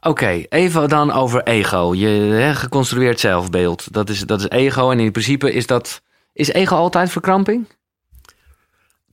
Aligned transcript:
Oké, 0.00 0.28
even 0.48 0.88
dan 0.88 1.12
over 1.12 1.42
ego. 1.42 1.94
Je 1.94 2.06
hè, 2.08 2.54
geconstrueerd 2.54 3.20
zelfbeeld. 3.20 3.92
Dat 3.92 4.08
is, 4.08 4.20
dat 4.20 4.40
is 4.40 4.48
ego. 4.48 4.90
En 4.90 5.00
in 5.00 5.12
principe 5.12 5.52
is 5.52 5.66
dat. 5.66 6.02
Is 6.32 6.48
ego 6.52 6.76
altijd 6.76 7.10
verkramping? 7.10 7.68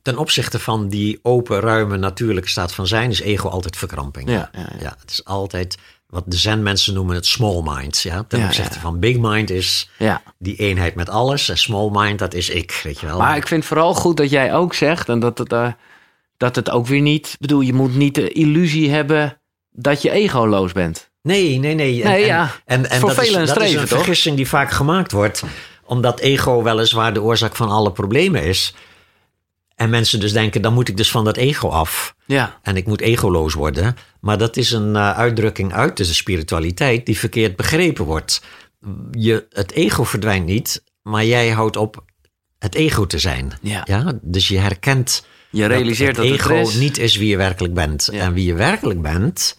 Ten 0.02 0.18
opzichte 0.18 0.58
van 0.58 0.88
die 0.88 1.18
open, 1.22 1.60
ruime, 1.60 1.96
natuurlijke 1.96 2.48
staat 2.48 2.72
van 2.74 2.86
zijn, 2.86 3.10
is 3.10 3.20
ego 3.20 3.48
altijd 3.48 3.76
verkramping. 3.76 4.28
Ja, 4.30 4.50
ja, 4.52 4.68
ja. 4.80 4.96
het 5.00 5.10
is 5.10 5.24
altijd 5.24 5.78
wat 6.06 6.24
de 6.26 6.36
zen-mensen 6.36 6.94
noemen 6.94 7.14
het 7.14 7.26
small 7.26 7.62
mind. 7.64 8.00
Ja? 8.00 8.24
Ten 8.28 8.38
Ja, 8.38 8.46
opzichte 8.46 8.74
ja. 8.74 8.80
van 8.80 8.98
big 8.98 9.16
mind 9.18 9.50
is 9.50 9.90
Ja. 9.98 10.22
die 10.38 10.56
eenheid 10.56 10.94
met 10.94 11.08
alles. 11.08 11.48
En 11.48 11.58
small 11.58 11.88
mind, 11.92 12.18
dat 12.18 12.34
is 12.34 12.48
ik, 12.50 12.80
weet 12.82 13.00
je 13.00 13.06
wel. 13.06 13.18
Maar 13.18 13.36
ik 13.36 13.46
vind 13.46 13.64
vooral 13.64 13.94
goed 13.94 14.16
dat 14.16 14.30
jij 14.30 14.54
ook 14.54 14.74
zegt. 14.74 15.08
En 15.08 15.20
dat 15.20 15.38
het, 15.38 15.52
eh, 15.52 15.72
dat 16.36 16.56
het 16.56 16.70
ook 16.70 16.86
weer 16.86 17.00
niet. 17.00 17.26
Ik 17.32 17.38
bedoel, 17.40 17.60
je 17.60 17.72
moet 17.74 17.94
niet 17.94 18.14
de 18.14 18.32
illusie 18.32 18.90
hebben 18.90 19.39
dat 19.70 20.02
je 20.02 20.10
egoloos 20.10 20.72
bent. 20.72 21.10
Nee, 21.22 21.58
nee, 21.58 21.74
nee. 21.74 22.02
En, 22.02 22.10
Nee, 22.10 22.20
en- 22.20 22.26
ja. 22.26 22.50
En, 22.64 22.90
en 22.90 23.00
voor 23.00 23.14
dat, 23.14 23.24
is, 23.24 23.28
een 23.28 23.34
dat 23.34 23.42
is 23.44 23.50
streven, 23.50 23.80
een 23.80 23.88
toch? 23.88 23.96
vergissing 23.98 24.36
die 24.36 24.48
vaak 24.48 24.70
gemaakt 24.70 25.12
wordt. 25.12 25.42
Omdat 25.84 26.20
ego 26.20 26.62
weliswaar 26.62 27.14
de 27.14 27.22
oorzaak 27.22 27.56
van 27.56 27.68
alle 27.70 27.92
problemen 27.92 28.42
is. 28.42 28.74
En 29.74 29.90
mensen 29.90 30.20
dus 30.20 30.32
denken, 30.32 30.62
dan 30.62 30.72
moet 30.74 30.88
ik 30.88 30.96
dus 30.96 31.10
van 31.10 31.24
dat 31.24 31.36
ego 31.36 31.68
af. 31.68 32.14
Ja. 32.26 32.58
En 32.62 32.76
ik 32.76 32.86
moet 32.86 33.00
egoloos 33.00 33.54
worden. 33.54 33.96
Maar 34.20 34.38
dat 34.38 34.56
is 34.56 34.70
een 34.72 34.96
eh, 34.96 35.18
uitdrukking 35.18 35.72
uit 35.72 35.96
de 35.96 36.04
spiritualiteit 36.04 37.06
die 37.06 37.18
verkeerd 37.18 37.56
begrepen 37.56 38.04
wordt. 38.04 38.42
Je, 39.10 39.46
het 39.50 39.72
ego 39.72 40.04
verdwijnt 40.04 40.46
niet, 40.46 40.82
maar 41.02 41.24
jij 41.24 41.50
houdt 41.50 41.76
op 41.76 42.04
het 42.58 42.74
ego 42.74 43.06
te 43.06 43.18
zijn. 43.18 43.52
Ja. 43.62 44.12
Dus 44.22 44.48
je 44.48 44.58
herkent 44.58 45.26
Je 45.50 45.66
realiseert 45.66 46.16
dat, 46.16 46.24
het 46.24 46.32
het 46.42 46.50
ego 46.50 46.60
is. 46.60 46.74
niet 46.74 46.98
is 46.98 47.16
wie 47.16 47.28
je 47.28 47.36
werkelijk 47.36 47.74
bent. 47.74 48.08
Ja. 48.12 48.20
En 48.24 48.32
wie 48.32 48.44
je 48.46 48.54
werkelijk 48.54 49.02
bent, 49.02 49.58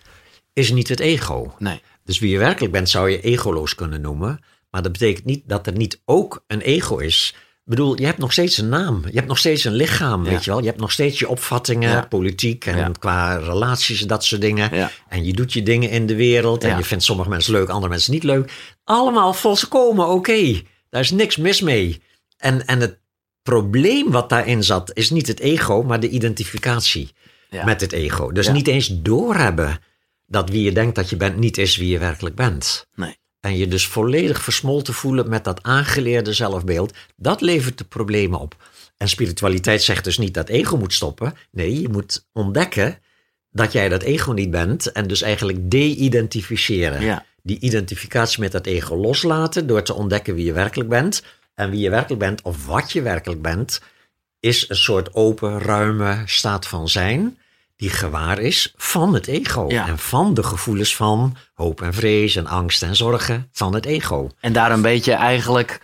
is 0.53 0.71
niet 0.71 0.87
het 0.89 0.99
ego. 0.99 1.53
Nee. 1.59 1.81
Dus 2.03 2.19
wie 2.19 2.31
je 2.31 2.37
werkelijk 2.37 2.71
bent, 2.73 2.89
zou 2.89 3.09
je 3.09 3.21
egoloos 3.21 3.75
kunnen 3.75 4.01
noemen. 4.01 4.39
Maar 4.69 4.81
dat 4.81 4.91
betekent 4.91 5.25
niet 5.25 5.43
dat 5.45 5.67
er 5.67 5.73
niet 5.75 6.01
ook 6.05 6.43
een 6.47 6.61
ego 6.61 6.97
is. 6.97 7.33
Ik 7.37 7.77
bedoel, 7.77 7.99
je 7.99 8.05
hebt 8.05 8.17
nog 8.17 8.31
steeds 8.31 8.57
een 8.57 8.69
naam. 8.69 9.03
Je 9.05 9.15
hebt 9.15 9.27
nog 9.27 9.37
steeds 9.37 9.63
een 9.63 9.73
lichaam, 9.73 10.23
weet 10.23 10.43
je 10.43 10.51
wel. 10.51 10.59
Je 10.59 10.65
hebt 10.65 10.79
nog 10.79 10.91
steeds 10.91 11.19
je 11.19 11.27
opvattingen, 11.29 11.89
Ja. 11.89 12.05
politiek 12.09 12.65
en 12.65 12.77
Ja. 12.77 12.91
qua 12.99 13.35
relaties 13.35 14.01
en 14.01 14.07
dat 14.07 14.23
soort 14.23 14.41
dingen. 14.41 14.71
En 15.09 15.25
je 15.25 15.33
doet 15.33 15.53
je 15.53 15.63
dingen 15.63 15.89
in 15.89 16.05
de 16.05 16.15
wereld. 16.15 16.63
En 16.63 16.77
je 16.77 16.83
vindt 16.83 17.03
sommige 17.03 17.29
mensen 17.29 17.53
leuk, 17.53 17.69
andere 17.69 17.89
mensen 17.91 18.13
niet 18.13 18.23
leuk. 18.23 18.51
Allemaal 18.83 19.33
volkomen 19.33 20.07
oké. 20.07 20.61
Daar 20.89 21.01
is 21.01 21.11
niks 21.11 21.37
mis 21.37 21.61
mee. 21.61 22.01
En, 22.37 22.65
en 22.65 22.79
het 22.79 22.99
probleem 23.43 24.11
wat 24.11 24.29
daarin 24.29 24.63
zat, 24.63 24.91
is 24.93 25.09
niet 25.09 25.27
het 25.27 25.39
ego, 25.39 25.83
maar 25.83 25.99
de 25.99 26.09
identificatie 26.09 27.11
met 27.65 27.81
het 27.81 27.91
ego. 27.91 28.31
Dus 28.31 28.49
niet 28.51 28.67
eens 28.67 29.01
doorhebben 29.01 29.79
dat 30.31 30.49
wie 30.49 30.63
je 30.63 30.71
denkt 30.71 30.95
dat 30.95 31.09
je 31.09 31.15
bent, 31.15 31.37
niet 31.37 31.57
is 31.57 31.77
wie 31.77 31.89
je 31.89 31.99
werkelijk 31.99 32.35
bent. 32.35 32.87
Nee. 32.95 33.17
En 33.39 33.57
je 33.57 33.67
dus 33.67 33.87
volledig 33.87 34.41
versmolten 34.41 34.93
voelen 34.93 35.29
met 35.29 35.43
dat 35.43 35.63
aangeleerde 35.63 36.33
zelfbeeld, 36.33 36.93
dat 37.15 37.41
levert 37.41 37.77
de 37.77 37.83
problemen 37.83 38.39
op. 38.39 38.55
En 38.97 39.09
spiritualiteit 39.09 39.81
zegt 39.81 40.03
dus 40.03 40.17
niet 40.17 40.33
dat 40.33 40.49
ego 40.49 40.77
moet 40.77 40.93
stoppen. 40.93 41.33
Nee, 41.51 41.81
je 41.81 41.89
moet 41.89 42.27
ontdekken 42.33 42.99
dat 43.49 43.71
jij 43.71 43.89
dat 43.89 44.01
ego 44.01 44.31
niet 44.31 44.51
bent 44.51 44.91
en 44.91 45.07
dus 45.07 45.21
eigenlijk 45.21 45.71
de-identificeren. 45.71 47.01
Ja. 47.01 47.25
Die 47.43 47.59
identificatie 47.59 48.39
met 48.39 48.51
dat 48.51 48.65
ego 48.65 48.95
loslaten 48.95 49.67
door 49.67 49.83
te 49.83 49.93
ontdekken 49.93 50.35
wie 50.35 50.45
je 50.45 50.53
werkelijk 50.53 50.89
bent. 50.89 51.23
En 51.53 51.69
wie 51.69 51.79
je 51.79 51.89
werkelijk 51.89 52.19
bent 52.19 52.41
of 52.41 52.65
wat 52.65 52.91
je 52.91 53.01
werkelijk 53.01 53.41
bent, 53.41 53.81
is 54.39 54.69
een 54.69 54.75
soort 54.75 55.13
open, 55.13 55.59
ruime 55.59 56.23
staat 56.25 56.67
van 56.67 56.89
zijn 56.89 57.37
die 57.81 57.89
gewaar 57.89 58.39
is 58.39 58.73
van 58.77 59.13
het 59.13 59.27
ego. 59.27 59.65
Ja. 59.67 59.87
En 59.87 59.97
van 59.99 60.33
de 60.33 60.43
gevoelens 60.43 60.95
van 60.95 61.35
hoop 61.53 61.81
en 61.81 61.93
vrees 61.93 62.35
en 62.35 62.47
angst 62.47 62.83
en 62.83 62.95
zorgen 62.95 63.49
van 63.51 63.73
het 63.73 63.85
ego. 63.85 64.29
En 64.39 64.53
daar 64.53 64.71
een 64.71 64.81
beetje 64.81 65.13
eigenlijk. 65.13 65.81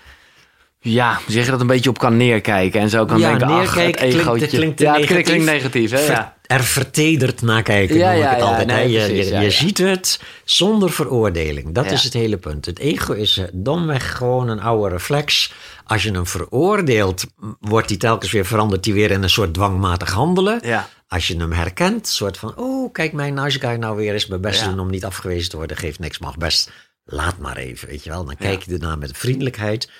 Ja, 0.79 1.19
zeg 1.27 1.45
je 1.45 1.51
dat 1.51 1.61
een 1.61 1.67
beetje 1.67 1.89
op 1.89 1.97
kan 1.99 2.17
neerkijken 2.17 2.81
en 2.81 2.89
zo 2.89 3.05
kan 3.05 3.19
Ja, 3.19 3.29
denken, 3.29 3.47
ach, 3.47 3.61
het 3.75 3.95
klinkt- 3.95 3.99
egootje. 4.19 4.45
het 4.45 4.55
klinkt 4.55 4.79
ja, 4.79 4.91
het 4.91 4.99
negatief. 5.01 5.25
klinkt 5.25 5.45
negatief, 5.45 5.91
hè? 5.91 5.99
Ja. 5.99 6.35
Er 6.45 6.63
vertederd 6.63 7.41
naar 7.41 7.61
kijken, 7.63 7.95
Ja, 7.97 8.11
noem 8.11 8.19
ja, 8.21 8.25
ik 8.25 8.29
het 8.35 8.39
ja, 8.39 8.45
altijd. 8.49 8.67
nee, 8.67 8.89
je 8.91 8.97
precies, 9.05 9.25
je, 9.27 9.31
ja, 9.33 9.39
je 9.39 9.45
ja. 9.45 9.51
ziet 9.51 9.77
het 9.77 10.21
zonder 10.45 10.91
veroordeling. 10.91 11.73
Dat 11.73 11.85
Ja. 11.85 11.91
is 11.91 12.03
het 12.03 12.13
hele 12.13 12.37
punt. 12.37 12.65
Het 12.65 12.79
ego 12.79 13.13
is 13.13 13.41
domweg 13.53 14.17
gewoon 14.17 14.47
een 14.47 14.59
oude 14.61 14.89
reflex. 14.93 15.53
Als 15.85 16.03
je 16.03 16.11
hem 16.11 16.27
veroordeelt, 16.27 17.25
wordt 17.59 17.87
die 17.87 17.97
telkens 17.97 18.31
weer 18.31 18.45
veranderd 18.45 18.83
die 18.83 18.93
weer 18.93 19.11
in 19.11 19.23
een 19.23 19.29
soort 19.29 19.53
dwangmatig 19.53 20.11
handelen. 20.11 20.59
Als 21.07 21.27
je 21.27 21.37
hem 21.37 21.51
herkent, 21.51 22.07
soort 22.07 22.37
van, 22.37 22.53
oh, 22.57 22.91
kijk 22.91 23.13
mijn 23.13 23.33
nice 23.33 23.59
guy 23.59 23.75
nou 23.75 23.95
weer 23.95 24.13
eens 24.13 24.27
mijn 24.27 24.41
best 24.41 24.61
Ja. 24.61 24.67
doen 24.69 24.79
om 24.79 24.89
niet 24.89 25.05
afgewezen 25.05 25.49
te 25.49 25.57
worden. 25.57 25.77
Geeft 25.77 25.99
niks, 25.99 26.19
mag 26.19 26.37
best. 26.37 26.71
Laat 27.03 27.37
maar 27.37 27.57
even, 27.57 27.87
weet 27.87 28.03
je 28.03 28.09
wel. 28.09 28.25
Dan 28.25 28.35
kijk 28.35 28.63
je 28.63 28.73
ernaar 28.73 28.97
met 28.97 29.17
vriendelijkheid. 29.17 29.91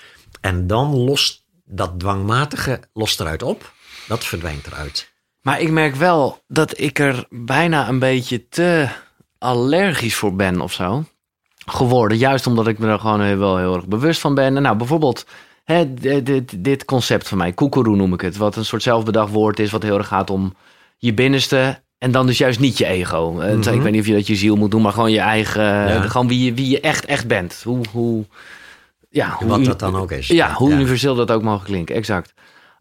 En 0.42 0.68
dan 0.68 0.96
lost 0.96 1.44
dat 1.66 2.00
dwangmatige 2.00 2.80
lost 2.94 3.20
eruit 3.20 3.44
op. 3.44 3.74
Dat 4.08 4.26
verdwijnt 4.26 4.68
eruit. 4.68 5.12
Maar 5.42 5.62
ik 5.62 5.70
merk 5.72 5.96
wel 5.96 6.44
dat 6.48 6.80
ik 6.80 7.00
er 7.00 7.26
bijna 7.30 7.88
een 7.90 8.00
beetje 8.00 8.48
te 8.50 8.88
allergisch 9.38 10.16
voor 10.16 10.36
ben 10.36 10.62
of 10.62 10.74
zo. 10.74 11.04
Geworden. 11.66 12.18
Juist 12.18 12.48
omdat 12.48 12.68
ik 12.68 12.78
me 12.80 12.88
er 12.88 13.00
gewoon 13.00 13.22
heel- 13.22 13.38
wel 13.38 13.58
heel 13.58 13.76
erg 13.76 13.88
bewust 13.88 14.20
van 14.22 14.34
ben. 14.34 14.56
En 14.56 14.62
nou, 14.62 14.78
bijvoorbeeld 14.78 15.26
hè, 15.64 15.94
dit, 15.94 16.64
dit 16.64 16.86
concept 16.86 17.28
van 17.28 17.38
mij, 17.38 17.54
koekeroe 17.54 17.96
noem 17.96 18.14
ik 18.14 18.22
het. 18.22 18.38
Wat 18.38 18.56
een 18.56 18.66
soort 18.66 18.84
zelfbedacht 18.84 19.32
woord 19.32 19.60
is, 19.60 19.72
wat 19.72 19.84
heel 19.84 19.98
erg 19.98 20.08
gaat 20.08 20.30
om 20.30 20.54
je 20.98 21.14
binnenste. 21.14 21.82
En 21.98 22.12
dan 22.12 22.26
dus 22.26 22.38
juist 22.38 22.60
niet 22.60 22.78
je 22.78 22.86
ego. 22.86 23.40
Eh, 23.40 23.56
Mhm. 23.56 23.74
Ik 23.74 23.82
weet 23.82 23.92
niet 23.92 24.02
of 24.02 24.08
je 24.08 24.14
dat 24.14 24.28
je 24.28 24.36
ziel 24.36 24.56
moet 24.56 24.72
doen, 24.72 24.82
maar 24.82 24.92
gewoon 24.94 25.12
je 25.12 25.20
eigen. 25.20 25.64
Ja. 25.64 26.02
Gewoon 26.02 26.28
wie 26.28 26.44
je, 26.46 26.54
wie 26.54 26.70
je 26.70 26.80
echt, 26.80 27.06
echt 27.06 27.28
bent. 27.28 27.62
Hoe, 27.64 27.86
hoe, 27.92 28.26
ja, 29.10 29.30
hoe 29.30 29.48
Wat 29.48 29.66
dat 29.66 29.80
dan 29.80 29.96
ook 29.96 30.12
is. 30.12 30.28
Ja, 30.28 30.54
hoe 30.54 30.70
Ja. 30.70 30.76
universeel 30.76 31.16
dat 31.16 31.32
ook 31.32 31.42
mag 31.42 31.64
klinken, 31.64 31.96
exact. 31.96 32.34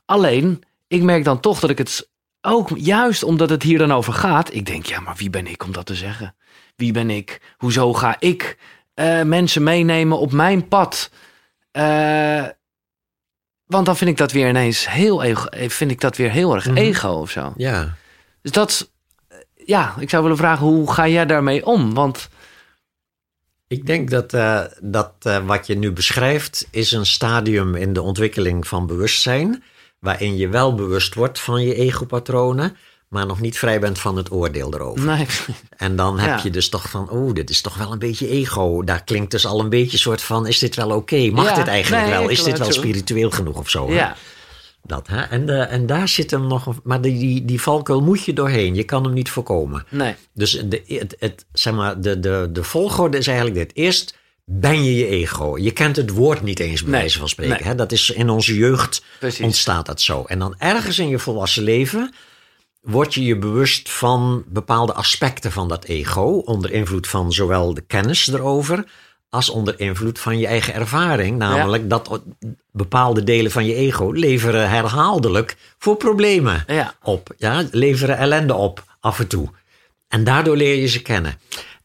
Alleen, 0.05 0.63
ik 0.89 1.03
merk 1.03 1.25
dan 1.25 1.41
toch 1.41 1.61
dat 1.61 1.71
ik 1.71 1.79
het 1.79 2.09
ook, 2.41 2.69
juist 2.75 3.23
omdat 3.23 3.51
het 3.51 3.63
hier 3.63 3.79
dan 3.79 3.93
over 3.93 4.13
gaat, 4.13 4.55
ik 4.55 4.67
denk, 4.67 4.87
ja, 4.87 5.01
maar 5.01 5.15
wie 5.17 5.31
ben 5.31 5.47
ik 5.47 5.65
om 5.65 5.73
dat 5.73 5.87
te 5.87 5.95
zeggen? 5.95 6.35
Wie 6.77 6.93
ben 6.93 7.11
ik? 7.11 7.41
Hoezo 7.57 7.93
ga 7.95 8.17
ik 8.19 8.59
eh, 8.95 9.23
mensen 9.23 9.63
meenemen 9.63 10.19
op 10.19 10.33
mijn 10.33 10.69
pad? 10.69 11.11
Eh, 11.71 12.45
want 13.67 13.87
dan 13.87 13.97
vind 13.97 14.11
ik 14.11 14.17
dat 14.17 14.33
weer 14.33 14.49
ineens 14.49 14.91
heel, 14.91 15.23
ego, 15.23 15.47
eh, 15.47 15.69
vind 15.69 15.91
ik 15.91 16.01
dat 16.01 16.17
weer 16.17 16.31
heel 16.31 16.55
erg 16.55 16.67
Mhm. 16.67 16.77
ego 16.77 17.09
of 17.09 17.31
zo. 17.31 17.53
Ja. 17.57 17.95
Dus 18.47 18.55
dat, 18.55 18.91
eh, 19.29 19.39
ja, 19.65 19.95
ik 19.99 20.11
zou 20.11 20.23
willen 20.23 20.37
vragen, 20.39 20.67
hoe 20.67 20.93
ga 20.93 21.09
jij 21.09 21.27
daarmee 21.27 21.67
om? 21.67 21.95
Want 21.95 22.29
Ik 23.69 23.87
denk 23.87 24.11
dat, 24.11 24.33
eh, 24.35 24.61
dat 24.81 25.13
eh, 25.23 25.47
wat 25.47 25.67
je 25.67 25.75
nu 25.77 25.93
beschrijft 25.93 26.67
is 26.71 26.93
een 26.93 27.07
stadium 27.07 27.75
in 27.75 27.93
de 27.93 28.03
ontwikkeling 28.03 28.67
van 28.67 28.87
bewustzijn, 28.87 29.63
waarin 29.99 30.37
je 30.37 30.49
wel 30.49 30.75
bewust 30.75 31.15
wordt 31.15 31.39
van 31.41 31.63
je 31.63 31.75
egopatronen, 31.75 32.77
maar 33.09 33.27
nog 33.27 33.41
niet 33.41 33.59
vrij 33.59 33.81
bent 33.81 33.99
van 33.99 34.17
het 34.17 34.31
oordeel 34.33 34.75
erover. 34.75 35.05
nee, 35.05 35.27
En 35.77 35.97
dan 35.97 36.19
heb 36.19 36.37
Ja. 36.37 36.41
je 36.43 36.51
dus 36.51 36.69
toch 36.69 36.91
van, 36.91 37.11
oh, 37.11 37.33
dit 37.35 37.51
is 37.51 37.61
toch 37.61 37.77
wel 37.77 37.93
een 37.93 37.99
beetje 37.99 38.29
ego. 38.29 38.83
Daar 38.85 39.05
klinkt 39.05 39.31
dus 39.31 39.47
al 39.47 39.61
een 39.61 39.69
beetje 39.69 39.99
soort 39.99 40.23
van, 40.23 40.47
is 40.47 40.59
dit 40.59 40.75
wel 40.77 40.91
oké? 40.91 41.31
Mag 41.31 41.49
Ja, 41.49 41.55
dit 41.55 41.67
eigenlijk 41.67 42.05
nee, 42.07 42.13
wel? 42.15 42.29
Is 42.29 42.43
dit 42.43 42.59
wel 42.59 42.73
spiritueel 42.73 43.31
genoeg 43.31 43.57
of 43.59 43.71
zo? 43.71 43.91
hè? 43.91 44.07
Dat, 44.87 45.07
hè? 45.09 45.21
En, 45.23 45.49
eh, 45.49 45.73
en 45.73 45.87
daar 45.87 46.09
zit 46.09 46.31
hem 46.31 46.47
nog, 46.47 46.75
maar 46.83 47.01
die, 47.01 47.19
die, 47.19 47.45
die 47.45 47.61
valkuil 47.61 48.01
moet 48.03 48.25
je 48.25 48.33
doorheen. 48.33 48.75
Je 48.75 48.85
kan 48.85 49.05
hem 49.05 49.13
niet 49.13 49.31
voorkomen. 49.31 49.85
nee, 49.91 50.15
Dus 50.35 50.51
de, 50.65 50.83
het, 50.87 51.17
het, 51.19 51.45
zeg 51.53 51.75
maar, 51.75 52.01
de, 52.01 52.21
de, 52.21 52.49
de 52.53 52.63
volgorde 52.65 53.19
is 53.19 53.27
eigenlijk 53.27 53.57
dit. 53.57 53.71
Eerst 53.75 54.17
ben 54.45 54.85
je 54.85 54.95
je 54.97 55.07
ego. 55.07 55.59
Je 55.59 55.71
kent 55.71 55.97
het 55.97 56.11
woord 56.11 56.43
niet 56.43 56.59
eens, 56.61 56.83
bij 56.83 56.91
Nee, 56.91 57.01
wijze 57.01 57.19
van 57.19 57.29
spreken. 57.29 57.55
nee. 57.55 57.63
Hè? 57.69 57.75
Dat 57.75 57.93
is 57.93 58.11
in 58.11 58.31
onze 58.31 58.55
jeugd 58.57 59.03
Precies. 59.19 59.45
ontstaat 59.45 59.87
dat 59.87 60.01
zo. 60.01 60.23
En 60.27 60.39
dan 60.39 60.55
ergens 60.59 60.99
in 60.99 61.09
je 61.09 61.19
volwassen 61.19 61.63
leven 61.63 62.15
word 62.81 63.15
je 63.15 63.23
je 63.25 63.37
bewust 63.39 63.91
van 63.91 64.45
bepaalde 64.49 64.93
aspecten 64.93 65.53
van 65.53 65.69
dat 65.69 65.85
ego. 65.85 66.23
Onder 66.45 66.73
invloed 66.73 67.07
van 67.09 67.33
zowel 67.33 67.75
de 67.75 67.81
kennis 67.81 68.29
erover 68.29 68.85
als 69.29 69.51
onder 69.51 69.81
invloed 69.81 70.19
van 70.19 70.39
je 70.39 70.47
eigen 70.47 70.75
ervaring. 70.75 71.39
Namelijk 71.39 71.91
dat 71.91 72.21
bepaalde 72.73 73.25
delen 73.25 73.51
van 73.51 73.67
je 73.67 73.75
ego 73.75 74.11
leveren 74.11 74.71
herhaaldelijk 74.71 75.57
voor 75.79 75.97
problemen 75.97 76.65
Ja. 76.67 76.95
op. 77.03 77.35
Ja, 77.37 77.65
leveren 77.71 78.17
ellende 78.17 78.55
op 78.55 78.85
af 79.01 79.19
en 79.19 79.27
toe. 79.27 79.49
En 80.09 80.25
daardoor 80.25 80.57
leer 80.57 80.75
je 80.75 80.87
ze 80.87 81.03
kennen. 81.03 81.39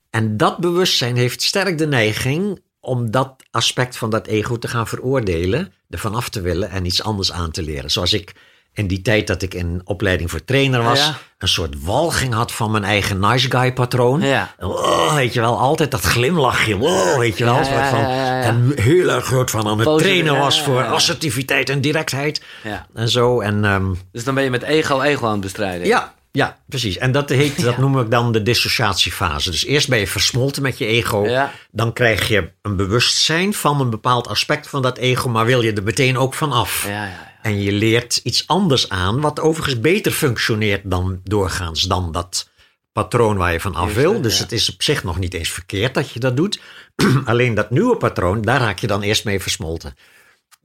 En 0.10 0.38
dat 0.38 0.58
bewustzijn 0.58 1.16
heeft 1.16 1.42
sterk 1.42 1.78
de 1.78 1.88
neiging 1.88 2.62
om 2.80 3.12
dat 3.12 3.36
aspect 3.52 3.98
van 3.98 4.10
dat 4.10 4.28
ego 4.28 4.58
te 4.58 4.68
gaan 4.68 4.88
veroordelen, 4.88 5.74
ervan 5.90 6.16
af 6.16 6.30
te 6.30 6.42
willen 6.42 6.70
en 6.70 6.86
iets 6.86 7.04
anders 7.04 7.32
aan 7.32 7.52
te 7.52 7.64
leren. 7.64 7.92
Zoals 7.92 8.14
ik 8.14 8.34
in 8.74 8.88
die 8.88 9.02
tijd 9.02 9.28
dat 9.28 9.42
ik 9.42 9.54
in 9.54 9.82
opleiding 9.84 10.30
voor 10.32 10.44
trainer 10.46 10.84
was, 10.84 11.00
Ja. 11.00 11.18
een 11.38 11.48
soort 11.48 11.84
walging 11.84 12.34
had 12.34 12.52
van 12.52 12.72
mijn 12.72 12.84
eigen 12.84 13.20
nice 13.20 13.50
guy 13.52 13.74
patroon. 13.74 14.22
Ja. 14.22 14.54
Oh, 14.60 15.14
weet 15.16 15.34
je 15.34 15.40
wel, 15.40 15.60
altijd 15.60 15.92
dat 15.92 16.02
glimlachje. 16.02 16.78
Oh, 16.78 17.18
weet 17.18 17.38
je 17.38 17.44
wel, 17.44 17.56
Ja, 17.56 17.64
soort 17.64 17.76
ja, 17.76 17.90
van. 17.90 18.06
En 18.06 18.72
heel 18.76 19.10
erg 19.10 19.26
groot 19.26 19.50
van 19.52 19.68
aan 19.68 19.80
het 19.80 19.98
trainen 19.98 20.38
was 20.38 20.62
voor 20.62 20.84
assertiviteit 20.86 21.70
en 21.70 21.82
directheid. 21.82 22.42
ja. 22.64 22.88
En 22.94 23.10
zo. 23.10 23.40
En 23.42 23.66
ehm, 23.66 23.94
Dus 24.12 24.24
dan 24.24 24.36
ben 24.36 24.44
je 24.44 24.50
met 24.50 24.64
ego 24.64 25.02
ego 25.02 25.26
aan 25.26 25.32
het 25.32 25.42
bestrijden. 25.42 25.88
ja, 25.88 26.14
Ja, 26.34 26.58
precies. 26.68 26.98
En 26.98 27.12
dat, 27.12 27.30
heet, 27.30 27.62
dat 27.70 27.78
noem 27.78 28.00
ik 28.00 28.12
dan 28.12 28.32
de 28.32 28.44
dissociatiefase. 28.44 29.52
Dus 29.52 29.66
eerst 29.66 29.90
ben 29.90 30.00
je 30.00 30.08
versmolten 30.08 30.62
met 30.62 30.78
je 30.78 30.86
ego. 30.86 31.26
Ja. 31.28 31.52
Dan 31.72 31.94
krijg 31.94 32.28
je 32.28 32.50
een 32.62 32.76
bewustzijn 32.76 33.54
van 33.54 33.82
een 33.82 33.90
bepaald 33.90 34.28
aspect 34.28 34.68
van 34.70 34.82
dat 34.82 34.98
ego, 34.98 35.30
maar 35.30 35.46
wil 35.46 35.62
je 35.62 35.74
er 35.74 35.84
meteen 35.84 36.18
ook 36.18 36.34
van 36.34 36.52
af. 36.52 36.86
Ja, 36.88 37.04
ja. 37.06 37.30
En 37.42 37.62
je 37.62 37.72
leert 37.72 38.20
iets 38.24 38.48
anders 38.48 38.90
aan, 38.90 39.22
wat 39.22 39.40
overigens 39.40 39.80
beter 39.80 40.12
functioneert 40.12 40.82
dan 40.84 41.22
doorgaans 41.24 41.82
dan 41.82 42.12
dat 42.12 42.50
patroon 42.92 43.38
waar 43.38 43.52
je 43.52 43.60
van 43.60 43.76
af 43.76 43.94
wil. 43.94 44.22
Dus 44.22 44.38
ja. 44.38 44.44
het 44.44 44.52
is 44.52 44.74
op 44.74 44.84
zich 44.84 45.04
nog 45.04 45.20
niet 45.20 45.34
eens 45.34 45.50
verkeerd 45.50 45.94
dat 45.94 46.12
je 46.12 46.20
dat 46.20 46.38
doet. 46.38 46.60
Alleen 47.26 47.54
dat 47.54 47.70
nieuwe 47.70 47.98
patroon, 47.98 48.42
daar 48.42 48.60
raak 48.60 48.80
je 48.80 48.88
dan 48.88 49.02
eerst 49.02 49.26
mee 49.26 49.40
versmolten. 49.40 49.96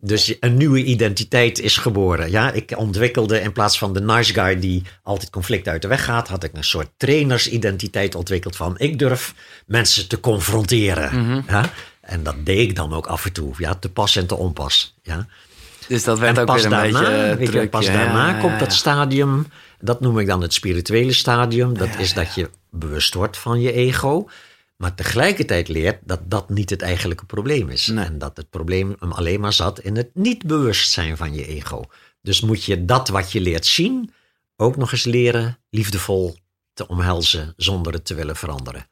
Dus 0.00 0.37
een 0.40 0.56
nieuwe 0.56 0.84
identiteit 0.84 1.58
is 1.58 1.76
geboren. 1.76 2.31
Ja, 2.31 2.52
ik 2.52 2.73
ontwikkelde 2.76 3.40
in 3.40 3.52
plaats 3.52 3.79
van 3.79 3.93
de 3.93 4.00
nice 4.00 4.32
guy 4.32 4.58
die 4.58 4.82
altijd 5.02 5.31
conflict 5.31 5.69
uit 5.69 5.82
de 5.82 5.88
weg 5.88 6.05
gaat, 6.05 6.29
had 6.29 6.44
ik 6.44 6.50
een 6.52 6.64
soort 6.64 6.90
trainersidentiteit 6.96 8.14
ontwikkeld 8.14 8.56
van 8.56 8.79
ik 8.79 8.99
durf 8.99 9.34
mensen 9.67 10.08
te 10.08 10.20
confronteren. 10.20 11.22
Mhm. 11.22 11.40
ja? 11.49 11.70
En 12.00 12.22
dat 12.22 12.46
deed 12.46 12.69
ik 12.69 12.76
dan 12.76 12.93
ook 12.93 13.06
af 13.06 13.25
en 13.25 13.32
toe. 13.32 13.55
Ja, 13.58 13.75
te 13.75 13.88
pas 13.88 14.17
en 14.17 14.26
te 14.26 14.34
onpas. 14.34 14.94
Ja. 15.02 15.26
Dus 15.88 16.04
dat 16.04 16.18
werd 16.18 16.34
En 16.36 16.40
ook 16.40 16.46
pas 16.46 16.62
weer 16.62 16.64
een 16.64 16.92
daarna, 16.92 17.36
beetje 17.36 17.56
eh, 17.56 17.62
je, 17.62 17.68
pas 17.68 17.86
ja, 17.86 17.92
daarna 17.92 18.28
ja, 18.28 18.40
komt 18.40 18.58
dat 18.58 18.72
stadium, 18.72 19.46
dat 19.80 20.00
noem 20.00 20.18
ik 20.18 20.26
dan 20.26 20.42
het 20.42 20.54
spirituele 20.54 21.12
stadium. 21.12 21.78
Dat 21.78 21.98
is 21.98 22.14
dat 22.14 22.34
je 22.34 22.50
bewust 22.70 23.14
wordt 23.14 23.38
van 23.38 23.60
je 23.60 23.72
ego, 23.72 24.28
maar 24.76 24.94
tegelijkertijd 24.94 25.68
leert 25.68 25.98
dat 26.04 26.20
dat 26.24 26.48
niet 26.48 26.70
het 26.70 26.82
eigenlijke 26.82 27.24
probleem 27.24 27.68
is. 27.68 27.86
Nee. 27.86 28.04
En 28.04 28.18
dat 28.18 28.36
het 28.36 28.50
probleem 28.50 28.96
hem 28.98 29.12
alleen 29.12 29.40
maar 29.40 29.52
zat 29.52 29.80
in 29.80 29.96
het 29.96 30.10
niet 30.14 30.46
bewustzijn 30.46 31.16
van 31.16 31.34
je 31.34 31.46
ego. 31.46 31.84
Dus 32.22 32.40
moet 32.40 32.64
je 32.64 32.84
dat 32.84 33.08
wat 33.08 33.32
je 33.32 33.40
leert 33.40 33.66
zien 33.66 34.12
ook 34.56 34.76
nog 34.76 34.92
eens 34.92 35.04
leren 35.04 35.58
liefdevol 35.70 36.36
te 36.74 36.88
omhelzen 36.88 37.54
zonder 37.56 37.92
het 37.92 38.04
te 38.04 38.14
willen 38.14 38.36
veranderen. 38.36 38.86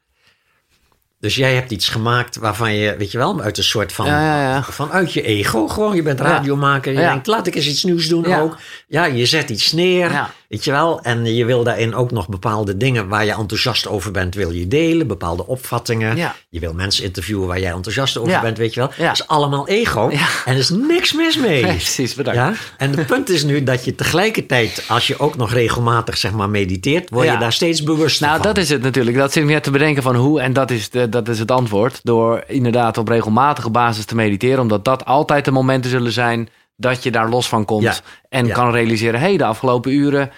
Dus 1.25 1.35
jij 1.35 1.53
hebt 1.55 1.71
iets 1.71 1.89
gemaakt 1.89 2.35
waarvan 2.35 2.73
je, 2.75 2.95
weet 2.97 3.11
je 3.11 3.17
wel, 3.17 3.41
uit 3.41 3.57
een 3.57 3.63
soort 3.63 3.93
van, 3.93 4.05
Ja, 4.05 4.63
vanuit 4.63 5.13
je 5.13 5.21
ego 5.21 5.67
gewoon. 5.67 5.95
Je 5.95 6.01
bent 6.01 6.19
radiomaker, 6.19 6.91
je 6.91 6.97
denkt, 6.97 7.27
laat 7.27 7.47
ik 7.47 7.55
eens 7.55 7.67
iets 7.67 7.83
nieuws 7.83 8.07
doen 8.07 8.33
ook. 8.33 8.57
Ja, 8.87 9.05
je 9.05 9.25
zet 9.25 9.49
iets 9.49 9.71
neer, 9.71 10.11
Ja. 10.11 10.29
Weet 10.49 10.63
je 10.63 10.71
wel. 10.71 11.01
En 11.01 11.35
je 11.35 11.45
wil 11.45 11.63
daarin 11.63 11.95
ook 11.95 12.11
nog 12.11 12.29
bepaalde 12.29 12.77
dingen 12.77 13.07
waar 13.07 13.25
je 13.25 13.33
enthousiast 13.33 13.87
over 13.87 14.11
bent, 14.11 14.35
wil 14.35 14.51
je 14.51 14.67
delen. 14.67 15.07
Bepaalde 15.07 15.47
opvattingen. 15.47 16.15
Ja. 16.17 16.35
Je 16.49 16.59
wil 16.59 16.73
mensen 16.73 17.03
interviewen 17.03 17.47
waar 17.47 17.59
jij 17.59 17.71
enthousiast 17.71 18.17
over 18.17 18.31
Ja. 18.31 18.41
bent, 18.41 18.57
weet 18.57 18.73
je 18.73 18.79
wel. 18.79 18.89
Ja. 18.97 19.05
Dat 19.07 19.13
is 19.13 19.27
allemaal 19.27 19.67
ego. 19.67 20.09
En 20.09 20.19
er 20.53 20.57
is 20.57 20.69
niks 20.69 21.13
mis 21.13 21.37
mee. 21.37 21.61
Precies, 21.75 22.13
bedankt. 22.15 22.39
Ja? 22.39 22.53
En 22.77 22.97
het 22.97 23.05
punt 23.07 23.29
is 23.29 23.43
nu 23.43 23.63
dat 23.63 23.85
je 23.85 23.95
tegelijkertijd, 23.95 24.83
als 24.87 25.07
je 25.07 25.19
ook 25.19 25.35
nog 25.37 25.51
regelmatig 25.53 26.17
zeg 26.17 26.31
maar 26.31 26.49
mediteert, 26.49 27.09
word 27.09 27.27
je 27.27 27.37
daar 27.37 27.53
steeds 27.53 27.83
bewuster 27.83 28.25
Nou, 28.27 28.37
van. 28.41 28.47
dat 28.47 28.57
is 28.57 28.69
het 28.69 28.81
natuurlijk. 28.81 29.17
Dat 29.17 29.31
zit 29.31 29.45
net 29.45 29.63
te 29.63 29.71
bedenken 29.71 30.03
van 30.03 30.15
hoe. 30.15 30.41
En 30.41 30.53
dat 30.53 30.71
is, 30.71 30.89
de, 30.89 31.09
dat 31.09 31.27
is 31.27 31.39
het 31.39 31.51
antwoord. 31.51 31.99
Door 32.03 32.43
inderdaad 32.47 32.97
op 32.97 33.07
regelmatige 33.07 33.69
basis 33.69 34.05
te 34.05 34.15
mediteren. 34.15 34.59
Omdat 34.59 34.85
dat 34.85 35.05
altijd 35.05 35.45
de 35.45 35.51
momenten 35.51 35.89
zullen 35.91 36.11
zijn 36.11 36.49
dat 36.75 37.03
je 37.03 37.11
daar 37.11 37.29
los 37.29 37.47
van 37.47 37.65
komt. 37.65 37.83
Ja. 37.83 37.95
En 38.29 38.45
Ja. 38.45 38.53
kan 38.53 38.71
realiseren, 38.71 39.19
hé, 39.19 39.27
hey, 39.27 39.37
de 39.37 39.45
afgelopen 39.45 39.91
uren... 39.91 40.31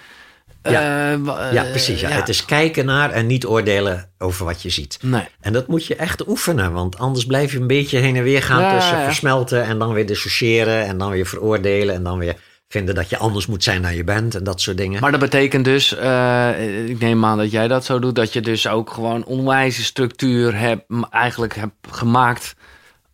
Ja. 0.64 1.12
eh, 1.14 1.54
Ja, 1.54 1.64
eh, 1.64 1.70
precies. 1.70 2.00
Ja. 2.02 2.10
Het 2.10 2.30
is 2.30 2.46
kijken 2.46 2.86
naar 2.86 3.12
en 3.12 3.28
niet 3.28 3.46
oordelen 3.46 4.10
over 4.18 4.46
wat 4.46 4.62
je 4.62 4.70
ziet. 4.70 4.98
Nee. 5.02 5.28
En 5.42 5.54
dat 5.54 5.68
moet 5.68 5.86
je 5.86 5.96
echt 5.96 6.28
oefenen, 6.28 6.72
want 6.72 6.98
anders 6.98 7.26
blijf 7.26 7.52
je 7.52 7.60
een 7.60 7.68
beetje 7.68 7.98
heen 7.98 8.16
en 8.16 8.24
weer 8.24 8.44
gaan 8.44 8.78
tussen 8.80 9.04
versmelten 9.04 9.64
en 9.64 9.80
dan 9.80 9.94
weer 9.94 10.06
dissociëren 10.06 10.86
en 10.86 10.98
dan 10.98 11.10
weer 11.12 11.26
veroordelen 11.26 11.96
en 11.96 12.04
dan 12.04 12.18
weer 12.18 12.36
vinden 12.70 12.96
dat 12.96 13.10
je 13.10 13.18
anders 13.18 13.46
moet 13.46 13.64
zijn 13.64 13.82
dan 13.82 13.96
je 13.96 14.04
bent 14.04 14.36
en 14.36 14.44
dat 14.44 14.62
soort 14.62 14.78
dingen. 14.78 15.02
Maar 15.02 15.12
dat 15.12 15.20
betekent 15.20 15.66
dus, 15.66 15.96
eh, 15.96 16.90
ik 16.90 17.00
neem 17.00 17.26
aan 17.26 17.38
dat 17.38 17.52
jij 17.52 17.68
dat 17.68 17.86
zo 17.86 18.00
doet, 18.00 18.16
dat 18.16 18.34
je 18.34 18.42
dus 18.42 18.68
ook 18.68 18.90
gewoon 18.90 19.26
onwijze 19.26 19.84
structuur 19.84 20.58
hebt, 20.60 20.84
eigenlijk 21.12 21.56
hebt 21.56 21.74
gemaakt 21.92 22.56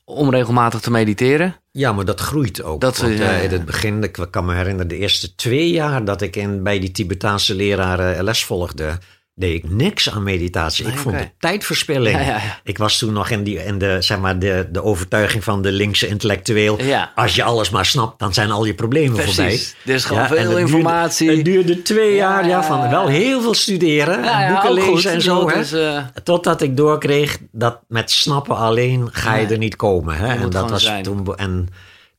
om 0.06 0.30
regelmatig 0.30 0.80
te 0.80 0.92
mediteren. 0.92 1.56
Ja, 1.72 1.94
maar 1.94 2.06
dat 2.06 2.20
groeit 2.20 2.64
ook. 2.64 2.82
Dat, 2.82 2.98
Want, 2.98 3.18
ja, 3.18 3.30
eh, 3.30 3.38
ja. 3.38 3.44
in 3.44 3.52
het 3.52 3.66
begin, 3.66 4.04
ik 4.04 4.28
kan 4.30 4.46
me 4.46 4.54
herinneren, 4.54 4.88
de 4.88 4.98
eerste 4.98 5.36
twee 5.36 5.72
jaar 5.72 6.06
dat 6.06 6.22
ik 6.22 6.36
in, 6.36 6.64
bij 6.64 6.80
die 6.80 6.92
Tibetaanse 6.92 7.56
leraren 7.56 8.24
les 8.24 8.46
volgde, 8.46 8.98
deed 9.36 9.64
ik 9.64 9.70
niks 9.70 10.10
aan 10.12 10.24
meditatie. 10.24 10.84
Nee, 10.86 10.94
ik 10.94 11.00
vond 11.00 11.16
het 11.16 11.34
tijdverspilling. 11.40 12.16
Ja, 12.18 12.22
ja, 12.22 12.28
ja. 12.36 12.60
Ik 12.64 12.78
was 12.78 12.98
toen 12.98 13.14
nog 13.14 13.30
in, 13.30 13.44
die, 13.44 13.66
in 13.66 13.78
de, 13.78 13.98
zeg 14.02 14.20
maar, 14.20 14.40
de, 14.40 14.68
de 14.72 14.84
overtuiging 14.84 15.44
van 15.44 15.62
de 15.62 15.72
linkse 15.72 16.08
intellectueel. 16.08 16.80
Als 17.16 17.36
je 17.36 17.44
alles 17.44 17.70
maar 17.70 17.86
snapt, 17.86 18.20
dan 18.20 18.34
zijn 18.34 18.52
al 18.52 18.66
je 18.66 18.74
problemen 18.74 19.14
Precies. 19.16 19.36
voorbij. 19.36 19.60
Er 19.86 19.94
is 19.94 20.06
gewoon 20.06 20.28
veel 20.28 20.50
het 20.50 20.58
informatie. 20.58 21.28
Duurde, 21.28 21.52
het 21.52 21.66
duurde 21.66 21.82
twee 21.82 22.14
Ja, 22.14 22.16
jaar, 22.16 22.48
ja, 22.48 22.64
van 22.64 22.90
wel 22.90 23.08
heel 23.08 23.42
veel 23.42 23.54
studeren, 23.54 24.24
en 24.24 24.52
boeken 24.54 24.74
lezen 24.74 24.92
goed. 24.92 25.06
en 25.06 25.22
zo. 25.22 25.50
Hè? 25.50 25.58
dus, 25.58 25.72
eh, 25.72 26.04
Totdat 26.24 26.62
ik 26.62 26.78
doorkreeg 26.78 27.38
dat 27.52 27.80
met 27.88 28.12
snappen 28.12 28.56
alleen 28.58 29.10
ga 29.12 29.36
je 29.36 29.48
er 29.48 29.58
niet 29.58 29.76
komen. 29.76 30.16
Hè? 30.18 30.28
En 30.28 30.50
dat 30.50 30.70
was 30.70 30.84
zijn. 30.84 31.04
toen. 31.04 31.36
En 31.36 31.68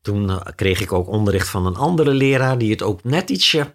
toen 0.02 0.30
eh, 0.30 0.36
kreeg 0.54 0.80
ik 0.80 0.92
ook 0.92 1.08
onderricht 1.08 1.48
van 1.48 1.66
een 1.66 1.76
andere 1.76 2.10
leraar 2.10 2.58
die 2.58 2.70
het 2.70 2.82
ook 2.82 3.04
net 3.04 3.30
ietsje 3.30 3.72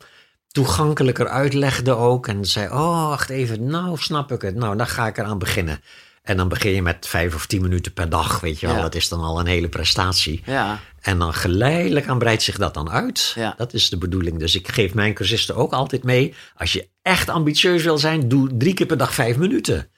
toegankelijker 0.52 1.28
uitlegde 1.28 1.96
ook. 1.96 2.28
En 2.28 2.46
zei: 2.46 2.68
Oh, 2.68 3.08
wacht 3.08 3.30
even, 3.30 3.66
nou 3.66 3.98
snap 3.98 4.32
ik 4.32 4.42
het. 4.42 4.56
Nou, 4.56 4.78
dan 4.78 4.88
ga 4.88 5.08
ik 5.08 5.18
eraan 5.18 5.40
beginnen. 5.40 5.82
En 6.24 6.38
dan 6.38 6.48
begin 6.48 6.72
je 6.72 6.82
met 6.82 7.08
vijf 7.08 7.36
of 7.36 7.46
tien 7.46 7.62
minuten 7.62 7.94
per 7.94 8.10
dag, 8.10 8.40
weet 8.40 8.60
je 8.60 8.68
wel. 8.68 8.76
Ja. 8.76 8.82
Dat 8.82 8.96
is 8.96 9.10
dan 9.10 9.20
al 9.22 9.40
een 9.40 9.46
hele 9.46 9.70
prestatie. 9.70 10.42
ja, 10.46 10.80
En 11.02 11.20
dan 11.20 11.34
geleidelijk 11.34 12.08
aan 12.08 12.18
breidt 12.20 12.44
zich 12.44 12.58
dat 12.58 12.74
dan 12.74 12.90
uit. 12.90 13.32
Ja. 13.36 13.54
Dat 13.58 13.74
is 13.74 13.90
de 13.90 13.98
bedoeling. 13.98 14.40
Dus 14.40 14.56
ik 14.56 14.68
geef 14.68 14.94
mijn 14.94 15.14
cursisten 15.14 15.56
ook 15.56 15.72
altijd 15.74 16.04
mee. 16.04 16.34
Als 16.56 16.74
je 16.74 16.88
echt 17.02 17.30
ambitieus 17.30 17.84
wil 17.84 17.98
zijn, 17.98 18.28
doe 18.28 18.58
drie 18.58 18.74
keer 18.74 18.86
per 18.86 18.98
dag 18.98 19.14
vijf 19.14 19.38
minuten. 19.38 19.90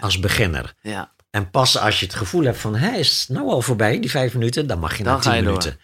Als 0.00 0.18
beginner. 0.20 0.74
ja. 0.82 1.10
En 1.30 1.50
pas 1.50 1.78
als 1.78 2.00
je 2.00 2.06
het 2.06 2.14
gevoel 2.14 2.44
hebt 2.44 2.58
van, 2.58 2.74
hé, 2.74 2.96
is 2.98 3.20
het 3.28 3.36
nou 3.36 3.48
al 3.48 3.62
voorbij, 3.62 4.00
die 4.00 4.10
vijf 4.10 4.34
minuten, 4.34 4.66
dan 4.66 4.78
mag 4.78 4.96
je 4.96 5.04
Dan 5.04 5.12
naar 5.12 5.22
tien 5.22 5.44
door. 5.44 5.76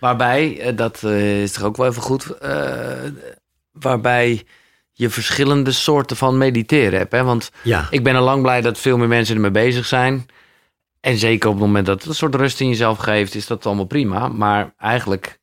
Waarbij, 0.00 0.60
eh, 0.60 0.76
dat 0.76 1.02
eh, 1.02 1.42
is 1.42 1.52
toch 1.52 1.62
ook 1.64 1.76
wel 1.76 1.86
even 1.86 2.02
goed, 2.02 2.30
eh, 2.38 2.92
waarbij 3.72 4.42
je 4.92 5.10
verschillende 5.10 5.72
soorten 5.72 6.16
van 6.16 6.38
mediteren 6.38 6.98
hebt. 6.98 7.12
Hè? 7.12 7.24
Want 7.24 7.50
ja. 7.62 7.86
ik 7.90 8.02
ben 8.02 8.16
al 8.16 8.24
lang 8.24 8.42
blij 8.42 8.60
dat 8.60 8.78
veel 8.78 8.96
meer 8.98 9.08
mensen 9.08 9.34
ermee 9.34 9.50
bezig 9.50 9.86
zijn. 9.86 10.26
En 11.00 11.16
zeker 11.18 11.48
op 11.48 11.54
het 11.54 11.64
moment 11.64 11.86
dat 11.86 11.98
het 11.98 12.08
een 12.08 12.14
soort 12.14 12.34
rust 12.34 12.60
in 12.60 12.68
jezelf 12.68 12.98
geeft, 12.98 13.34
is 13.34 13.46
dat 13.46 13.66
allemaal 13.66 13.84
prima. 13.84 14.28
Maar 14.28 14.74
eigenlijk, 14.78 15.38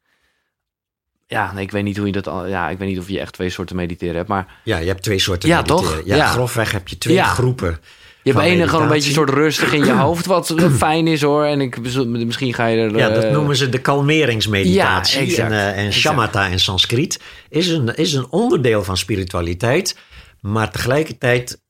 ja, 1.27 1.53
nee, 1.53 1.63
ik 1.63 1.71
weet 1.71 1.83
niet 1.83 1.97
hoe 1.97 2.05
je 2.05 2.11
dat, 2.11 2.27
al- 2.27 2.47
ja, 2.47 2.69
ik 2.69 2.77
weet 2.77 2.87
niet 2.87 2.99
of 2.99 3.09
je 3.09 3.19
echt 3.19 3.33
twee 3.33 3.49
soorten 3.49 3.75
mediteren 3.75 4.15
hebt. 4.15 4.27
Maar 4.27 4.59
ja, 4.63 4.77
je 4.77 4.87
hebt 4.87 5.03
twee 5.03 5.19
soorten 5.19 5.49
Ja, 5.49 5.55
mediteren. 5.61 5.83
toch? 5.83 6.01
Ja, 6.05 6.15
Ja. 6.15 6.27
grofweg 6.27 6.71
heb 6.71 6.87
je 6.87 6.97
twee 6.97 7.15
Ja. 7.15 7.23
groepen. 7.25 7.79
Je 8.23 8.31
hebt 8.31 8.43
van 8.43 8.53
ene 8.53 8.67
gewoon 8.67 8.83
een 8.83 8.89
beetje 8.89 9.09
een 9.09 9.15
soort 9.15 9.29
rustig 9.29 9.73
in 9.73 9.85
je 9.85 9.91
hoofd, 10.05 10.25
wat 10.25 10.55
fijn 10.71 11.07
is 11.07 11.21
hoor. 11.21 11.45
En 11.45 11.61
ik, 11.61 11.79
misschien 12.07 12.53
ga 12.53 12.65
je 12.65 12.77
er... 12.77 12.97
Ja, 12.97 13.09
dat 13.09 13.23
eh, 13.23 13.31
noemen 13.31 13.55
ze 13.55 13.69
de 13.69 13.79
kalmeringsmeditatie. 13.81 15.35
Ja, 15.35 15.45
en, 15.45 15.51
eh, 15.51 15.83
en 15.83 15.93
shamatha 15.93 16.45
in 16.45 16.59
Sanskriet 16.59 17.19
is 17.49 17.67
een, 17.67 17.95
is 17.95 18.13
een 18.13 18.27
onderdeel 18.29 18.83
van 18.83 18.97
spiritualiteit. 18.97 19.97
Maar 20.41 20.71
tegelijkertijd 20.71 21.62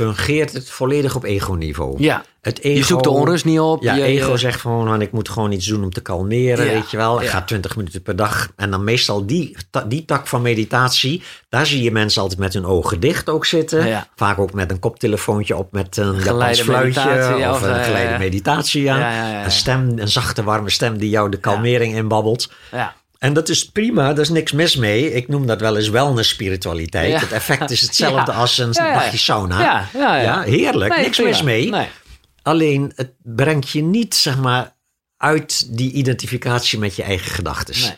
fungeert 0.00 0.52
het 0.52 0.70
volledig 0.70 1.14
op 1.14 1.24
ego-niveau. 1.24 1.94
Ja, 1.98 2.24
Het 2.40 2.60
ego, 2.60 2.76
je 2.76 2.84
zoekt 2.84 3.04
de 3.04 3.10
onrust 3.10 3.44
niet 3.44 3.60
op. 3.60 3.82
Ja, 3.82 3.94
je, 3.94 4.02
ego 4.02 4.36
zegt 4.36 4.60
gewoon, 4.60 4.86
van, 4.86 5.02
ik 5.02 5.12
moet 5.12 5.28
gewoon 5.28 5.52
iets 5.52 5.66
doen 5.66 5.82
om 5.82 5.90
te 5.90 6.00
kalmeren, 6.00 6.64
Ja, 6.66 6.72
weet 6.72 6.90
je 6.90 6.96
wel. 6.96 7.18
Ik 7.18 7.24
ja. 7.24 7.30
ga 7.30 7.42
20 7.42 7.76
minuten 7.76 8.02
per 8.02 8.16
dag. 8.16 8.48
En 8.56 8.70
dan 8.70 8.84
meestal 8.84 9.26
die, 9.26 9.56
die 9.88 10.04
tak 10.04 10.26
van 10.26 10.42
meditatie, 10.42 11.22
daar 11.48 11.66
zie 11.66 11.82
je 11.82 11.90
mensen 11.90 12.22
altijd 12.22 12.40
met 12.40 12.52
hun 12.52 12.66
ogen 12.66 13.00
dicht 13.00 13.28
ook 13.28 13.46
zitten. 13.46 13.86
Ja. 13.86 14.06
Vaak 14.16 14.38
ook 14.38 14.52
met 14.52 14.70
een 14.70 14.78
koptelefoontje 14.78 15.56
op 15.56 15.72
met 15.72 15.96
een 15.96 16.04
Japans 16.04 16.22
Geleide 16.22 16.62
fluitje 16.62 17.48
of 17.48 17.56
of, 17.56 17.62
een 17.62 17.84
geleide 17.84 18.18
meditatie. 18.18 18.82
Ja. 18.82 19.44
Een 19.44 19.50
stem, 19.50 19.92
een 19.98 20.08
zachte 20.08 20.42
warme 20.42 20.70
stem 20.70 20.98
die 20.98 21.10
jou 21.10 21.30
de 21.30 21.38
kalmering 21.38 21.94
inbabbelt. 21.94 22.52
ja. 22.70 22.98
En 23.20 23.32
dat 23.32 23.48
is 23.48 23.70
prima, 23.70 24.08
daar 24.12 24.18
is 24.24 24.28
niks 24.28 24.52
mis 24.52 24.76
mee. 24.76 25.12
Ik 25.12 25.28
noem 25.28 25.46
dat 25.46 25.60
wel 25.60 25.76
eens 25.76 25.88
wellness 25.88 26.28
spiritualiteit. 26.30 27.10
Ja. 27.10 27.18
Het 27.18 27.32
effect 27.32 27.70
is 27.70 27.80
hetzelfde 27.80 28.30
Ja. 28.32 28.38
als 28.38 28.58
een 28.58 28.68
Ja, 28.72 28.92
dagje 28.94 29.18
sauna. 29.18 29.88
Ja, 29.92 30.42
heerlijk, 30.42 30.94
Nee, 30.94 31.02
niks 31.04 31.16
prima. 31.16 31.30
mis 31.30 31.42
mee. 31.42 31.70
Nee. 31.70 31.86
Alleen 32.42 32.92
het 32.94 33.10
brengt 33.22 33.70
je 33.70 33.82
niet, 33.82 34.14
zeg 34.14 34.38
maar, 34.38 34.76
uit 35.16 35.76
die 35.76 35.92
identificatie 35.92 36.78
met 36.78 36.96
je 36.96 37.02
eigen 37.02 37.30
gedachten. 37.30 37.80
Nee. 37.80 37.92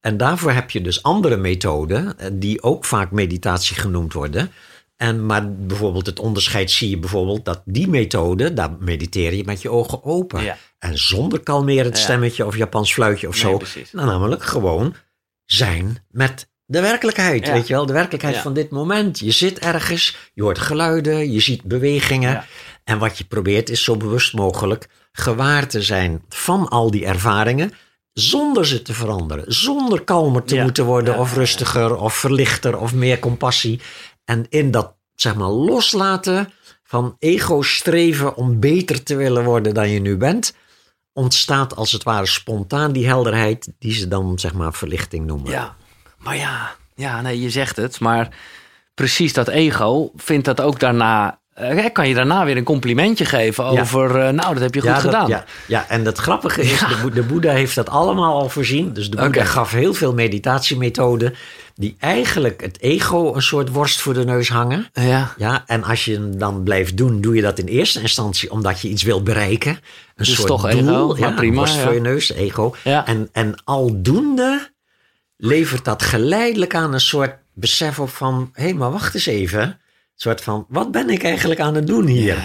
En 0.00 0.16
daarvoor 0.16 0.52
heb 0.52 0.70
je 0.70 0.80
dus 0.80 1.02
andere 1.02 1.36
methoden, 1.36 2.18
eh, 2.18 2.28
die 2.32 2.62
ook 2.62 2.84
vaak 2.84 3.10
meditatie 3.10 3.76
genoemd 3.76 4.12
worden. 4.12 4.52
En, 4.96 5.26
maar 5.26 5.52
bijvoorbeeld 5.54 6.06
het 6.06 6.18
onderscheid 6.18 6.70
zie 6.70 6.90
je 6.90 6.98
bijvoorbeeld 6.98 7.44
dat 7.44 7.62
die 7.64 7.88
methode, 7.88 8.52
daar 8.52 8.70
mediteer 8.80 9.34
je 9.34 9.44
met 9.44 9.62
je 9.62 9.70
ogen 9.70 10.04
open. 10.04 10.42
Ja. 10.42 10.56
En 10.78 10.98
zonder 10.98 11.40
kalmerend 11.40 11.98
stemmetje 11.98 12.46
of 12.46 12.56
Japans 12.56 12.92
fluitje 12.92 13.28
of 13.28 13.36
zo. 13.36 13.60
Nou, 13.92 14.06
namelijk 14.06 14.42
gewoon 14.42 14.94
zijn 15.44 16.04
met 16.10 16.48
de 16.64 16.80
werkelijkheid. 16.80 17.50
Weet 17.50 17.66
je 17.66 17.74
wel, 17.74 17.86
de 17.86 17.92
werkelijkheid 17.92 18.36
van 18.36 18.52
dit 18.54 18.70
moment. 18.70 19.18
Je 19.18 19.30
zit 19.30 19.58
ergens, 19.58 20.16
je 20.34 20.42
hoort 20.42 20.58
geluiden, 20.58 21.32
je 21.32 21.40
ziet 21.40 21.62
bewegingen. 21.62 22.44
En 22.84 22.98
wat 22.98 23.18
je 23.18 23.24
probeert 23.24 23.70
is 23.70 23.84
zo 23.84 23.96
bewust 23.96 24.34
mogelijk 24.34 24.88
gewaar 25.12 25.68
te 25.68 25.82
zijn 25.82 26.22
van 26.28 26.68
al 26.68 26.90
die 26.90 27.06
ervaringen. 27.06 27.72
zonder 28.12 28.66
ze 28.66 28.82
te 28.82 28.94
veranderen. 28.94 29.44
Zonder 29.52 30.02
kalmer 30.04 30.44
te 30.44 30.54
Ja. 30.54 30.62
moeten 30.62 30.84
worden 30.84 31.14
Ja, 31.14 31.20
of 31.20 31.30
ja. 31.30 31.36
rustiger 31.36 31.96
of 31.96 32.14
verlichter 32.14 32.78
of 32.78 32.94
meer 32.94 33.18
compassie. 33.18 33.80
En 34.26 34.46
in 34.48 34.70
dat, 34.70 34.94
zeg 35.14 35.34
maar, 35.34 35.48
loslaten 35.48 36.52
van 36.82 37.16
ego-streven 37.18 38.36
om 38.36 38.60
beter 38.60 39.02
te 39.02 39.16
willen 39.16 39.44
worden 39.44 39.74
dan 39.74 39.90
je 39.90 40.00
nu 40.00 40.16
bent, 40.16 40.54
ontstaat 41.12 41.76
als 41.76 41.92
het 41.92 42.02
ware 42.02 42.26
spontaan 42.26 42.92
die 42.92 43.06
helderheid 43.06 43.72
die 43.78 43.92
ze 43.92 44.08
dan, 44.08 44.38
zeg 44.38 44.54
maar, 44.54 44.72
verlichting 44.72 45.26
noemen. 45.26 45.50
Ja, 45.50 45.76
maar 46.18 46.36
ja, 46.36 46.74
ja, 46.94 47.20
nee, 47.20 47.40
je 47.40 47.50
zegt 47.50 47.76
het, 47.76 48.00
maar 48.00 48.36
precies 48.94 49.32
dat 49.32 49.48
ego 49.48 50.10
vindt 50.16 50.44
dat 50.44 50.60
ook 50.60 50.80
daarna. 50.80 51.40
Eh, 51.56 51.84
kan 51.92 52.08
je 52.08 52.14
daarna 52.14 52.44
weer 52.44 52.56
een 52.56 52.64
complimentje 52.64 53.24
geven 53.24 53.72
Ja. 53.72 53.80
over, 53.80 54.16
eh, 54.20 54.32
nou, 54.32 54.52
dat 54.52 54.62
heb 54.62 54.74
je 54.74 54.80
goed 54.80 54.88
Ja, 54.88 54.94
dat- 54.94 55.04
gedaan. 55.04 55.28
ja, 55.28 55.44
ja, 55.66 55.84
en 55.88 56.04
het 56.04 56.18
grappige 56.18 56.62
is, 56.62 56.78
de, 56.78 56.98
Boe- 57.02 57.10
de 57.10 57.22
Boeddha 57.22 57.50
heeft 57.52 57.74
dat 57.74 57.88
allemaal 57.88 58.40
al 58.40 58.48
voorzien. 58.48 58.92
Dus 58.92 59.10
de 59.10 59.16
Boeddha 59.16 59.44
gaf 59.44 59.70
heel 59.72 59.94
veel 59.94 60.14
meditatiemethoden 60.14 61.34
die 61.74 61.96
eigenlijk 61.98 62.60
het 62.60 62.80
ego 62.80 63.34
een 63.34 63.42
soort 63.42 63.68
worst 63.68 64.00
voor 64.00 64.14
de 64.14 64.24
neus 64.24 64.48
hangen. 64.48 64.86
ja. 64.92 65.34
Ja, 65.38 65.62
en 65.66 65.84
als 65.84 66.04
je 66.04 66.12
hem 66.12 66.38
dan 66.38 66.62
blijft 66.62 66.96
doen, 66.96 67.20
doe 67.20 67.34
je 67.34 67.42
dat 67.42 67.58
in 67.58 67.66
eerste 67.66 68.00
instantie 68.00 68.50
omdat 68.50 68.80
je 68.80 68.88
iets 68.88 69.02
wil 69.02 69.22
bereiken. 69.22 69.70
Een 69.72 69.78
Dus 70.16 70.34
soort 70.34 70.46
toch 70.48 70.70
doel, 70.70 71.16
ego, 71.16 71.16
ja, 71.18 71.30
prima, 71.30 71.56
worst 71.56 71.76
voor 71.76 71.94
je 71.94 72.00
neus, 72.00 72.32
ego. 72.32 72.74
Ja. 72.84 73.06
En, 73.06 73.28
en 73.32 73.54
aldoende 73.64 74.70
levert 75.36 75.84
dat 75.84 76.02
geleidelijk 76.02 76.74
aan 76.74 76.92
een 76.92 77.00
soort 77.00 77.34
besef 77.54 77.98
op 78.00 78.08
van... 78.08 78.50
hé, 78.52 78.72
maar 78.72 78.90
wacht 78.90 79.14
eens 79.14 79.26
even. 79.26 79.80
Een 80.16 80.22
soort 80.22 80.40
van, 80.40 80.66
wat 80.68 80.90
ben 80.90 81.10
ik 81.10 81.22
eigenlijk 81.22 81.60
aan 81.60 81.74
het 81.74 81.86
doen 81.86 82.06
hier? 82.06 82.36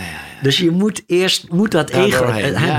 Dus 0.42 0.58
je 0.58 0.72
moet 0.72 1.04
eerst, 1.08 1.50
moet 1.50 1.72
dat 1.72 1.90
ego... 1.90 2.32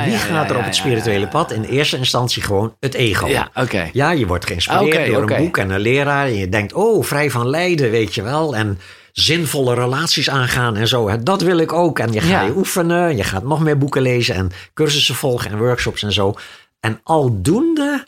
wie 0.05 0.17
gaat 0.17 0.51
er 0.51 0.57
op 0.57 0.65
het 0.65 0.75
spirituele 0.77 1.29
pad? 1.29 1.53
In 1.53 1.65
eerste 1.65 1.97
instantie 1.97 2.43
gewoon 2.43 2.77
het 2.81 2.95
ego. 2.95 3.27
Ja, 3.27 3.51
oké. 3.55 3.91
Ja, 3.93 4.11
je 4.11 4.27
wordt 4.27 4.47
geïnspireerd 4.47 4.97
Oké, 4.97 5.11
door 5.11 5.23
oké. 5.23 5.35
een 5.35 5.43
boek 5.45 5.59
en 5.59 5.71
een 5.71 5.81
leraar. 5.81 6.27
En 6.27 6.35
je 6.35 6.49
denkt, 6.49 6.73
oh, 6.73 7.05
vrij 7.05 7.31
van 7.31 7.49
lijden, 7.49 7.91
weet 7.91 8.15
je 8.15 8.23
wel. 8.23 8.57
En 8.57 8.79
zinvolle 9.13 9.75
relaties 9.75 10.31
aangaan 10.31 10.77
en 10.77 10.89
zo. 10.89 11.09
Hè, 11.09 11.23
Dat 11.23 11.43
wil 11.43 11.59
ik 11.59 11.73
ook. 11.73 11.99
En 11.99 12.13
je 12.13 12.21
gaat 12.21 12.47
je 12.47 12.57
oefenen. 12.57 13.17
Je 13.17 13.25
gaat 13.25 13.45
nog 13.45 13.61
meer 13.61 13.79
boeken 13.79 14.03
lezen 14.03 14.35
en 14.35 14.51
cursussen 14.75 15.15
volgen 15.15 15.51
en 15.51 15.59
workshops 15.59 16.03
en 16.03 16.13
zo. 16.13 16.35
En 16.81 17.01
aldoende 17.03 18.07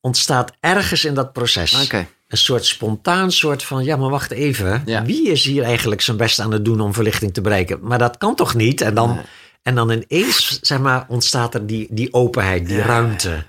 ontstaat 0.00 0.52
ergens 0.60 1.04
in 1.04 1.14
dat 1.14 1.32
proces 1.32 1.84
Oké. 1.84 2.06
Een 2.28 2.38
soort 2.38 2.64
spontaan 2.64 3.32
soort 3.32 3.62
van... 3.62 3.84
ja, 3.84 3.96
maar 3.96 4.10
wacht 4.10 4.30
even. 4.30 4.82
Ja. 4.86 5.04
Wie 5.04 5.28
is 5.28 5.44
hier 5.44 5.62
eigenlijk 5.62 6.00
zijn 6.00 6.16
best 6.16 6.40
aan 6.40 6.52
het 6.52 6.64
doen 6.64 6.80
om 6.80 6.94
verlichting 6.94 7.34
te 7.34 7.40
bereiken? 7.40 7.78
Maar 7.82 7.98
dat 7.98 8.18
kan 8.18 8.34
toch 8.34 8.54
niet? 8.54 8.80
En 8.80 8.94
dan, 8.94 9.20
en 9.62 9.74
dan 9.74 9.90
ineens 9.90 10.60
zeg 10.60 10.78
maar, 10.78 11.04
ontstaat 11.08 11.54
er 11.54 11.66
die, 11.66 11.86
die 11.90 12.12
openheid, 12.12 12.66
die 12.66 12.76
Ja, 12.76 12.84
ruimte 12.84 13.44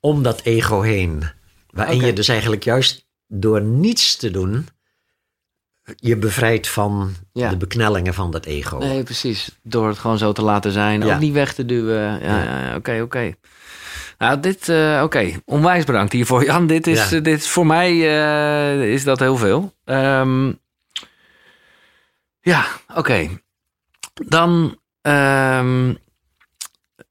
om 0.00 0.22
dat 0.22 0.40
ego 0.42 0.80
heen. 0.80 1.22
Waarin 1.70 2.00
je 2.00 2.12
dus 2.12 2.28
eigenlijk 2.28 2.64
juist 2.64 3.06
door 3.26 3.62
niets 3.62 4.16
te 4.16 4.30
doen, 4.30 4.66
je 5.96 6.16
bevrijdt 6.16 6.68
van 6.68 7.14
Ja. 7.32 7.50
de 7.50 7.56
beknellingen 7.56 8.14
van 8.14 8.30
dat 8.30 8.44
ego. 8.46 8.78
Nee, 8.78 9.02
precies. 9.02 9.58
Door 9.62 9.88
het 9.88 9.98
gewoon 9.98 10.18
zo 10.18 10.32
te 10.32 10.42
laten 10.42 10.72
zijn. 10.72 11.04
Ook 11.04 11.18
niet 11.18 11.32
weg 11.32 11.54
te 11.54 11.64
duwen. 11.66 12.20
Ja, 12.22 12.72
oké, 12.76 13.00
oké. 13.02 13.34
Nou, 14.18 14.40
dit, 14.40 14.68
eh, 14.68 15.00
oké. 15.04 15.30
Onwijs 15.44 15.84
bedankt 15.84 16.12
hiervoor, 16.12 16.44
Jan. 16.44 16.66
Dit 16.66 16.86
is, 16.86 17.10
Ja. 17.10 17.16
eh, 17.16 17.22
dit 17.22 17.38
is 17.40 17.48
voor 17.48 17.66
mij 17.66 17.90
eh, 17.90 18.92
is 18.92 19.04
dat 19.04 19.18
heel 19.18 19.36
veel. 19.36 19.74
Ehm, 19.84 20.52
ja, 22.40 22.66
oké. 22.94 23.28
Dan 24.14 24.78
ehm 25.02 25.94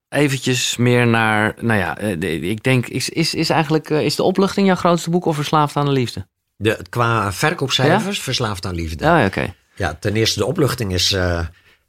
eventjes 0.09 0.77
meer 0.77 1.07
naar, 1.07 1.55
nou 1.59 1.79
ja, 1.79 1.97
ik 1.97 2.63
denk, 2.63 2.87
is, 2.87 3.09
is, 3.09 3.33
is 3.33 3.49
eigenlijk, 3.49 3.89
is 3.89 4.15
de 4.15 4.23
opluchting 4.23 4.67
jouw 4.67 4.75
grootste 4.75 5.09
boek 5.09 5.25
of 5.25 5.35
Verslaafd 5.35 5.75
aan 5.75 5.85
de 5.85 5.91
Liefde? 5.91 6.27
De, 6.55 6.79
qua 6.89 7.33
verkoopcijfers, 7.33 8.19
verslaafd 8.19 8.65
aan 8.65 8.75
liefde. 8.75 9.03
Ja, 9.03 9.19
ja, 9.19 9.25
oké. 9.25 9.53
Ja, 9.75 9.93
ten 9.93 10.15
eerste 10.15 10.39
de 10.39 10.45
opluchting 10.45 10.93
is 10.93 11.15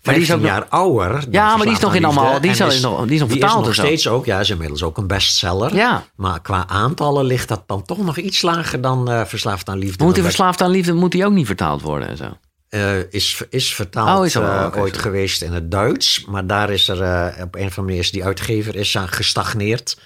eh 0.02 0.14
die 0.14 0.24
15 0.26 0.36
is 0.36 0.42
ook 0.42 0.48
jaar 0.50 0.66
ouder. 0.68 1.24
Ja, 1.30 1.56
maar 1.56 1.66
die 1.66 1.74
is 1.74 1.80
nog 1.80 1.94
in 1.94 2.04
allemaal, 2.04 2.40
die 2.40 2.50
is, 2.50 2.58
nog, 2.58 2.68
die 3.04 3.14
is 3.14 3.20
nog 3.20 3.28
die 3.28 3.38
vertaald 3.38 3.60
is 3.60 3.66
nog 3.66 3.74
zo. 3.74 3.82
steeds 3.82 4.08
ook, 4.08 4.24
ja, 4.26 4.40
is 4.40 4.50
inmiddels 4.50 4.82
ook 4.82 4.96
een 4.98 5.06
bestseller. 5.06 5.74
Ja, 5.74 6.04
Maar 6.16 6.40
qua 6.40 6.66
aantallen 6.68 7.24
ligt 7.24 7.48
dat 7.48 7.62
dan 7.66 7.82
toch 7.82 7.98
nog 7.98 8.16
iets 8.16 8.42
lager 8.42 8.80
dan 8.80 9.10
eh, 9.10 9.24
Verslaafd 9.24 9.68
aan 9.68 9.78
Liefde. 9.78 10.04
moet 10.04 10.14
die 10.14 10.22
Verslaafd 10.22 10.60
aan 10.62 10.70
Liefde, 10.70 10.92
moet 10.92 11.12
die 11.12 11.24
ook 11.26 11.32
niet 11.32 11.46
vertaald 11.46 11.82
worden 11.82 12.08
en 12.08 12.16
zo? 12.16 12.24
eh, 12.68 13.12
is, 13.12 13.42
is 13.50 13.74
vertaald 13.74 14.18
Oh, 14.18 14.26
is 14.26 14.34
eh, 14.34 14.66
ooit 14.76 14.98
geweest 14.98 15.42
in 15.42 15.52
het 15.52 15.70
Duits. 15.70 16.24
Maar 16.24 16.46
daar 16.46 16.70
is 16.70 16.88
er 16.88 16.96
op 17.42 17.54
een 17.54 17.60
of 17.60 17.78
andere 17.78 17.82
manier 17.82 17.98
is 17.98 18.10
die 18.10 18.24
uitgever 18.24 18.76
is 18.76 18.96
aan 18.96 19.08
gestagneerd. 19.08 19.96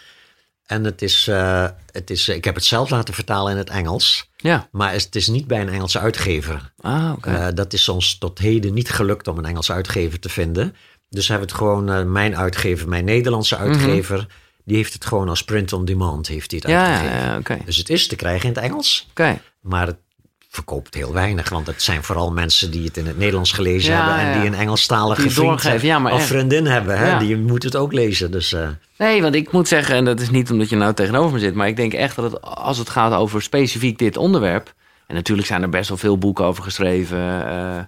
En 0.67 0.85
het 0.85 1.03
is, 1.03 1.29
eh, 1.29 1.67
het 1.91 2.11
is, 2.11 2.29
ik 2.29 2.45
heb 2.45 2.55
het 2.55 2.65
zelf 2.65 2.91
laten 2.91 3.15
vertalen 3.15 3.53
in 3.53 3.59
het 3.59 3.71
Engels. 3.71 4.31
Ja. 4.37 4.69
Maar 4.71 4.93
het 4.93 5.17
is 5.17 5.29
niet 5.29 5.47
bij 5.47 5.61
een 5.61 5.69
Engelse 5.69 5.99
uitgever. 5.99 6.73
Ah, 6.81 7.13
oké. 7.17 7.31
Eh, 7.31 7.47
dat 7.55 7.73
is 7.73 7.89
ons 7.89 8.19
tot 8.19 8.39
heden 8.39 8.75
niet 8.75 8.91
gelukt 8.91 9.29
om 9.29 9.39
een 9.39 9.45
Engelse 9.45 9.73
uitgever 9.73 10.19
te 10.21 10.29
vinden. 10.29 10.75
Dus 11.09 11.29
hebben 11.29 11.47
het 11.49 11.57
gewoon, 11.57 11.91
eh, 11.91 12.05
mijn 12.05 12.37
uitgever, 12.37 12.89
mijn 12.89 13.05
Nederlandse 13.05 13.57
uitgever, 13.57 14.27
die 14.65 14.77
heeft 14.77 14.93
het 14.93 15.05
gewoon 15.05 15.29
als 15.29 15.45
print 15.45 15.73
on 15.73 15.85
demand 15.85 16.27
heeft 16.27 16.51
het 16.53 16.63
Mhm. 16.63 16.73
ja, 16.73 16.87
uitgegeven. 16.87 17.27
ja, 17.27 17.39
oké. 17.39 17.59
Dus 17.65 17.77
het 17.77 17.89
is 17.89 18.07
te 18.07 18.17
krijgen 18.17 18.49
in 18.49 18.55
het 18.55 18.65
Engels, 18.65 19.07
Oké. 19.11 19.41
maar 19.61 19.87
het 19.87 19.97
verkoopt 20.53 20.95
heel 20.95 21.13
weinig. 21.13 21.49
Want 21.49 21.67
het 21.67 21.83
zijn 21.83 22.03
vooral 22.03 22.33
mensen 22.33 22.71
die 22.71 22.85
het 22.85 22.97
in 22.97 23.07
het 23.07 23.19
Nederlands 23.19 23.53
gelezen 23.53 23.93
Ja, 23.93 23.99
hebben 23.99 24.25
en 24.25 24.27
ja. 24.35 24.41
die 24.41 24.51
een 24.51 24.55
Engelstalige 24.59 25.21
Die 25.29 25.51
het 25.51 25.61
vriend 25.61 25.81
ja, 25.83 25.99
maar 25.99 26.13
of 26.13 26.19
echt. 26.19 26.29
vriendin 26.29 26.67
hebben. 26.67 26.99
Hè? 26.99 27.19
Die 27.19 27.37
moeten 27.37 27.69
het 27.69 27.79
ook 27.79 27.93
lezen. 27.93 28.31
Dus 28.31 28.53
eh, 28.53 28.69
Nee, 28.99 29.23
want 29.23 29.35
ik 29.35 29.53
moet 29.53 29.69
zeggen, 29.69 29.95
en 29.95 30.05
dat 30.05 30.21
is 30.21 30.31
niet 30.31 30.51
omdat 30.51 30.69
je 30.69 30.77
nou 30.77 30.95
tegenover 30.95 31.33
me 31.33 31.39
zit, 31.39 31.55
maar 31.55 31.69
ik 31.69 31.77
denk 31.77 31.93
echt 31.93 32.17
dat 32.17 32.33
het, 32.33 32.43
als 32.43 32.79
het 32.79 32.89
gaat 32.91 33.13
over 33.13 33.43
specifiek 33.43 33.99
dit 33.99 34.17
onderwerp, 34.17 34.75
en 35.07 35.15
natuurlijk 35.15 35.49
zijn 35.49 35.63
er 35.63 35.69
best 35.69 35.89
wel 35.89 35.99
veel 35.99 36.19
boeken 36.19 36.45
over 36.45 36.63
geschreven, 36.63 37.47
eh, 37.47 37.79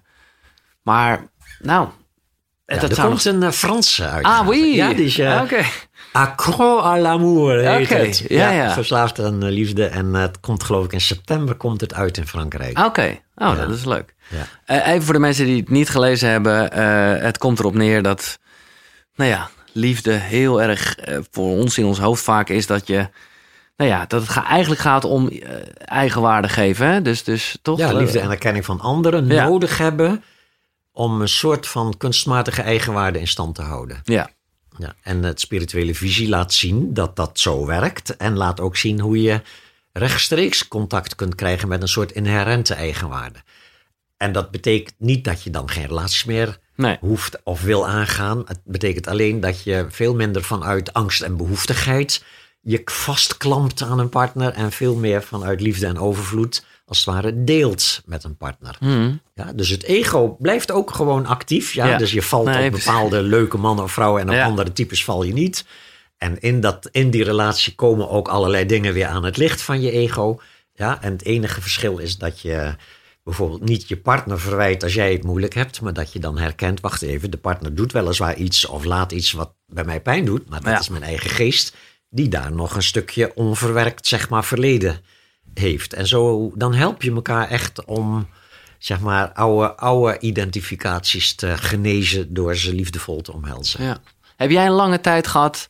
maar 0.82 1.26
nou, 1.58 1.88
dat 2.66 2.82
er 2.82 3.00
komt 3.00 3.24
nog... 3.24 3.34
een 3.34 3.42
eh, 3.42 3.50
Franse 3.50 4.06
uit. 4.06 4.24
Ah, 4.24 4.48
oui. 4.48 4.74
Ja, 4.74 4.92
die 4.92 5.04
is 5.04 5.18
Oké. 5.18 5.64
Accro 6.14 6.78
à 6.80 6.98
l'amour 6.98 7.58
heet 7.58 7.88
het. 7.88 8.24
ja, 8.28 8.50
ja. 8.50 8.72
Verslaafd 8.72 9.20
aan 9.20 9.42
eh, 9.42 9.48
liefde. 9.50 9.86
En 9.86 10.14
eh, 10.14 10.20
het 10.20 10.40
komt 10.40 10.62
geloof 10.64 10.84
ik 10.84 10.92
in 10.92 11.00
september 11.00 11.54
komt 11.54 11.80
het 11.80 11.94
uit 11.94 12.16
in 12.16 12.26
Frankrijk. 12.26 12.78
Oké, 12.78 13.18
oh, 13.36 13.48
Ja. 13.48 13.54
dat 13.54 13.70
is 13.70 13.84
leuk. 13.84 14.14
Ja. 14.28 14.46
Eh, 14.64 14.92
even 14.92 15.02
voor 15.04 15.14
de 15.14 15.20
mensen 15.20 15.44
die 15.44 15.60
het 15.60 15.68
niet 15.70 15.88
gelezen 15.88 16.28
hebben. 16.28 16.72
het 17.24 17.38
komt 17.38 17.58
erop 17.58 17.74
neer 17.74 18.02
dat, 18.02 18.38
nou 19.14 19.30
ja, 19.30 19.48
liefde 19.72 20.12
heel 20.12 20.62
erg 20.62 20.96
voor 21.30 21.50
ons 21.58 21.78
in 21.78 21.84
ons 21.84 21.98
hoofd 21.98 22.22
vaak 22.22 22.48
is 22.48 22.66
dat 22.66 22.86
je, 22.86 23.08
nou 23.76 23.90
ja, 23.90 24.04
dat 24.06 24.20
het 24.20 24.30
ga- 24.30 24.46
eigenlijk 24.46 24.80
gaat 24.80 25.04
om 25.04 25.30
eigenwaarde 25.84 26.48
geven. 26.48 26.86
Hè? 26.86 27.02
Dus, 27.02 27.24
dus 27.24 27.58
toch? 27.62 27.78
Ja, 27.78 27.92
liefde 27.92 28.20
en 28.20 28.30
erkenning 28.30 28.64
van 28.64 28.80
anderen 28.80 29.26
nodig 29.26 29.78
hebben 29.78 30.22
om 30.92 31.20
een 31.20 31.28
soort 31.28 31.66
van 31.66 31.94
kunstmatige 31.98 32.62
eigenwaarde 32.62 33.20
in 33.20 33.28
stand 33.28 33.54
te 33.54 33.62
houden. 33.62 34.00
Ja, 34.04 34.30
Ja, 34.78 34.94
en 35.02 35.22
het 35.22 35.40
spirituele 35.40 35.94
visie 35.94 36.28
laat 36.28 36.52
zien 36.52 36.94
dat 36.94 37.16
dat 37.16 37.38
zo 37.38 37.66
werkt 37.66 38.16
en 38.16 38.36
laat 38.36 38.60
ook 38.60 38.76
zien 38.76 39.00
hoe 39.00 39.22
je 39.22 39.40
rechtstreeks 39.92 40.68
contact 40.68 41.14
kunt 41.14 41.34
krijgen 41.34 41.68
met 41.68 41.82
een 41.82 41.88
soort 41.88 42.12
inherente 42.12 42.74
eigenwaarde. 42.74 43.38
En 44.16 44.32
dat 44.32 44.50
betekent 44.50 44.94
niet 44.98 45.24
dat 45.24 45.42
je 45.42 45.50
dan 45.50 45.70
geen 45.70 45.86
relaties 45.86 46.24
meer 46.24 46.58
nee. 46.76 46.96
hoeft 47.00 47.38
of 47.44 47.62
wil 47.62 47.86
aangaan. 47.86 48.42
Het 48.46 48.60
betekent 48.64 49.06
alleen 49.06 49.40
dat 49.40 49.62
je 49.62 49.86
veel 49.88 50.14
minder 50.14 50.42
vanuit 50.42 50.92
angst 50.92 51.22
en 51.22 51.36
behoeftigheid 51.36 52.24
je 52.60 52.82
vastklampt 52.84 53.82
aan 53.82 53.98
een 53.98 54.08
partner 54.08 54.52
en 54.52 54.72
veel 54.72 54.94
meer 54.94 55.22
vanuit 55.22 55.60
liefde 55.60 55.86
en 55.86 55.98
overvloed 55.98 56.64
als 56.86 56.98
het 56.98 57.06
ware 57.06 57.44
deelt 57.44 58.02
met 58.06 58.24
een 58.24 58.36
partner. 58.36 58.76
Mhm. 58.80 59.12
Ja, 59.34 59.52
dus 59.52 59.68
het 59.68 59.82
ego 59.82 60.36
blijft 60.40 60.70
ook 60.70 60.90
gewoon 60.94 61.26
actief. 61.26 61.72
Ja? 61.72 61.86
Ja. 61.86 61.96
Dus 61.98 62.12
je 62.12 62.22
valt 62.22 62.44
Nee, 62.44 62.64
op 62.64 62.70
precies. 62.70 62.86
bepaalde 62.86 63.22
leuke 63.22 63.58
mannen 63.58 63.84
of 63.84 63.92
vrouwen 63.92 64.20
en 64.22 64.28
op 64.28 64.34
Ja. 64.34 64.44
andere 64.44 64.72
types 64.72 65.04
val 65.04 65.22
je 65.22 65.32
niet. 65.32 65.64
En 66.16 66.40
in, 66.40 66.60
dat, 66.60 66.88
in 66.92 67.10
die 67.10 67.24
relatie 67.24 67.74
komen 67.74 68.08
ook 68.10 68.28
allerlei 68.28 68.66
dingen 68.66 68.92
weer 68.92 69.06
aan 69.06 69.24
het 69.24 69.36
licht 69.36 69.62
van 69.62 69.80
je 69.80 69.90
ego. 69.90 70.40
Ja, 70.72 71.02
en 71.02 71.12
het 71.12 71.24
enige 71.24 71.60
verschil 71.60 71.98
is 71.98 72.18
dat 72.18 72.40
je 72.40 72.74
bijvoorbeeld 73.22 73.64
niet 73.64 73.88
je 73.88 73.96
partner 73.96 74.40
verwijt 74.40 74.82
als 74.82 74.94
jij 74.94 75.12
het 75.12 75.22
moeilijk 75.24 75.54
hebt, 75.54 75.80
maar 75.80 75.92
dat 75.92 76.12
je 76.12 76.18
dan 76.18 76.38
herkent, 76.38 76.80
wacht 76.80 77.02
even, 77.02 77.30
de 77.30 77.36
partner 77.36 77.74
doet 77.74 77.92
weliswaar 77.92 78.36
iets 78.36 78.66
of 78.66 78.84
laat 78.84 79.12
iets 79.12 79.32
wat 79.32 79.54
bij 79.66 79.84
mij 79.84 80.00
pijn 80.00 80.24
doet, 80.24 80.48
maar 80.48 80.60
dat 80.60 80.72
Ja. 80.72 80.78
is 80.78 80.88
mijn 80.88 81.02
eigen 81.02 81.30
geest 81.30 81.74
die 82.10 82.28
daar 82.28 82.52
nog 82.52 82.74
een 82.74 82.82
stukje 82.82 83.34
onverwerkt, 83.34 84.06
zeg 84.06 84.28
maar, 84.28 84.44
verleden 84.44 85.00
heeft. 85.58 85.92
En 85.92 86.06
zo, 86.06 86.52
dan 86.54 86.74
help 86.74 87.02
je 87.02 87.12
elkaar 87.12 87.48
echt 87.48 87.84
om, 87.84 88.28
zeg 88.78 89.00
maar, 89.00 89.32
oude, 89.32 89.74
oude 89.74 90.18
identificaties 90.18 91.34
te 91.34 91.56
genezen 91.56 92.34
door 92.34 92.56
ze 92.56 92.74
liefdevol 92.74 93.20
te 93.20 93.32
omhelzen. 93.32 93.84
Ja. 93.84 93.98
Heb 94.36 94.50
jij 94.50 94.66
een 94.66 94.72
lange 94.72 95.00
tijd 95.00 95.26
gehad 95.26 95.68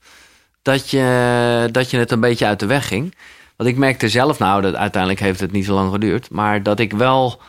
dat 0.62 0.90
je, 0.90 1.68
dat 1.72 1.90
je 1.90 1.98
het 1.98 2.10
een 2.10 2.20
beetje 2.20 2.46
uit 2.46 2.60
de 2.60 2.66
weg 2.66 2.86
ging? 2.86 3.14
Want 3.56 3.70
ik 3.70 3.76
merkte 3.76 4.08
zelf, 4.08 4.38
nou, 4.38 4.62
dat 4.62 4.74
uiteindelijk 4.74 5.22
heeft 5.22 5.40
het 5.40 5.52
niet 5.52 5.64
zo 5.64 5.74
lang 5.74 5.92
geduurd, 5.92 6.30
maar 6.30 6.62
dat 6.62 6.78
ik 6.78 6.92
wel 6.92 7.40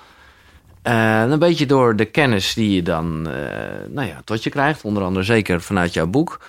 eh, 0.82 1.24
een 1.28 1.40
beetje 1.40 1.66
door 1.66 1.96
de 1.96 2.06
kennis 2.06 2.54
die 2.54 2.76
je 2.76 2.84
dan 2.84 3.30
eh, 3.30 3.90
nou 3.90 4.08
ja, 4.08 4.22
tot 4.24 4.44
je 4.44 4.50
krijgt, 4.50 4.84
onder 4.84 5.04
andere 5.04 5.26
zeker 5.26 5.62
vanuit 5.62 5.94
jouw 5.94 6.08
boek. 6.08 6.40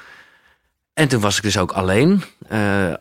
En 0.94 1.08
toen 1.08 1.20
was 1.20 1.36
ik 1.36 1.42
dus 1.42 1.58
ook 1.58 1.72
alleen. 1.72 2.22
Eh, 2.48 2.92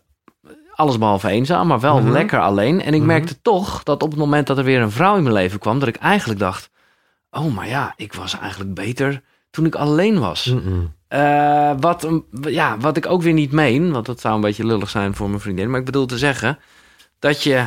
alles 0.75 0.97
behalve 0.97 1.29
eenzaam, 1.29 1.67
maar 1.67 1.79
wel 1.79 1.99
Mhm. 2.01 2.11
lekker 2.11 2.39
alleen. 2.39 2.81
En 2.81 2.93
ik 2.93 2.99
Mhm. 2.99 3.07
merkte 3.07 3.41
toch 3.41 3.83
dat 3.83 4.03
op 4.03 4.09
het 4.09 4.19
moment 4.19 4.47
dat 4.47 4.57
er 4.57 4.63
weer 4.63 4.81
een 4.81 4.91
vrouw 4.91 5.15
in 5.17 5.23
mijn 5.23 5.35
leven 5.35 5.59
kwam, 5.59 5.79
dat 5.79 5.87
ik 5.87 5.95
eigenlijk 5.95 6.39
dacht: 6.39 6.69
oh, 7.31 7.55
maar 7.55 7.67
ja, 7.67 7.93
ik 7.95 8.13
was 8.13 8.39
eigenlijk 8.39 8.73
beter 8.73 9.21
toen 9.51 9.65
ik 9.65 9.75
alleen 9.75 10.19
was. 10.19 10.53
Eh, 11.07 11.71
wat, 11.79 12.07
ja, 12.41 12.77
wat 12.79 12.97
ik 12.97 13.05
ook 13.05 13.21
weer 13.21 13.33
niet 13.33 13.51
meen, 13.51 13.91
want 13.91 14.05
dat 14.05 14.19
zou 14.19 14.35
een 14.35 14.41
beetje 14.41 14.65
lullig 14.65 14.89
zijn 14.89 15.15
voor 15.15 15.29
mijn 15.29 15.41
vriendin. 15.41 15.69
Maar 15.69 15.79
ik 15.79 15.85
bedoel 15.85 16.05
te 16.05 16.17
zeggen 16.17 16.59
dat 17.19 17.43
je, 17.43 17.65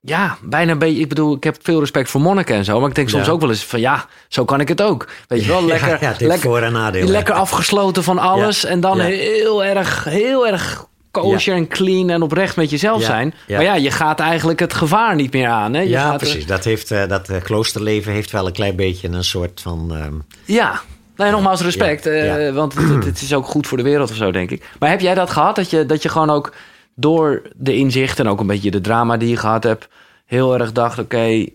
ja, 0.00 0.36
bijna 0.42 0.72
een 0.72 0.78
beetje. 0.78 1.00
Ik 1.00 1.08
bedoel, 1.08 1.36
ik 1.36 1.44
heb 1.44 1.56
veel 1.62 1.80
respect 1.80 2.10
voor 2.10 2.20
monniken 2.20 2.54
en 2.56 2.64
zo. 2.64 2.80
Maar 2.80 2.88
ik 2.88 2.94
denk 2.94 3.08
soms 3.08 3.26
Ja. 3.26 3.32
ook 3.32 3.40
wel 3.40 3.50
eens 3.50 3.64
van 3.64 3.80
ja, 3.80 4.06
zo 4.28 4.44
kan 4.44 4.60
ik 4.60 4.68
het 4.68 4.82
ook. 4.82 5.08
Weet 5.28 5.42
je 5.42 5.48
wel, 5.48 5.64
lekker, 5.72 6.02
ja, 6.02 6.14
lekker, 6.18 6.38
voor- 6.50 6.58
en 6.62 6.72
nadelen. 6.72 7.08
lekker 7.10 7.34
afgesloten 7.34 8.02
van 8.02 8.18
alles. 8.18 8.64
En 8.64 8.80
dan 8.80 9.00
heel 9.00 9.64
erg, 9.64 10.04
heel 10.04 10.46
erg 10.46 10.86
kosher 11.12 11.54
en 11.54 11.68
clean 11.68 12.10
en 12.10 12.22
oprecht 12.22 12.56
met 12.56 12.70
jezelf 12.70 13.00
Ja. 13.00 13.06
zijn. 13.06 13.34
Ja. 13.46 13.56
Maar 13.56 13.64
ja, 13.64 13.74
je 13.74 13.90
gaat 13.90 14.20
eigenlijk 14.20 14.60
het 14.60 14.74
gevaar 14.74 15.14
niet 15.14 15.32
meer 15.32 15.48
aan. 15.48 15.74
Hè? 15.74 15.80
Je 15.80 15.88
Ja, 15.88 16.02
gaat 16.02 16.12
er- 16.12 16.18
precies. 16.18 16.46
Dat, 16.46 16.64
heeft, 16.64 16.90
eh, 16.90 17.08
dat 17.08 17.28
eh, 17.28 17.42
kloosterleven 17.42 18.12
heeft 18.12 18.30
wel 18.30 18.46
een 18.46 18.52
klein 18.52 18.76
beetje 18.76 19.08
een 19.08 19.24
soort 19.24 19.60
van... 19.60 19.94
ehm, 19.94 20.14
Ja. 20.44 20.80
Nee, 21.16 21.30
nogmaals 21.30 21.60
respect. 21.60 22.04
Ja, 22.04 22.10
eh, 22.10 22.44
ja. 22.46 22.52
Want 22.62 22.74
het, 22.74 23.04
het- 23.04 23.20
is 23.22 23.34
ook 23.34 23.46
goed 23.46 23.66
voor 23.66 23.76
de 23.78 23.82
wereld 23.84 24.10
of 24.10 24.16
zo, 24.16 24.30
denk 24.32 24.50
ik. 24.50 24.70
Maar 24.78 24.90
heb 24.90 25.00
jij 25.00 25.14
dat 25.14 25.30
gehad? 25.30 25.56
Dat 25.56 25.70
je, 25.70 25.86
dat 25.86 26.02
je 26.02 26.08
gewoon 26.08 26.30
ook 26.30 26.54
door 26.94 27.42
de 27.56 27.76
inzicht 27.76 28.18
en 28.18 28.28
ook 28.28 28.40
een 28.40 28.46
beetje 28.46 28.70
de 28.70 28.80
drama 28.80 29.16
die 29.16 29.28
je 29.28 29.36
gehad 29.36 29.62
hebt... 29.64 29.88
heel 30.26 30.58
erg 30.58 30.72
dacht, 30.72 30.98
oké, 30.98 31.46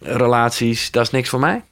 relaties, 0.00 0.90
dat 0.90 1.02
is 1.04 1.10
niks 1.10 1.28
voor 1.28 1.40
mij? 1.40 1.62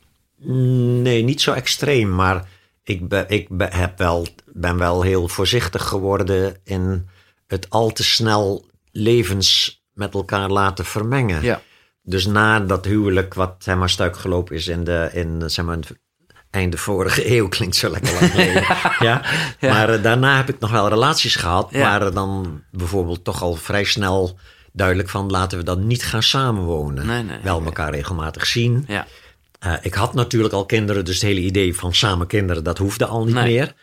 Nee, 1.02 1.22
niet 1.22 1.40
zo 1.40 1.52
extreem, 1.52 2.14
maar 2.14 2.44
ik, 2.84 3.08
ben, 3.08 3.24
ik 3.28 3.48
ben, 3.48 3.72
heb 3.72 3.98
wel, 3.98 4.26
ben 4.52 4.78
wel 4.78 5.02
heel 5.02 5.28
voorzichtig 5.28 5.82
geworden 5.88 6.56
in 6.64 7.08
het 7.46 7.70
al 7.70 7.90
te 7.92 8.04
snel 8.04 8.66
levens 8.90 9.82
met 9.92 10.14
elkaar 10.14 10.50
laten 10.50 10.84
vermengen. 10.84 11.42
Ja. 11.42 11.60
Dus 12.02 12.26
na 12.26 12.60
dat 12.60 12.84
huwelijk, 12.84 13.34
wat 13.34 13.54
zeg 13.58 13.76
maar 13.76 13.90
stuik 13.90 14.16
gelopen 14.16 14.54
is 14.56 14.68
in 14.68 14.84
de 14.84 15.10
in, 15.12 15.42
zeg 15.50 15.64
maar, 15.64 15.78
einde 16.50 16.76
vorige 16.76 17.30
eeuw, 17.36 17.48
klinkt 17.48 17.76
zo 17.76 17.90
lekker 17.90 18.12
lang 18.12 18.30
geleden. 18.30 18.62
ja? 19.08 19.22
Ja. 19.60 19.72
Maar 19.72 19.88
eh, 19.90 20.02
daarna 20.02 20.36
heb 20.36 20.48
ik 20.48 20.58
nog 20.58 20.70
wel 20.70 20.88
relaties 20.88 21.36
gehad, 21.36 21.68
Ja. 21.70 21.88
maar 21.88 22.06
eh, 22.06 22.14
dan 22.14 22.62
bijvoorbeeld 22.70 23.24
toch 23.24 23.42
al 23.42 23.54
vrij 23.54 23.84
snel 23.84 24.38
duidelijk 24.72 25.08
van 25.08 25.30
laten 25.30 25.58
we 25.58 25.64
dan 25.64 25.86
niet 25.86 26.04
gaan 26.04 26.22
samenwonen. 26.22 27.06
Nee, 27.06 27.22
nee, 27.22 27.38
wel 27.42 27.64
elkaar 27.64 27.90
regelmatig 27.94 28.46
zien. 28.46 28.84
Ja. 28.88 29.06
Eh, 29.64 29.72
ik 29.82 29.94
had 29.94 30.14
natuurlijk 30.14 30.54
al 30.54 30.66
kinderen, 30.66 31.04
dus 31.04 31.14
het 31.14 31.24
hele 31.24 31.40
idee 31.40 31.76
van 31.76 31.94
samen 31.94 32.26
kinderen, 32.26 32.64
dat 32.64 32.78
hoefde 32.78 33.06
al 33.06 33.24
niet 33.24 33.34
Nee. 33.34 33.44
meer. 33.54 33.74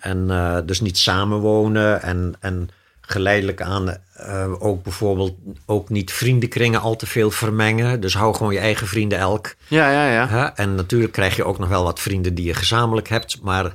En 0.00 0.30
eh, 0.30 0.58
dus 0.64 0.80
niet 0.80 0.98
samenwonen 0.98 2.02
en, 2.02 2.34
en 2.40 2.70
geleidelijk 3.00 3.62
aan 3.62 3.96
eh, 4.14 4.52
ook 4.62 4.82
bijvoorbeeld 4.82 5.34
ook 5.66 5.88
niet 5.88 6.12
vriendenkringen 6.12 6.80
al 6.80 6.96
te 6.96 7.06
veel 7.06 7.30
vermengen. 7.30 8.00
Dus 8.00 8.14
hou 8.14 8.34
gewoon 8.34 8.52
je 8.52 8.58
eigen 8.58 8.86
vrienden 8.86 9.18
elk. 9.18 9.54
Ja, 9.68 9.90
ja, 9.90 10.12
ja. 10.12 10.56
En 10.56 10.74
natuurlijk 10.74 11.12
krijg 11.12 11.36
je 11.36 11.44
ook 11.44 11.58
nog 11.58 11.68
wel 11.68 11.84
wat 11.84 12.00
vrienden 12.00 12.34
die 12.34 12.44
je 12.44 12.54
gezamenlijk 12.54 13.08
hebt, 13.08 13.42
maar 13.42 13.74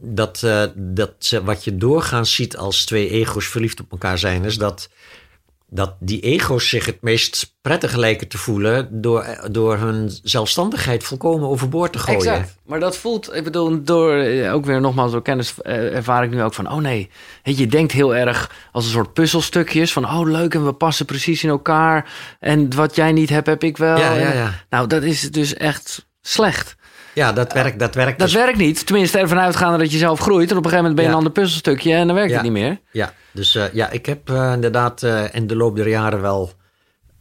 dat, 0.00 0.46
dat 0.74 1.40
wat 1.44 1.64
je 1.64 1.76
doorgaans 1.76 2.34
ziet 2.34 2.56
als 2.56 2.84
twee 2.84 3.10
ego's 3.10 3.46
verliefd 3.46 3.80
op 3.80 3.90
elkaar 3.90 4.18
zijn, 4.18 4.44
is 4.44 4.58
dat, 4.58 4.88
dat 5.70 5.94
die 6.00 6.20
ego's 6.20 6.68
zich 6.68 6.86
het 6.86 7.02
meest 7.02 7.54
prettig 7.60 7.96
lijken 7.96 8.28
te 8.28 8.38
voelen 8.38 9.00
door, 9.00 9.26
door 9.50 9.76
hun 9.76 10.10
zelfstandigheid 10.22 11.04
volkomen 11.04 11.48
overboord 11.48 11.92
te 11.92 11.98
gooien. 11.98 12.20
Exact. 12.20 12.56
Maar 12.66 12.80
dat 12.80 12.96
voelt, 12.96 13.34
ik 13.34 13.44
bedoel, 13.44 13.82
door, 13.82 14.14
eh, 14.14 14.54
ook 14.54 14.64
weer 14.64 14.80
nogmaals 14.80 15.12
door 15.12 15.22
kennis 15.22 15.54
eh, 15.62 15.94
ervaar 15.94 16.24
ik 16.24 16.30
nu 16.30 16.42
ook 16.42 16.54
van, 16.54 16.70
oh 16.70 16.78
nee, 16.78 17.10
je, 17.42 17.66
denkt 17.66 17.92
heel 17.92 18.16
erg 18.16 18.50
als 18.72 18.84
een 18.84 18.90
soort 18.90 19.12
puzzelstukjes 19.12 19.92
van, 19.92 20.04
oh 20.04 20.30
leuk 20.30 20.54
en 20.54 20.64
we 20.64 20.72
passen 20.72 21.06
precies 21.06 21.42
in 21.44 21.50
elkaar 21.50 22.12
en 22.40 22.74
wat 22.74 22.96
jij 22.96 23.12
niet 23.12 23.30
hebt, 23.30 23.46
heb 23.46 23.62
ik 23.62 23.76
wel. 23.76 23.98
Ja, 23.98 24.14
ja, 24.14 24.32
ja. 24.32 24.64
Nou, 24.70 24.86
dat 24.86 25.02
is 25.02 25.30
dus 25.30 25.54
echt 25.54 26.06
slecht. 26.20 26.76
Ja, 27.20 27.32
dat 27.32 27.52
werkt. 27.52 27.78
Dat 27.78 27.94
werkt 27.94 28.18
Dat 28.18 28.28
dus- 28.28 28.36
werkt 28.36 28.58
niet. 28.58 28.86
Tenminste, 28.86 29.18
ervan 29.18 29.38
uitgaande 29.40 29.78
dat 29.78 29.92
je 29.92 29.98
zelf 29.98 30.20
groeit 30.20 30.50
en 30.50 30.56
op 30.56 30.64
een 30.64 30.70
gegeven 30.70 30.90
moment 30.90 30.94
ben 30.94 31.04
je 31.04 31.10
Ja. 31.10 31.16
een 31.16 31.24
ander 31.24 31.32
puzzelstukje 31.42 31.94
en 31.94 32.06
dan 32.06 32.16
werkt 32.16 32.30
Ja. 32.30 32.36
het 32.36 32.44
niet 32.44 32.52
meer. 32.52 32.80
Ja, 32.90 33.12
dus 33.32 33.54
eh, 33.54 33.64
ja, 33.72 33.90
ik 33.90 34.06
heb 34.06 34.30
eh, 34.30 34.52
inderdaad 34.52 35.02
eh, 35.02 35.22
in 35.32 35.46
de 35.46 35.56
loop 35.56 35.76
der 35.76 35.88
jaren 35.88 36.20
wel, 36.20 36.52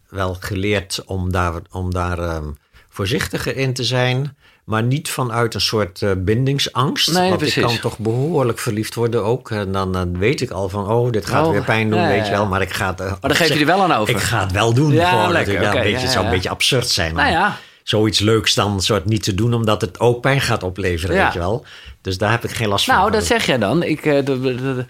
wel 0.10 0.38
geleerd 0.40 1.04
om 1.06 1.32
daar, 1.32 1.54
om 1.72 1.94
daar 1.94 2.20
ehm, 2.20 2.44
voorzichtiger 2.90 3.58
in 3.58 3.74
te 3.74 3.84
zijn. 3.84 4.38
Maar 4.64 4.84
niet 4.84 5.10
vanuit 5.10 5.54
een 5.54 5.62
soort 5.62 6.04
bindingsangst. 6.18 7.14
Nee, 7.14 7.28
want 7.28 7.38
precies. 7.38 7.56
ik 7.56 7.64
kan 7.64 7.80
toch 7.80 7.98
behoorlijk 7.98 8.60
verliefd 8.60 8.96
worden 8.96 9.24
ook. 9.24 9.52
En 9.52 9.72
dan, 9.72 10.18
weet 10.18 10.42
ik 10.42 10.52
al 10.52 10.70
van, 10.70 10.88
oh, 10.92 11.12
dit 11.12 11.26
gaat 11.26 11.46
Oh, 11.46 11.52
weer 11.52 11.64
pijn 11.64 11.90
doen, 11.90 12.00
ja, 12.00 12.08
weet 12.08 12.26
je 12.26 12.32
wel. 12.32 12.46
Maar 12.46 12.62
ik 12.62 12.74
ga 12.74 12.88
het... 12.88 12.98
Maar 13.00 13.18
dan 13.22 13.36
geef 13.36 13.54
je 13.54 13.60
er 13.60 13.66
wel 13.66 13.82
aan 13.84 13.92
over. 13.92 14.16
Ik 14.16 14.22
ga 14.22 14.40
het 14.40 14.52
wel 14.52 14.74
doen. 14.74 14.92
Ja, 14.92 15.10
gewoon, 15.10 15.32
lekker, 15.32 15.54
natuurlijk. 15.54 15.64
Ja, 15.64 15.70
oké, 15.70 15.78
een 15.78 15.84
beetje, 15.84 15.98
ja, 15.98 16.04
Het 16.04 16.12
zou 16.12 16.26
een 16.26 16.32
beetje 16.32 16.50
absurd 16.50 16.90
zijn. 16.90 17.16
Nou 17.16 17.28
om 17.28 17.34
ja. 17.34 17.58
Zoiets 17.90 18.20
leuks 18.20 18.54
dan 18.54 18.82
soort 18.82 19.06
niet 19.06 19.24
te 19.24 19.36
doen, 19.36 19.54
omdat 19.54 19.82
het 19.82 20.00
ook 20.00 20.22
pijn 20.22 20.42
gaat 20.42 20.64
opleveren, 20.64 21.16
Ja. 21.16 21.24
weet 21.24 21.34
je 21.34 21.40
wel. 21.40 21.66
Dus 22.02 22.18
daar 22.18 22.32
heb 22.32 22.44
ik 22.44 22.50
geen 22.52 22.68
last 22.68 22.86
van. 22.86 22.96
Nou, 22.96 23.12
dat 23.12 23.24
zeg 23.24 23.46
jij 23.46 23.58
dan. 23.58 23.84
Ik, 23.84 24.04
de- 24.04 24.86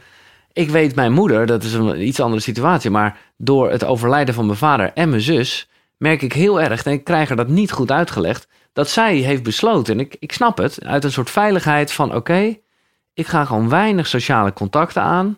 ik 0.54 0.70
weet 0.70 0.96
mijn 0.96 1.12
moeder, 1.12 1.46
dat 1.46 1.64
is 1.64 1.74
een 1.74 2.08
iets 2.08 2.20
andere 2.20 2.42
situatie, 2.42 2.90
maar 2.90 3.18
door 3.38 3.72
het 3.72 3.84
overlijden 3.84 4.34
van 4.34 4.46
mijn 4.46 4.58
vader 4.58 4.92
en 4.94 5.10
mijn 5.10 5.22
zus 5.22 5.68
merk 5.98 6.22
ik 6.22 6.34
heel 6.34 6.62
erg, 6.62 6.84
en 6.84 6.92
ik 6.92 7.04
krijg 7.04 7.28
haar 7.28 7.38
dat 7.38 7.48
niet 7.48 7.72
goed 7.72 7.92
uitgelegd, 7.92 8.48
dat 8.74 8.90
zij 8.90 9.16
heeft 9.16 9.44
besloten, 9.44 9.94
en 9.94 10.00
ik, 10.00 10.16
ik 10.20 10.32
snap 10.32 10.58
het, 10.58 10.78
uit 10.86 11.04
een 11.04 11.12
soort 11.12 11.30
veiligheid 11.30 11.92
van 11.92 12.16
oké, 12.16 12.56
ik 13.14 13.28
ga 13.28 13.46
gewoon 13.46 13.70
weinig 13.70 14.08
sociale 14.08 14.54
contacten 14.54 15.02
aan, 15.02 15.38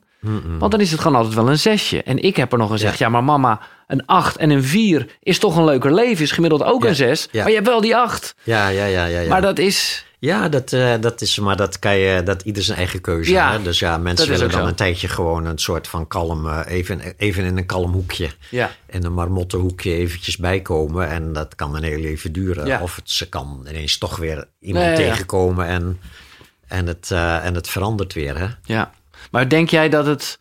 Want 0.60 0.72
dan 0.72 0.82
is 0.82 0.92
het 0.92 1.00
gewoon 1.00 1.18
altijd 1.18 1.36
wel 1.36 1.50
een 1.50 1.60
zesje. 1.60 2.04
En 2.04 2.18
ik 2.24 2.36
heb 2.36 2.52
er 2.52 2.58
nog 2.58 2.72
gezegd, 2.72 2.98
ja, 2.98 3.06
Ja. 3.06 3.12
maar 3.12 3.24
mama, 3.24 3.60
een 3.88 4.06
acht 4.06 4.38
en 4.38 4.50
een 4.50 4.64
vier 4.64 5.08
is 5.20 5.40
toch 5.40 5.56
een 5.58 5.66
leuker 5.66 5.94
leven, 5.94 6.24
is 6.24 6.32
gemiddeld 6.32 6.64
ook 6.64 6.84
Ja, 6.84 6.90
een 6.90 6.96
zes, 6.96 7.28
ja. 7.32 7.40
maar 7.42 7.50
je 7.50 7.56
hebt 7.56 7.68
wel 7.68 7.82
die 7.82 7.96
acht. 7.96 8.36
Ja, 8.44 8.68
ja, 8.68 8.86
ja, 8.86 9.06
ja. 9.06 9.20
ja. 9.20 9.30
Maar 9.30 9.42
dat 9.42 9.60
is, 9.60 10.06
Ja, 10.20 10.50
dat, 10.50 10.74
eh, 10.74 10.94
dat 11.00 11.22
is, 11.22 11.40
maar 11.40 11.56
dat 11.56 11.80
kan 11.80 11.98
je, 11.98 12.24
dat 12.24 12.42
ieder 12.42 12.64
zijn 12.64 12.78
eigen 12.78 13.02
keuze. 13.02 13.32
Ja, 13.32 13.52
hè? 13.52 13.62
Dus 13.62 13.80
ja, 13.80 13.98
mensen 13.98 14.30
willen 14.30 14.50
dan 14.52 14.62
zo. 14.62 14.68
een 14.68 14.76
tijdje 14.76 15.08
gewoon 15.08 15.46
een 15.46 15.58
soort 15.58 15.88
van 15.88 16.08
kalm, 16.08 16.48
eh, 16.48 16.60
even, 16.68 17.02
even 17.18 17.44
in 17.44 17.58
een 17.58 17.66
kalm 17.66 17.92
hoekje. 17.92 18.30
ja, 18.50 18.72
In 18.90 19.04
een 19.06 19.14
marmotten 19.14 19.60
hoekje 19.60 19.94
eventjes 19.94 20.38
bijkomen. 20.38 21.10
En 21.10 21.34
dat 21.34 21.56
kan 21.56 21.76
een 21.76 21.84
heel 21.84 22.00
leven 22.00 22.32
duren. 22.32 22.66
Ja. 22.66 22.82
Of 22.82 22.96
het, 22.96 23.10
ze 23.10 23.30
kan 23.30 23.66
ineens 23.70 23.98
toch 23.98 24.18
weer 24.18 24.48
iemand 24.60 24.86
Nee, 24.86 24.96
tegenkomen 24.96 25.66
en, 25.68 26.00
en, 26.68 26.88
het, 26.88 27.12
eh, 27.12 27.46
en 27.46 27.56
het 27.56 27.68
verandert 27.70 28.14
weer. 28.14 28.38
Hè? 28.38 28.48
Ja, 28.64 28.92
maar 29.32 29.50
denk 29.50 29.70
jij 29.70 29.90
dat 29.90 30.06
het... 30.06 30.40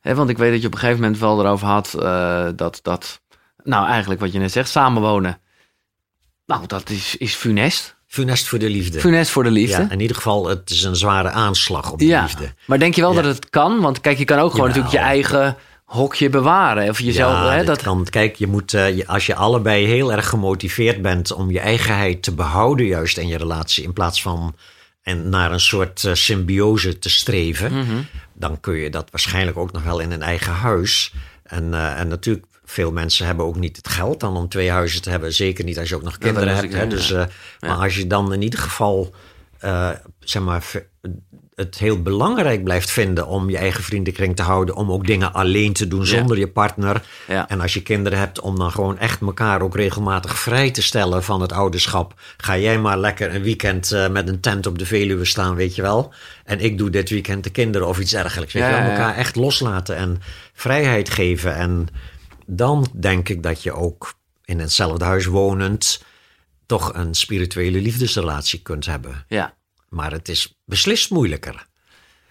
Hè, 0.00 0.14
want 0.14 0.30
ik 0.30 0.38
weet 0.38 0.50
dat 0.52 0.60
je 0.60 0.66
op 0.66 0.72
een 0.72 0.78
gegeven 0.78 1.00
moment 1.02 1.20
wel 1.20 1.40
erover 1.40 1.66
had 1.66 1.94
eh, 1.94 2.46
dat, 2.56 2.78
dat... 2.82 3.20
Nou, 3.64 3.86
eigenlijk 3.88 4.20
wat 4.20 4.32
je 4.32 4.38
net 4.38 4.52
zegt, 4.52 4.68
samenwonen. 4.70 5.38
Nou, 6.46 6.66
dat 6.66 6.90
is, 6.90 7.16
is 7.16 7.34
funest. 7.34 7.96
Funest 8.06 8.46
voor 8.48 8.58
de 8.58 8.68
liefde. 8.68 9.00
Funest 9.00 9.30
voor 9.30 9.44
de 9.44 9.50
liefde. 9.50 9.82
Ja, 9.82 9.90
in 9.90 10.00
ieder 10.00 10.16
geval, 10.16 10.46
het 10.48 10.70
is 10.70 10.82
een 10.82 10.96
zware 10.96 11.30
aanslag 11.30 11.92
op 11.92 11.98
de 11.98 12.06
Ja, 12.06 12.22
liefde. 12.22 12.54
maar 12.66 12.78
denk 12.78 12.94
je 12.94 13.00
wel 13.00 13.14
Ja. 13.14 13.22
dat 13.22 13.34
het 13.34 13.50
kan? 13.50 13.80
Want 13.80 14.00
kijk, 14.00 14.18
je 14.18 14.24
kan 14.24 14.38
ook 14.38 14.50
gewoon 14.50 14.66
natuurlijk 14.66 14.94
je 14.94 15.00
eigen 15.00 15.56
hokje 15.84 16.28
bewaren. 16.28 16.88
Of 16.88 17.00
jezelf, 17.00 17.32
ja, 17.32 17.50
hè, 17.52 17.64
dat, 17.64 17.82
kan, 17.82 18.06
kijk, 18.10 18.36
je 18.36 18.46
moet, 18.46 18.74
eh, 18.74 18.96
je, 18.96 19.06
als 19.06 19.26
je 19.26 19.34
allebei 19.34 19.86
heel 19.86 20.12
erg 20.12 20.28
gemotiveerd 20.28 21.02
bent 21.02 21.32
om 21.32 21.50
je 21.50 21.60
eigenheid 21.60 22.22
te 22.22 22.32
behouden, 22.34 22.86
juist 22.86 23.18
in 23.18 23.28
je 23.28 23.36
relatie, 23.36 23.84
in 23.84 23.92
plaats 23.92 24.22
van 24.22 24.54
en 25.02 25.28
naar 25.28 25.52
een 25.52 25.60
soort 25.60 26.04
eh, 26.04 26.14
symbiose 26.14 26.98
te 26.98 27.10
streven, 27.10 27.72
Mhm. 27.78 27.96
Dan 28.42 28.60
kun 28.60 28.74
je 28.74 28.90
dat 28.90 29.10
waarschijnlijk 29.10 29.56
ook 29.56 29.72
nog 29.72 29.82
wel 29.82 29.98
in 29.98 30.10
een 30.10 30.22
eigen 30.22 30.52
huis. 30.52 31.14
En, 31.42 31.74
eh, 31.74 32.00
en 32.00 32.08
natuurlijk, 32.08 32.46
veel 32.64 32.92
mensen 32.92 33.26
hebben 33.26 33.44
ook 33.44 33.56
niet 33.56 33.76
het 33.76 33.88
geld 33.88 34.20
dan 34.20 34.36
om 34.36 34.48
twee 34.48 34.70
huizen 34.70 35.02
te 35.02 35.10
hebben. 35.10 35.32
Zeker 35.32 35.64
niet 35.64 35.78
als 35.78 35.88
je 35.88 35.94
ook 35.94 36.02
nog 36.02 36.18
kinderen 36.18 36.54
hebt. 36.54 36.72
Hè? 36.72 36.82
ja. 36.82 36.86
Dus, 36.86 37.12
eh, 37.12 37.24
Maar 37.60 37.76
als 37.76 37.96
je 37.96 38.06
dan 38.06 38.32
in 38.32 38.42
ieder 38.42 38.58
geval 38.58 39.14
eh, 39.58 39.90
zeg 40.20 40.42
maar, 40.42 40.64
het 41.54 41.78
heel 41.78 42.02
belangrijk 42.02 42.64
blijft 42.64 42.90
vinden 42.90 43.26
om 43.26 43.50
je 43.50 43.56
eigen 43.56 43.84
vriendenkring 43.84 44.36
te 44.36 44.42
houden, 44.42 44.74
om 44.76 44.92
ook 44.92 45.06
dingen 45.06 45.32
alleen 45.32 45.72
te 45.72 45.88
doen 45.88 46.06
zonder 46.06 46.38
je 46.38 46.48
partner. 46.48 47.02
Ja. 47.28 47.48
En 47.48 47.60
als 47.60 47.74
je 47.74 47.82
kinderen 47.82 48.18
hebt, 48.18 48.40
om 48.40 48.58
dan 48.58 48.70
gewoon 48.70 48.98
echt 48.98 49.20
elkaar 49.20 49.62
ook 49.62 49.76
regelmatig 49.76 50.38
vrij 50.38 50.70
te 50.70 50.82
stellen 50.82 51.22
van 51.24 51.40
het 51.40 51.52
ouderschap. 51.52 52.20
Ga 52.36 52.58
jij 52.58 52.78
maar 52.78 52.98
lekker 52.98 53.34
een 53.34 53.42
weekend 53.42 53.92
eh, 53.92 54.08
met 54.08 54.28
een 54.28 54.40
tent 54.40 54.66
op 54.66 54.78
de 54.78 54.86
Veluwe 54.86 55.24
staan, 55.24 55.54
weet 55.54 55.74
je 55.74 55.82
wel. 55.82 56.12
En 56.44 56.60
ik 56.60 56.78
doe 56.78 56.90
dit 56.90 57.10
weekend 57.10 57.44
de 57.44 57.50
kinderen 57.50 57.88
of 57.88 57.98
iets 57.98 58.10
dergelijks. 58.10 58.52
Weet 58.52 58.62
Ja, 58.62 58.68
je 58.68 58.82
wel, 58.82 58.90
elkaar 58.90 59.16
echt 59.16 59.36
loslaten 59.36 59.96
en 59.96 60.20
vrijheid 60.52 61.10
geven. 61.10 61.54
En 61.54 61.88
dan 62.46 62.86
denk 63.00 63.28
ik 63.28 63.42
dat 63.42 63.62
je 63.62 63.72
ook 63.72 64.14
in 64.44 64.60
hetzelfde 64.60 65.04
huis 65.04 65.26
wonend 65.26 66.02
toch 66.66 66.94
een 66.94 67.14
spirituele 67.14 67.80
liefdesrelatie 67.80 68.62
kunt 68.62 68.86
hebben. 68.86 69.24
ja. 69.28 69.54
Maar 69.92 70.12
het 70.12 70.28
is 70.28 70.58
beslist 70.64 71.10
moeilijker 71.10 71.66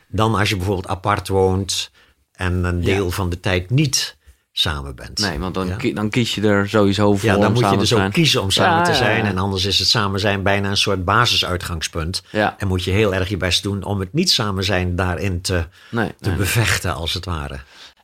dan 0.08 0.36
als 0.36 0.50
je 0.50 0.56
bijvoorbeeld 0.56 0.88
apart 0.88 1.28
woont 1.28 1.92
en 2.32 2.64
een 2.64 2.82
deel 2.82 3.12
van 3.12 3.30
de 3.30 3.40
tijd 3.40 3.70
niet 3.70 4.18
samen 4.52 4.96
bent. 4.96 5.20
Nee, 5.20 5.40
want 5.40 5.54
dan, 5.54 5.68
Ja. 5.68 5.76
ki- 5.76 5.94
dan 5.94 6.10
kies 6.10 6.36
je 6.36 6.42
er 6.48 6.70
sowieso 6.70 7.16
voor 7.16 7.30
Ja, 7.30 7.36
om 7.36 7.42
dan 7.42 7.54
moet 7.54 7.70
je 7.70 7.78
dus 7.78 7.94
ook 7.94 8.12
kiezen 8.12 8.42
om 8.42 8.52
samen 8.52 8.78
Ja, 8.78 8.84
te 8.84 8.94
zijn. 8.94 9.26
En 9.26 9.38
anders 9.38 9.66
is 9.66 9.80
het 9.80 9.88
samen 9.88 10.20
zijn 10.20 10.44
bijna 10.44 10.70
een 10.70 10.78
soort 10.78 11.06
basisuitgangspunt. 11.06 12.24
Ja. 12.32 12.56
En 12.58 12.68
moet 12.68 12.84
je 12.84 12.92
heel 12.92 13.14
erg 13.14 13.30
je 13.30 13.38
best 13.38 13.64
doen 13.64 13.84
om 13.84 14.00
het 14.00 14.14
niet 14.14 14.32
samen 14.32 14.64
zijn 14.64 14.96
daarin 14.96 15.42
te, 15.42 15.66
Nee, 15.92 16.12
te 16.20 16.30
nee. 16.30 16.38
bevechten, 16.38 16.94
als 16.96 17.14
het 17.14 17.26
ware. 17.26 17.60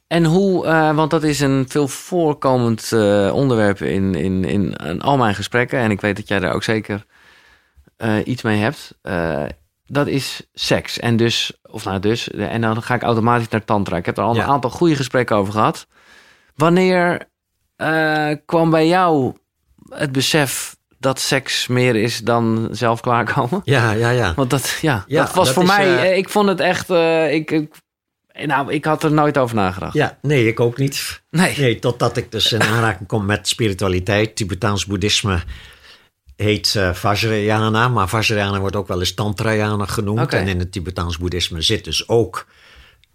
En 0.08 0.26
hoe, 0.26 0.65
eh, 0.65 0.96
want 0.96 1.12
dat 1.12 1.24
is 1.24 1.39
een 1.39 1.65
veel 1.70 1.88
voorkomend 1.88 2.91
eh, 2.91 3.32
onderwerp 3.34 3.82
in, 3.82 4.15
in, 4.15 4.46
in, 4.46 4.74
in 4.76 5.02
al 5.02 5.17
mijn 5.17 5.36
gesprekken. 5.36 5.80
En 5.80 5.91
ik 5.91 6.02
weet 6.02 6.15
dat 6.15 6.28
jij 6.28 6.39
daar 6.39 6.54
ook 6.54 6.63
zeker 6.63 7.06
iets 8.25 8.41
mee 8.41 8.57
hebt. 8.60 8.97
Eh, 9.01 9.43
dat 9.86 10.07
is 10.07 10.41
seks. 10.53 10.99
En 10.99 11.17
dus, 11.17 11.51
of 11.62 11.83
nou 11.86 11.99
dus, 11.99 12.29
en 12.31 12.62
dan 12.62 12.81
ga 12.83 12.95
ik 12.95 13.01
automatisch 13.03 13.47
naar 13.47 13.65
tantra. 13.65 13.97
Ik 13.97 14.05
heb 14.05 14.17
er 14.17 14.23
al 14.23 14.36
Ja. 14.36 14.43
een 14.43 14.49
aantal 14.49 14.69
goede 14.69 14.95
gesprekken 14.95 15.36
over 15.36 15.53
gehad. 15.53 15.88
Wanneer 16.55 17.27
eh, 17.75 18.31
kwam 18.45 18.69
bij 18.69 18.88
jou 18.88 19.33
het 19.89 20.12
besef 20.12 20.75
dat 20.99 21.19
seks 21.19 21.67
meer 21.67 21.95
is 21.95 22.19
dan 22.19 22.67
zelf 22.71 23.01
klaarkomen? 23.01 23.62
Ja, 23.63 23.91
ja, 23.91 24.10
ja. 24.10 24.33
Want 24.33 24.49
dat, 24.49 24.77
ja, 24.81 25.03
Ja, 25.07 25.23
dat 25.25 25.33
was 25.33 25.45
dat 25.45 25.53
voor 25.53 25.63
is, 25.63 25.69
mij, 25.69 25.86
eh, 25.86 26.10
eh, 26.12 26.17
ik 26.17 26.29
vond 26.29 26.47
het 26.47 26.60
echt, 26.60 26.89
eh, 26.89 27.33
ik, 27.33 27.51
ik, 27.51 27.75
nou, 28.45 28.71
ik 28.73 28.86
had 28.86 29.03
er 29.03 29.12
nooit 29.12 29.38
over 29.38 29.55
nagedacht. 29.55 29.93
Ja, 29.93 30.17
nee, 30.21 30.47
ik 30.47 30.60
ook 30.60 30.77
niet. 30.77 31.21
Nee. 31.29 31.57
Nee, 31.57 31.79
totdat 31.79 32.17
ik 32.17 32.31
dus 32.31 32.51
in 32.51 32.62
aanraking 32.63 33.07
kom 33.07 33.25
met 33.25 33.47
spiritualiteit. 33.47 34.36
Tibetaans 34.36 34.86
boeddhisme 34.86 35.41
heet 36.38 36.76
eh 36.76 36.93
Vajrayana, 36.93 37.88
maar 37.88 38.08
Vajrayana 38.10 38.60
wordt 38.60 38.76
ook 38.76 38.88
wel 38.88 39.00
eens 39.00 39.13
Tantrayana 39.13 39.86
genoemd. 39.86 40.19
En 40.34 40.47
in 40.47 40.60
het 40.60 40.71
Tibetaans 40.71 41.17
boeddhisme 41.17 41.62
zit 41.62 41.84
dus 41.84 42.08
ook, 42.08 42.45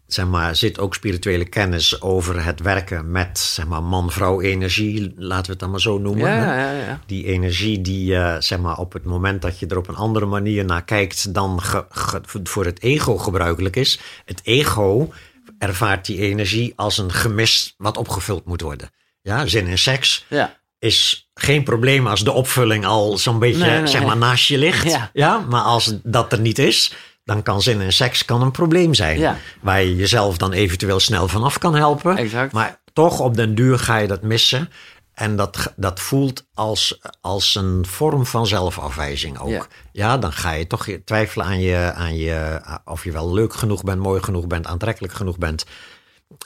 zeg 0.06 0.26
maar, 0.26 0.56
zit 0.56 0.78
ook 0.78 0.94
spirituele 0.94 1.44
kennis 1.44 2.00
over 2.00 2.44
het 2.44 2.60
werken 2.60 3.10
met, 3.10 3.38
zeg 3.38 3.66
maar, 3.66 3.82
man-vrouw 3.82 4.40
energie, 4.40 5.12
laten 5.16 5.44
we 5.44 5.50
het 5.50 5.60
dan 5.60 5.70
maar 5.70 5.80
zo 5.80 5.98
noemen. 5.98 6.28
Ja, 6.28 6.34
hè. 6.36 6.78
ja, 6.80 6.86
ja. 6.86 7.00
Die 7.06 7.24
energie 7.24 7.80
die, 7.80 8.16
eh, 8.16 8.36
zeg 8.40 8.58
maar, 8.58 8.76
op 8.78 8.92
het 8.92 9.04
moment 9.04 9.42
dat 9.42 9.58
je 9.58 9.66
er 9.66 9.76
op 9.78 9.88
een 9.88 9.94
andere 9.96 10.26
manier 10.26 10.64
naar 10.64 10.84
kijkt 10.84 11.34
dan 11.34 11.62
ge- 11.62 11.86
ge- 11.88 12.20
voor 12.42 12.64
het 12.64 12.82
ego 12.82 13.18
gebruikelijk 13.18 13.76
is. 13.76 13.98
Het 14.24 14.40
ego 14.44 15.12
ervaart 15.58 16.06
die 16.06 16.18
energie 16.18 16.72
als 16.76 16.98
een 16.98 17.12
gemis 17.12 17.74
wat 17.76 17.96
opgevuld 17.96 18.44
moet 18.44 18.60
worden. 18.60 18.90
Ja, 19.20 19.46
zin 19.46 19.66
in 19.66 19.78
seks 19.78 20.24
ja. 20.28 20.60
is 20.78 21.30
geen 21.34 21.64
probleem 21.64 22.06
als 22.06 22.24
de 22.24 22.32
opvulling 22.32 22.86
al 22.86 23.18
zo'n 23.18 23.38
beetje, 23.38 23.64
Nee, 23.64 23.78
nee, 23.78 23.86
zeg 23.86 24.04
maar, 24.04 24.16
naast 24.16 24.48
je 24.48 24.58
ligt. 24.58 24.90
Ja. 24.90 25.10
Ja. 25.12 25.44
maar 25.48 25.62
als 25.62 25.94
dat 26.02 26.32
er 26.32 26.40
niet 26.40 26.58
is, 26.58 26.94
dan 27.24 27.42
kan 27.42 27.62
zin 27.62 27.80
in 27.80 27.92
seks 27.92 28.24
kan 28.24 28.42
een 28.42 28.50
probleem 28.50 28.94
zijn. 28.94 29.18
Ja. 29.18 29.36
Waar 29.60 29.82
je 29.82 29.96
jezelf 29.96 30.36
dan 30.36 30.52
eventueel 30.52 31.00
snel 31.00 31.28
vanaf 31.28 31.58
kan 31.58 31.74
helpen. 31.74 32.16
Exact. 32.16 32.52
Maar 32.52 32.80
toch 32.92 33.20
op 33.20 33.36
den 33.36 33.54
duur 33.54 33.78
ga 33.78 33.96
je 33.96 34.06
dat 34.06 34.22
missen. 34.22 34.70
En 35.12 35.36
dat, 35.36 35.72
dat 35.76 36.00
voelt 36.00 36.46
als, 36.54 37.00
als 37.20 37.54
een 37.54 37.86
vorm 37.86 38.26
van 38.26 38.46
zelfafwijzing 38.46 39.38
ook. 39.38 39.48
Ja. 39.48 39.66
Ja, 39.92 40.18
dan 40.18 40.32
ga 40.32 40.50
je 40.52 40.66
toch 40.66 40.86
twijfelen 41.04 41.46
aan 41.46 41.60
je, 41.60 41.92
aan 41.94 42.16
je, 42.16 42.60
of 42.84 43.04
je 43.04 43.12
wel 43.12 43.32
leuk 43.32 43.54
genoeg 43.54 43.84
bent, 43.84 44.00
mooi 44.00 44.22
genoeg 44.22 44.46
bent, 44.46 44.66
aantrekkelijk 44.66 45.12
genoeg 45.12 45.38
bent. 45.38 45.64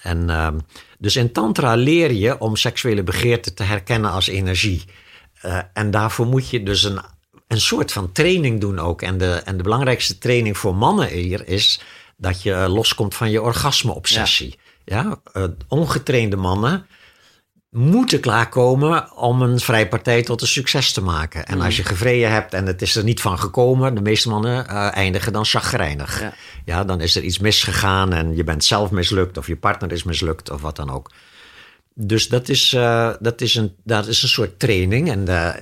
En 0.02 0.30
ehm, 0.30 0.58
dus 0.98 1.16
in 1.16 1.32
Tantra 1.32 1.74
leer 1.74 2.12
je 2.12 2.38
om 2.38 2.56
seksuele 2.56 3.02
begeerte 3.02 3.54
te 3.54 3.62
herkennen 3.62 4.10
als 4.10 4.28
energie. 4.28 4.84
Eh, 5.40 5.58
en 5.72 5.90
daarvoor 5.90 6.26
moet 6.26 6.48
je 6.48 6.62
dus 6.62 6.82
een, 6.82 7.00
een 7.48 7.60
soort 7.60 7.92
van 7.92 8.12
training 8.12 8.60
doen 8.60 8.78
ook. 8.78 9.02
En 9.02 9.18
de, 9.18 9.32
en 9.32 9.56
de 9.56 9.62
belangrijkste 9.62 10.18
training 10.18 10.58
voor 10.58 10.74
mannen 10.74 11.08
hier 11.08 11.48
is 11.48 11.80
dat 12.16 12.42
je 12.42 12.52
eh, 12.52 12.68
loskomt 12.68 13.14
van 13.14 13.30
je 13.30 13.42
orgasme-obsessie. 13.42 14.58
Ja, 14.84 15.20
eh, 15.32 15.44
ongetrainde 15.68 16.36
mannen 16.36 16.86
moeten 17.76 18.20
klaarkomen 18.20 19.16
om 19.16 19.42
een 19.42 19.60
vrijpartij 19.60 20.22
tot 20.22 20.40
een 20.40 20.46
succes 20.46 20.92
te 20.92 21.00
maken. 21.00 21.46
En 21.46 21.60
als 21.60 21.76
je 21.76 21.84
gevreden 21.84 22.30
hebt 22.30 22.54
en 22.54 22.66
het 22.66 22.82
is 22.82 22.96
er 22.96 23.04
niet 23.04 23.20
van 23.20 23.38
gekomen, 23.38 23.94
de 23.94 24.00
meeste 24.00 24.28
mannen 24.28 24.68
eh, 24.68 24.96
eindigen 24.96 25.32
dan 25.32 25.44
chagrijnig. 25.44 26.20
Ja. 26.20 26.34
Ja. 26.64 26.84
dan 26.84 27.00
is 27.00 27.16
er 27.16 27.22
iets 27.22 27.38
misgegaan 27.38 28.12
en 28.12 28.36
je 28.36 28.44
bent 28.44 28.64
zelf 28.64 28.90
mislukt 28.90 29.36
of 29.36 29.46
je 29.46 29.56
partner 29.56 29.92
is 29.92 30.02
mislukt 30.02 30.50
of 30.50 30.60
wat 30.60 30.76
dan 30.76 30.90
ook. 30.90 31.10
Dus 31.94 32.28
dat 32.28 32.48
is, 32.48 32.72
eh, 32.72 33.14
dat 33.20 33.40
is, 33.40 33.54
een, 33.54 33.74
dat 33.84 34.06
is 34.06 34.22
een 34.22 34.28
soort 34.28 34.58
training 34.58 35.10
en 35.10 35.28
eh, 35.28 35.54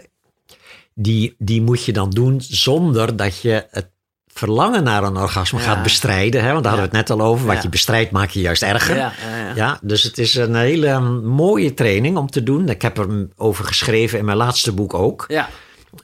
die, 0.94 1.34
die 1.38 1.62
moet 1.62 1.84
je 1.84 1.92
dan 1.92 2.10
doen 2.10 2.40
zonder 2.40 3.16
dat 3.16 3.40
je 3.40 3.66
het 3.70 3.88
verlangen 4.34 4.84
naar 4.84 5.02
een 5.02 5.16
orgasme 5.16 5.58
Ja. 5.58 5.64
gaat 5.64 5.82
bestrijden. 5.82 6.42
Hè? 6.44 6.52
Want 6.52 6.62
daar 6.64 6.72
hadden 6.72 6.90
we 6.90 6.96
het 6.96 7.08
net 7.08 7.18
al 7.18 7.26
over. 7.26 7.46
Wat 7.46 7.62
je 7.62 7.68
bestrijdt 7.68 8.10
maak 8.10 8.30
je 8.30 8.40
juist 8.40 8.62
erger. 8.62 9.12
Ja, 9.54 9.78
dus 9.82 10.02
het 10.02 10.18
is 10.18 10.34
een 10.34 10.54
hele 10.54 10.88
um, 10.88 11.24
mooie 11.24 11.74
training 11.74 12.16
om 12.16 12.30
te 12.30 12.42
doen. 12.42 12.68
Ik 12.68 12.82
heb 12.82 12.98
er 12.98 13.28
over 13.36 13.64
geschreven 13.64 14.18
in 14.18 14.24
mijn 14.24 14.36
laatste 14.36 14.72
boek 14.72 14.94
ook. 14.94 15.24
Ja. 15.28 15.48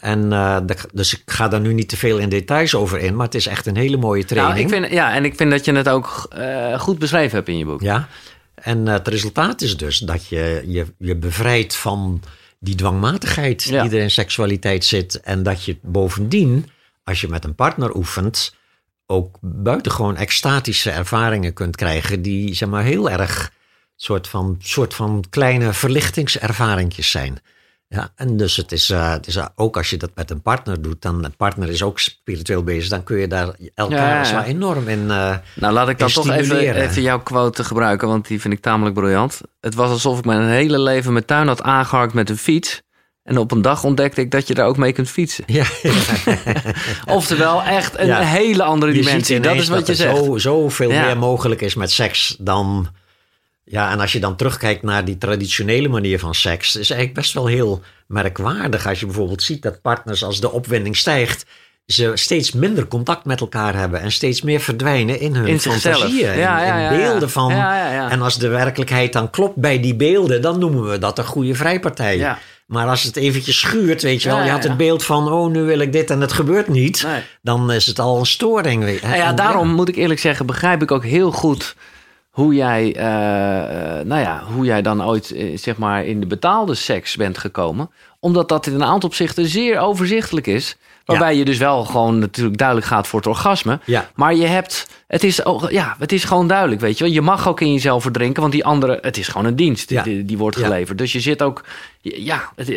En 0.01 0.25
uh, 0.25 0.59
de, 0.67 0.77
dus 0.93 1.15
ik 1.15 1.23
ga 1.27 1.49
daar 1.49 1.61
nu 1.61 1.73
niet 1.75 1.89
te 1.89 1.97
veel 1.97 2.19
in 2.19 2.29
details 2.29 2.75
over 2.75 2.99
in, 2.99 3.17
maar 3.17 3.27
het 3.27 3.35
is 3.35 3.47
echt 3.47 3.67
een 3.67 3.77
hele 3.77 3.97
mooie 3.97 4.25
training. 4.25 4.55
Nou, 4.57 4.69
ik 4.69 4.75
vind, 4.83 4.93
ja, 4.99 5.15
en 5.15 5.25
ik 5.25 5.35
vind 5.37 5.51
dat 5.51 5.65
je 5.65 5.73
het 5.73 5.89
ook 5.89 6.29
uh, 6.39 6.81
goed 6.81 6.99
beschreven 6.99 7.37
hebt 7.37 7.49
in 7.49 7.59
je 7.59 7.65
boek. 7.65 7.81
Ja, 7.83 8.09
en 8.55 8.87
uh, 8.87 8.93
het 8.93 9.09
resultaat 9.09 9.61
is 9.61 9.77
dus 9.77 9.99
dat 9.99 10.27
je 10.29 10.65
je, 10.67 10.87
je 10.99 11.17
bevrijdt 11.17 11.77
van 11.77 12.23
die 12.59 12.75
dwangmatigheid 12.75 13.63
Ja. 13.63 13.83
die 13.83 13.91
er 13.97 14.03
in 14.03 14.11
seksualiteit 14.11 14.85
zit. 14.85 15.21
En 15.21 15.43
dat 15.43 15.65
je 15.65 15.77
bovendien, 15.83 16.67
als 17.05 17.21
je 17.21 17.29
met 17.29 17.45
een 17.45 17.55
partner 17.55 17.95
oefent, 17.95 18.55
ook 19.07 19.39
buitengewoon 19.41 20.17
extatische 20.17 20.91
ervaringen 20.91 21.53
kunt 21.53 21.77
krijgen 21.77 22.23
die 22.23 22.55
zeg 22.55 22.69
maar 22.69 22.83
heel 22.83 23.11
erg 23.11 23.53
soort 23.97 24.29
van, 24.29 24.57
soort 24.59 24.95
van 24.95 25.25
kleine 25.31 25.73
verlichtingservaringjes 25.73 27.11
zijn. 27.11 27.39
Ja, 27.89 28.13
en 28.15 28.37
dus 28.37 28.57
het 28.57 28.73
is, 28.73 28.91
uh, 28.91 29.11
het 29.11 29.27
is 29.27 29.37
uh, 29.37 29.47
ook 29.55 29.77
als 29.77 29.91
je 29.91 29.97
dat 29.97 30.11
met 30.15 30.31
een 30.31 30.43
partner 30.43 30.83
doet, 30.83 31.03
dan 31.03 31.25
een 31.25 31.37
partner 31.37 31.69
is 31.69 31.83
ook 31.83 31.99
spiritueel 31.99 32.63
bezig, 32.63 32.89
dan 32.89 33.03
kun 33.03 33.17
je 33.17 33.29
daar 33.29 33.55
elkaar 33.75 34.27
Ja, 34.27 34.45
enorm 34.45 34.89
in. 34.89 35.01
Uh, 35.01 35.37
Nou, 35.55 35.73
laat 35.73 35.89
ik 35.89 35.99
dan 35.99 36.09
toch 36.09 36.31
even, 36.31 36.75
even 36.75 37.03
jouw 37.03 37.21
quote 37.21 37.65
gebruiken, 37.65 38.09
want 38.09 38.27
die 38.27 38.41
vind 38.41 38.55
ik 38.55 38.61
tamelijk 38.61 38.95
briljant. 38.95 39.41
Het 39.61 39.75
was 39.75 39.91
alsof 39.91 40.19
ik 40.19 40.25
mijn 40.25 40.49
hele 40.49 40.79
leven 40.79 41.13
mijn 41.13 41.25
tuin 41.25 41.47
had 41.47 41.63
aangeharkt 41.63 42.15
met 42.15 42.31
een 42.31 42.39
fiets. 42.39 42.83
En 43.23 43.39
op 43.39 43.51
een 43.53 43.63
dag 43.63 43.85
ontdekte 43.85 44.21
ik 44.21 44.31
dat 44.31 44.47
je 44.49 44.55
daar 44.55 44.67
ook 44.67 44.77
mee 44.77 44.93
kunt 44.93 45.09
fietsen. 45.11 45.45
ja, 45.47 45.65
Oftewel, 47.07 47.63
echt 47.63 47.99
een 47.99 48.07
Ja. 48.07 48.21
hele 48.21 48.63
andere 48.63 48.93
dimensie. 48.93 49.41
Dat 49.41 49.55
is 49.55 49.69
wat 49.69 49.87
je 49.87 49.95
zegt. 49.95 50.17
Zo, 50.17 50.39
zoveel 50.39 50.91
Ja. 50.91 51.05
meer 51.05 51.17
mogelijk 51.19 51.61
is 51.61 51.75
met 51.75 51.91
seks 51.91 52.37
dan. 52.39 52.89
Ja, 53.65 53.91
en 53.91 54.01
als 54.01 54.13
je 54.13 54.21
dan 54.21 54.37
terugkijkt 54.37 54.83
naar 54.83 55.05
die 55.05 55.19
traditionele 55.19 55.89
manier 55.89 56.19
van 56.19 56.35
seks, 56.35 56.69
is 56.77 56.91
eigenlijk 56.91 57.21
best 57.21 57.33
wel 57.33 57.47
heel 57.47 57.83
merkwaardig. 58.07 58.87
Als 58.87 59.01
je 59.01 59.07
bijvoorbeeld 59.07 59.43
ziet 59.43 59.63
dat 59.63 59.81
partners, 59.81 60.25
als 60.25 60.41
de 60.41 60.51
opwinding 60.51 60.97
stijgt, 60.97 61.47
ze 61.87 62.11
steeds 62.15 62.53
minder 62.53 62.87
contact 62.87 63.25
met 63.25 63.41
elkaar 63.41 63.75
hebben 63.75 64.01
en 64.01 64.13
steeds 64.13 64.43
meer 64.43 64.61
verdwijnen 64.61 65.21
in 65.21 65.35
hun 65.35 65.47
In 65.47 65.61
fantasieën, 65.61 66.27
Ja, 66.27 66.33
in, 66.33 66.39
ja, 66.39 66.75
in 66.75 66.83
ja, 66.83 66.89
beelden 66.89 67.31
van. 67.31 67.53
Ja, 67.53 67.77
ja, 67.77 67.93
ja. 67.93 68.11
En 68.11 68.23
als 68.23 68.39
de 68.39 68.49
werkelijkheid 68.49 69.13
dan 69.13 69.31
klopt 69.31 69.57
bij 69.57 69.81
die 69.81 69.95
beelden, 69.95 70.43
dan 70.43 70.59
noemen 70.59 70.91
we 70.91 70.99
dat 70.99 71.19
een 71.19 71.25
goede 71.25 71.55
vrijpartij. 71.55 72.17
Maar 72.71 72.89
als 72.89 73.03
het 73.03 73.17
eventjes 73.17 73.59
schuurt, 73.59 74.03
weet 74.03 74.23
je 74.23 74.29
wel, 74.29 74.39
Ja, 74.39 74.45
je 74.45 74.51
had 74.51 74.63
ja. 74.63 74.69
het 74.69 74.79
beeld 74.79 75.05
van, 75.05 75.33
oh, 75.33 75.51
nu 75.51 75.63
wil 75.63 75.79
ik 75.79 75.93
dit 75.93 76.11
en 76.11 76.21
het 76.21 76.33
gebeurt 76.33 76.69
niet, 76.69 77.03
Nee. 77.03 77.23
dan 77.43 77.73
is 77.73 77.87
het 77.87 77.99
al 77.99 78.19
een 78.19 78.27
storing. 78.27 78.85
weet. 78.85 79.03
Nou 79.03 79.17
ja, 79.17 79.33
daarom 79.33 79.69
moet 79.69 79.89
ik 79.89 79.97
eerlijk 79.97 80.21
zeggen, 80.21 80.47
begrijp 80.47 80.83
ik 80.83 80.91
ook 80.91 81.05
heel 81.05 81.33
goed 81.33 81.75
hoe 82.31 82.55
jij, 82.55 82.95
eh, 82.97 83.99
eh, 83.99 84.07
nou 84.07 84.21
ja, 84.21 84.43
hoe 84.55 84.65
jij 84.65 84.83
dan 84.83 85.05
ooit 85.05 85.31
eh, 85.31 85.59
zeg 85.59 85.77
maar 85.77 86.05
in 86.05 86.21
de 86.21 86.27
betaalde 86.27 86.75
seks 86.75 87.17
bent 87.17 87.39
gekomen. 87.39 87.91
Omdat 88.21 88.49
dat 88.49 88.67
in 88.67 88.75
een 88.75 88.85
aantal 88.85 89.09
opzichten 89.09 89.47
zeer 89.47 89.79
overzichtelijk 89.79 90.47
is. 90.47 90.77
Waarbij 91.11 91.37
je 91.37 91.45
dus 91.45 91.59
wel 91.59 91.85
gewoon 91.85 92.19
natuurlijk 92.19 92.59
duidelijk 92.59 92.87
gaat 92.87 93.07
voor 93.07 93.19
het 93.19 93.29
orgasme. 93.29 93.79
Ja. 93.85 94.11
Maar 94.15 94.35
je 94.35 94.47
hebt, 94.47 94.87
het 95.07 95.25
is, 95.25 95.45
ook- 95.45 95.71
ja, 95.71 95.97
het 95.99 96.13
is 96.13 96.25
gewoon 96.25 96.47
duidelijk, 96.49 96.81
weet 96.81 96.99
je 96.99 97.05
wel. 97.05 97.13
Je 97.13 97.21
mag 97.21 97.49
ook 97.49 97.61
in 97.61 97.73
jezelf 97.73 98.03
verdrinken, 98.03 98.41
want 98.41 98.53
die 98.53 98.65
andere, 98.65 98.99
het 99.03 99.17
is 99.19 99.29
gewoon 99.29 99.47
een 99.47 99.57
dienst 99.57 99.91
Ja. 99.91 100.03
die, 100.03 100.25
die 100.25 100.39
wordt 100.39 100.57
geleverd. 100.57 100.99
Dus 100.99 101.13
je 101.13 101.21
zit 101.21 101.43
ook, 101.43 101.65
ja, 102.01 102.53
het, 102.57 102.69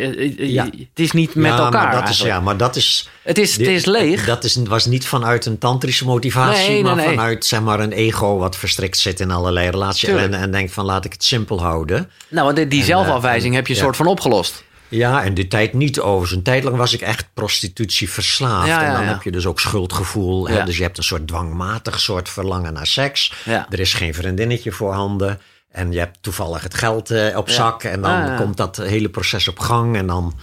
is 0.94 1.12
niet 1.12 1.34
met 1.34 1.50
elkaar 1.50 1.70
Maar 1.72 2.00
dat 2.00 2.08
is, 2.08 2.18
ja, 2.18 2.40
maar 2.40 2.56
dat 2.56 2.76
is. 2.76 3.08
Het 3.22 3.38
is, 3.38 3.56
het 3.56 3.66
is 3.66 3.84
leeg. 3.84 4.24
Dat 4.26 4.44
is, 4.44 4.56
was 4.68 4.86
niet 4.86 5.06
vanuit 5.06 5.46
een 5.46 5.58
tantrische 5.58 6.04
motivatie, 6.04 6.68
Nee, 6.70 6.82
maar 6.82 6.96
nee. 6.96 7.08
vanuit 7.08 7.44
zeg 7.44 7.60
maar, 7.60 7.80
een 7.80 7.92
ego 7.92 8.36
wat 8.38 8.56
verstrikt 8.56 8.98
zit 8.98 9.20
in 9.20 9.30
allerlei 9.30 9.70
relaties. 9.70 10.08
En, 10.08 10.34
en 10.34 10.50
denkt 10.50 10.72
van 10.72 10.84
laat 10.84 11.04
ik 11.04 11.12
het 11.12 11.24
simpel 11.24 11.60
houden. 11.60 12.10
nou, 12.28 12.44
want 12.44 12.56
die, 12.56 12.66
die 12.66 12.80
En, 12.80 12.86
zelfafwijzing 12.86 13.50
eh, 13.50 13.56
heb 13.58 13.66
je 13.66 13.74
een 13.74 13.80
soort 13.80 13.96
van 13.96 14.06
opgelost. 14.06 14.64
Ja, 14.88 15.24
en 15.24 15.34
die 15.34 15.48
tijd 15.48 15.72
niet 15.72 16.00
over. 16.00 16.36
Een 16.36 16.42
tijd 16.42 16.64
lang 16.64 16.76
was 16.76 16.92
ik 16.92 17.00
echt 17.00 17.28
prostitutie 17.34 18.10
verslaafd. 18.10 18.68
Ja, 18.68 18.80
ja, 18.80 18.86
en 18.86 18.92
dan 18.92 19.02
ja. 19.02 19.08
heb 19.08 19.22
je 19.22 19.30
dus 19.30 19.46
ook 19.46 19.60
schuldgevoel. 19.60 20.48
Hè? 20.48 20.64
Dus 20.64 20.76
je 20.76 20.82
hebt 20.82 20.98
een 20.98 21.04
soort 21.04 21.26
dwangmatig 21.26 22.00
soort 22.00 22.28
verlangen 22.28 22.72
naar 22.72 22.86
seks. 22.86 23.32
Er 23.46 23.80
is 23.80 23.94
geen 23.94 24.14
vriendinnetje 24.14 24.72
voorhanden. 24.72 25.40
En 25.70 25.92
je 25.92 25.98
hebt 25.98 26.18
toevallig 26.20 26.62
het 26.62 26.74
geld 26.74 27.10
eh, 27.10 27.36
op 27.36 27.50
zak. 27.50 27.82
En 27.82 28.02
dan 28.02 28.36
komt 28.36 28.56
dat 28.56 28.76
hele 28.76 29.08
proces 29.08 29.48
op 29.48 29.58
gang. 29.58 29.96
En 29.96 30.06
dan 30.06 30.34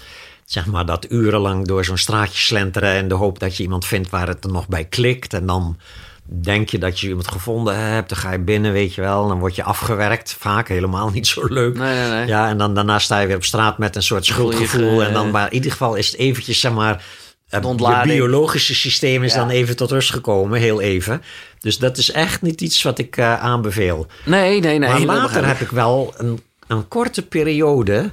zeg 0.45 0.65
maar 0.65 0.85
dat 0.85 1.11
urenlang 1.11 1.67
door 1.67 1.85
zo'n 1.85 1.97
straatje 1.97 2.37
slenteren. 2.37 2.93
En 2.93 3.07
de 3.07 3.15
hoop 3.15 3.39
dat 3.39 3.57
je 3.57 3.63
iemand 3.63 3.85
vindt 3.85 4.09
waar 4.09 4.27
het 4.27 4.43
er 4.43 4.51
nog 4.51 4.67
bij 4.67 4.85
klikt. 4.85 5.33
En 5.33 5.45
dan 5.45 5.77
denk 6.23 6.69
je 6.69 6.77
dat 6.77 6.99
je 6.99 7.07
iemand 7.07 7.27
gevonden 7.27 7.77
hebt. 7.77 8.09
Dan 8.09 8.17
ga 8.17 8.31
je 8.31 8.39
binnen, 8.39 8.71
weet 8.71 8.93
je 8.95 9.01
wel. 9.01 9.27
Dan 9.27 9.39
word 9.39 9.55
je 9.55 9.63
afgewerkt. 9.63 10.35
Vaak 10.39 10.67
helemaal 10.67 11.09
niet 11.09 11.27
zo 11.27 11.45
leuk. 11.45 11.77
Nee, 11.77 11.99
nee, 11.99 12.09
nee. 12.09 12.27
Ja, 12.27 12.47
en 12.49 12.57
dan 12.57 12.73
daarna 12.73 12.99
sta 12.99 13.19
je 13.19 13.27
weer 13.27 13.35
op 13.35 13.43
straat 13.43 13.77
met 13.77 13.95
een 13.95 14.03
soort 14.03 14.25
schuldgevoel. 14.25 14.97
ge- 14.99 15.05
En 15.05 15.13
dan, 15.13 15.31
maar 15.31 15.47
in 15.47 15.53
ieder 15.53 15.71
geval 15.71 15.95
is 15.95 16.07
het 16.11 16.15
eventjes, 16.19 16.59
zeg 16.59 16.71
maar, 16.73 17.03
je 17.49 17.63
ontlading. 17.63 18.13
biologische 18.17 18.75
systeem 18.75 19.23
is 19.23 19.33
Ja. 19.33 19.39
dan 19.39 19.49
even 19.49 19.75
tot 19.75 19.91
rust 19.91 20.11
gekomen, 20.11 20.59
heel 20.59 20.81
even. 20.81 21.21
Dus 21.59 21.77
dat 21.77 21.97
is 21.97 22.11
echt 22.11 22.41
niet 22.41 22.61
iets 22.61 22.83
wat 22.83 22.97
ik 22.99 23.17
eh, 23.17 23.39
aanbeveel. 23.39 24.07
Nee, 24.25 24.59
nee, 24.59 24.79
nee. 24.79 24.89
maar 25.05 25.15
later 25.17 25.47
heb 25.47 25.59
ik 25.59 25.69
wel 25.69 26.13
een, 26.17 26.39
een 26.67 26.87
korte 26.87 27.25
periode. 27.27 28.09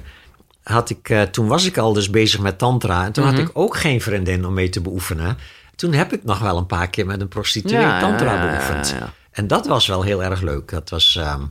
Had 0.63 0.89
ik, 0.89 1.09
eh, 1.09 1.21
toen 1.21 1.47
was 1.47 1.65
ik 1.65 1.77
al 1.77 1.93
dus 1.93 2.09
bezig 2.09 2.39
met 2.39 2.57
tantra. 2.57 3.05
En 3.05 3.11
toen 3.11 3.23
Mhm. 3.25 3.33
had 3.35 3.41
ik 3.43 3.49
ook 3.53 3.77
geen 3.77 4.01
vriendin 4.01 4.45
om 4.45 4.53
mee 4.53 4.69
te 4.69 4.81
beoefenen. 4.81 5.37
Toen 5.79 5.93
heb 5.93 6.13
ik 6.13 6.23
nog 6.23 6.39
wel 6.39 6.57
een 6.57 6.65
paar 6.65 6.89
keer 6.89 7.05
met 7.05 7.21
een 7.21 7.27
prostituee 7.27 7.79
Ja, 7.79 7.99
tantra 7.99 8.33
ja, 8.33 8.49
beoefend. 8.49 8.95
ja. 8.99 9.13
En 9.31 9.47
dat 9.47 9.67
was 9.67 9.87
wel 9.87 10.01
heel 10.01 10.23
erg 10.23 10.41
leuk. 10.41 10.69
Dat 10.71 10.89
was 10.89 11.15
ehm, 11.15 11.41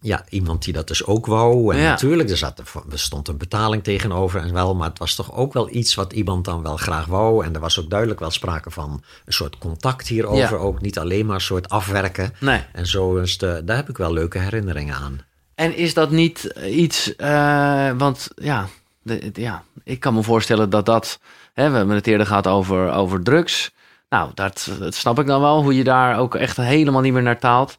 ja, 0.00 0.24
iemand 0.28 0.64
die 0.64 0.72
dat 0.72 0.88
dus 0.88 1.04
ook 1.04 1.26
wou. 1.26 1.74
En 1.76 1.82
natuurlijk, 1.82 2.30
er, 2.30 2.36
zat, 2.36 2.58
er 2.90 2.98
stond 2.98 3.28
een 3.28 3.36
betaling 3.36 3.82
tegenover 3.84 4.40
en 4.40 4.52
wel. 4.52 4.74
Maar 4.74 4.88
het 4.88 4.98
was 4.98 5.14
toch 5.14 5.32
ook 5.34 5.52
wel 5.52 5.74
iets 5.74 5.94
wat 5.94 6.12
iemand 6.12 6.44
dan 6.44 6.62
wel 6.62 6.76
graag 6.76 7.06
wou. 7.06 7.44
En 7.44 7.54
er 7.54 7.60
was 7.60 7.80
ook 7.80 7.90
duidelijk 7.90 8.20
wel 8.20 8.30
sprake 8.30 8.70
van 8.70 9.02
een 9.24 9.32
soort 9.32 9.58
contact 9.58 10.08
hierover. 10.08 10.58
Ook 10.58 10.80
niet 10.80 10.98
alleen 10.98 11.26
maar 11.26 11.34
een 11.34 11.40
soort 11.40 11.68
afwerken. 11.68 12.34
Nee. 12.40 12.60
En 12.72 12.86
zo 12.86 13.16
is 13.16 13.38
de, 13.38 13.62
daar 13.64 13.76
heb 13.76 13.88
ik 13.88 13.96
wel 13.96 14.12
leuke 14.12 14.38
herinneringen 14.38 14.94
aan. 14.94 15.20
En 15.54 15.76
is 15.76 15.94
dat 15.94 16.10
niet 16.10 16.42
iets, 16.66 17.16
eh, 17.16 17.90
want 17.96 18.28
ja, 18.36 18.66
de, 19.02 19.30
de- 19.32 19.40
ja, 19.40 19.62
ik 19.84 20.00
kan 20.00 20.14
me 20.14 20.22
voorstellen 20.22 20.70
dat 20.70 20.86
dat, 20.86 21.18
hè, 21.52 21.70
we 21.70 21.76
hebben 21.76 21.96
het 21.96 22.06
eerder 22.06 22.26
gehad 22.26 22.46
over, 22.46 22.92
over 22.92 23.22
drugs. 23.22 23.70
Nou, 24.08 24.30
dat, 24.34 24.70
dat 24.78 24.94
snap 24.94 25.18
ik 25.18 25.26
dan 25.26 25.40
wel, 25.40 25.62
hoe 25.62 25.76
je 25.76 25.84
daar 25.84 26.18
ook 26.18 26.34
echt 26.34 26.56
helemaal 26.56 27.00
niet 27.00 27.12
meer 27.12 27.22
naar 27.22 27.38
taalt. 27.38 27.78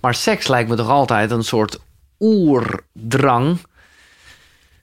Maar 0.00 0.14
seks 0.14 0.48
lijkt 0.48 0.68
me 0.68 0.76
toch 0.76 0.88
altijd 0.88 1.30
een 1.30 1.44
soort 1.44 1.78
oerdrang, 2.18 3.58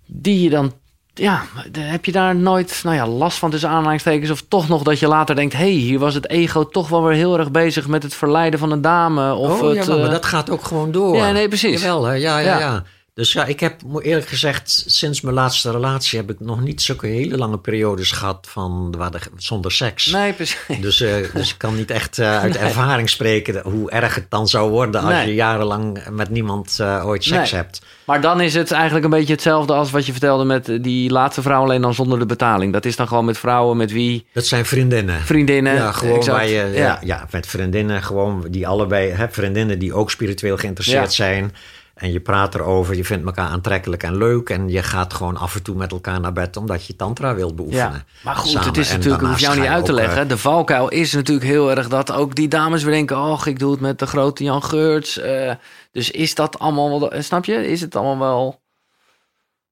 die 0.05 0.43
je 0.43 0.49
dan, 0.49 0.73
ja, 1.13 1.43
heb 1.79 2.05
je 2.05 2.11
daar 2.11 2.35
nooit, 2.35 2.79
nou 2.83 2.95
ja, 2.95 3.07
last 3.07 3.37
van 3.37 3.51
tussen 3.51 3.69
aanhalingstekens, 3.69 4.29
of 4.29 4.43
toch 4.47 4.67
nog 4.67 4.83
dat 4.83 4.99
je 4.99 5.07
later 5.07 5.35
denkt, 5.35 5.53
hé, 5.53 5.59
hey, 5.59 5.69
hier 5.71 5.99
was 5.99 6.13
het 6.13 6.29
ego 6.29 6.67
toch 6.67 6.89
wel 6.89 7.03
weer 7.03 7.15
heel 7.15 7.37
erg 7.37 7.51
bezig 7.51 7.87
met 7.87 8.03
het 8.03 8.13
verleiden 8.13 8.59
van 8.59 8.71
een 8.71 8.81
dame, 8.81 9.33
of 9.33 9.61
oh 9.61 9.67
het... 9.67 9.77
ja, 9.77 9.85
maar, 9.85 9.97
maar 9.97 10.05
eh, 10.05 10.11
dat 10.11 10.25
gaat 10.25 10.49
ook 10.49 10.63
gewoon 10.63 10.91
door. 10.91 11.15
Ja, 11.15 11.31
nee, 11.31 11.47
precies. 11.47 11.81
Jawel, 11.81 12.03
hè? 12.03 12.13
Ja, 12.13 12.37
ja, 12.37 12.45
Ja. 12.45 12.59
ja. 12.59 12.83
Dus 13.13 13.33
ja, 13.33 13.45
ik 13.45 13.59
heb 13.59 13.81
eerlijk 14.01 14.27
gezegd, 14.27 14.83
sinds 14.87 15.21
mijn 15.21 15.35
laatste 15.35 15.71
relatie 15.71 16.19
heb 16.19 16.29
ik 16.29 16.39
nog 16.39 16.61
niet 16.61 16.81
zulke 16.81 17.07
hele 17.07 17.37
lange 17.37 17.57
periodes 17.57 18.11
gehad 18.11 18.47
van 18.49 18.93
waar 18.97 19.11
de, 19.11 19.19
zonder 19.37 19.71
seks. 19.71 20.05
Nee, 20.05 20.33
precies. 20.33 20.57
Dus, 20.81 21.01
eh, 21.01 21.15
dus 21.33 21.49
ik 21.49 21.57
kan 21.57 21.75
niet 21.75 21.91
echt 21.91 22.17
eh, 22.19 22.39
uit 22.39 22.57
ervaring 22.67 23.09
spreken 23.09 23.61
hoe 23.63 23.91
erg 23.91 24.15
het 24.15 24.25
dan 24.29 24.47
zou 24.47 24.69
worden 24.69 25.01
als 25.01 25.13
Nee. 25.13 25.27
je 25.27 25.33
jarenlang 25.33 25.99
met 26.11 26.29
niemand 26.29 26.77
eh, 26.79 27.03
ooit 27.05 27.23
seks 27.23 27.51
Nee. 27.51 27.61
hebt. 27.61 27.81
Maar 28.05 28.21
dan 28.21 28.41
is 28.41 28.53
het 28.53 28.71
eigenlijk 28.71 29.03
een 29.05 29.11
beetje 29.11 29.33
hetzelfde 29.33 29.73
als 29.73 29.91
wat 29.91 30.05
je 30.05 30.11
vertelde 30.11 30.43
met 30.43 30.65
die 30.81 31.09
laatste 31.09 31.41
vrouw, 31.41 31.61
alleen 31.63 31.81
dan 31.81 31.93
zonder 31.93 32.19
de 32.19 32.25
betaling. 32.25 32.73
Dat 32.73 32.85
is 32.85 32.95
dan 32.95 33.07
gewoon 33.07 33.25
met 33.25 33.37
vrouwen 33.37 33.77
met 33.77 33.91
wie 33.91 34.25
Dat 34.33 34.45
zijn 34.45 34.65
vriendinnen. 34.65 35.21
vriendinnen. 35.21 35.73
Ja, 35.73 35.91
gewoon 35.91 36.15
exact. 36.17 36.37
waar 36.37 36.47
je, 36.47 36.53
ja. 36.53 36.81
Ja. 36.81 36.99
Ja, 37.03 37.27
met 37.31 37.47
vriendinnen, 37.47 38.03
gewoon 38.03 38.45
die 38.49 38.67
allebei, 38.67 39.09
hè, 39.11 39.29
vriendinnen 39.29 39.79
die 39.79 39.93
ook 39.93 40.11
spiritueel 40.11 40.57
geïnteresseerd 40.57 41.03
Ja. 41.03 41.09
zijn. 41.25 41.53
En 41.93 42.11
je 42.11 42.19
praat 42.19 42.55
erover, 42.55 42.95
je 42.95 43.05
vindt 43.05 43.25
elkaar 43.25 43.47
aantrekkelijk 43.49 44.03
en 44.03 44.17
leuk. 44.17 44.49
En 44.49 44.69
je 44.69 44.83
gaat 44.83 45.13
gewoon 45.13 45.37
af 45.37 45.55
en 45.55 45.63
toe 45.63 45.75
met 45.75 45.91
elkaar 45.91 46.19
naar 46.19 46.33
bed 46.33 46.57
omdat 46.57 46.85
je 46.85 46.95
tantra 46.95 47.35
wilt 47.35 47.55
beoefenen. 47.55 47.91
Ja, 47.91 48.03
maar 48.23 48.35
goed, 48.35 48.49
samen. 48.51 48.67
het 48.67 48.77
is 48.77 48.91
natuurlijk, 48.91 49.21
ik 49.21 49.27
hoef 49.27 49.39
jou 49.39 49.59
niet 49.59 49.69
uit 49.69 49.85
te 49.85 49.93
leggen. 49.93 50.21
eh, 50.21 50.27
De 50.29 50.37
valkuil 50.37 50.89
is 50.89 51.13
natuurlijk 51.13 51.45
heel 51.47 51.69
erg 51.71 51.87
dat 51.87 52.11
ook 52.11 52.35
die 52.35 52.47
dames 52.47 52.83
weer 52.83 52.93
denken: 52.93 53.17
oh, 53.17 53.41
ik 53.45 53.59
doe 53.59 53.71
het 53.71 53.79
met 53.79 53.99
de 53.99 54.05
grote 54.07 54.43
Jan 54.43 54.63
Geurts. 54.63 55.17
eh, 55.19 55.53
dus 55.91 56.11
is 56.11 56.35
dat 56.35 56.59
allemaal 56.59 56.99
wel, 56.99 57.11
eh, 57.11 57.21
snap 57.21 57.45
je? 57.45 57.67
Is 57.67 57.81
het 57.81 57.95
allemaal 57.95 58.19
wel. 58.29 58.61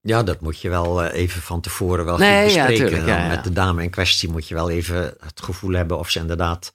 ja, 0.01 0.23
dat 0.23 0.41
moet 0.41 0.61
je 0.61 0.69
wel 0.69 1.03
even 1.03 1.41
van 1.41 1.61
tevoren 1.61 2.05
wel 2.05 2.17
Nee, 2.17 2.43
goed 2.43 2.53
ja, 2.53 2.65
bespreken. 2.65 2.85
tuurlijk, 2.87 3.07
ja, 3.09 3.15
Dan 3.15 3.23
ja. 3.23 3.29
Met 3.35 3.43
de 3.43 3.51
dame 3.53 3.83
in 3.83 3.89
kwestie 3.89 4.29
moet 4.31 4.47
je 4.47 4.53
wel 4.55 4.69
even 4.69 5.13
het 5.19 5.41
gevoel 5.41 5.73
hebben 5.73 5.99
of 5.99 6.09
ze 6.09 6.19
inderdaad 6.19 6.73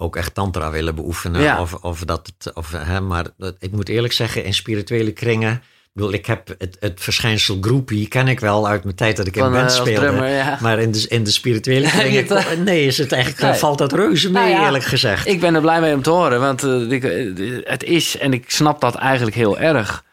ook 0.00 0.16
echt 0.16 0.34
tantra 0.34 0.70
willen 0.70 0.94
beoefenen. 0.94 1.40
Ja. 1.42 1.60
Of, 1.60 1.74
of 1.74 2.04
dat 2.04 2.32
het, 2.38 2.54
of, 2.54 2.72
hè, 2.76 3.00
maar 3.00 3.26
dat- 3.36 3.56
ik 3.58 3.72
moet 3.72 3.88
eerlijk 3.88 4.12
zeggen, 4.12 4.44
in 4.44 4.54
spirituele 4.54 5.12
kringen. 5.12 5.52
Ik 5.52 5.96
bedoel, 5.96 6.12
ik 6.12 6.26
heb 6.26 6.54
het, 6.58 6.76
het 6.80 7.00
verschijnsel 7.00 7.58
groupie 7.60 8.08
ken 8.08 8.28
ik 8.28 8.40
wel 8.40 8.68
uit 8.68 8.84
mijn 8.84 8.96
tijd 8.96 9.16
dat 9.16 9.26
ik 9.26 9.36
in 9.36 9.50
band 9.50 9.70
eh, 9.70 9.76
speelde. 9.76 10.00
drummer, 10.00 10.28
ja. 10.28 10.58
Maar 10.60 10.78
in 10.78 10.92
de, 10.92 11.06
in 11.08 11.24
de 11.24 11.30
spirituele 11.30 11.88
kringen, 11.98 12.64
nee, 12.64 12.86
is 12.86 12.98
het 12.98 13.12
eigenlijk, 13.12 13.42
Nee. 13.42 13.52
valt 13.54 13.78
dat 13.78 13.92
reuze 13.92 14.30
mee, 14.30 14.52
Nou 14.52 14.64
eerlijk 14.64 14.84
gezegd. 14.84 15.26
Ik 15.26 15.40
ben 15.40 15.54
er 15.54 15.60
blij 15.60 15.80
mee 15.80 15.94
om 15.94 16.02
te 16.02 16.10
horen, 16.10 16.40
want 16.40 16.62
eh, 16.62 16.90
ik, 16.90 17.04
eh, 17.04 17.60
het 17.64 17.82
is, 17.84 18.18
en 18.18 18.32
ik 18.32 18.50
snap 18.50 18.80
dat 18.80 18.94
eigenlijk 18.94 19.36
heel 19.36 19.58
erg. 19.58 20.04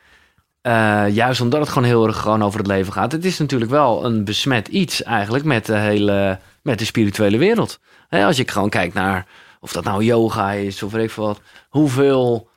juist 1.13 1.41
omdat 1.41 1.60
het 1.60 1.69
gewoon 1.69 1.88
heel 1.88 2.08
erg 2.08 2.17
gewoon 2.17 2.43
over 2.43 2.60
het 2.60 2.67
leven 2.67 2.93
gaat. 2.93 3.12
Het 3.12 3.26
is 3.26 3.38
natuurlijk 3.38 3.71
wel 3.71 4.06
een 4.06 4.23
besmet 4.23 4.67
iets 4.67 5.04
eigenlijk 5.04 5.43
met 5.45 5.65
de 5.65 5.78
hele, 5.78 6.39
met 6.62 6.80
de 6.80 6.86
spirituele 6.86 7.38
wereld. 7.38 7.80
Als 8.10 8.38
je 8.38 8.47
gewoon 8.47 8.69
kijkt 8.69 8.93
naar, 8.93 9.26
of 9.60 9.72
dat 9.72 9.84
nou 9.84 10.04
yoga 10.04 10.52
is 10.52 10.84
of 10.84 10.91
weet 10.91 11.04
ik 11.04 11.12
veel 11.12 11.26
wat. 11.26 11.41
Hoeveel 11.70 12.50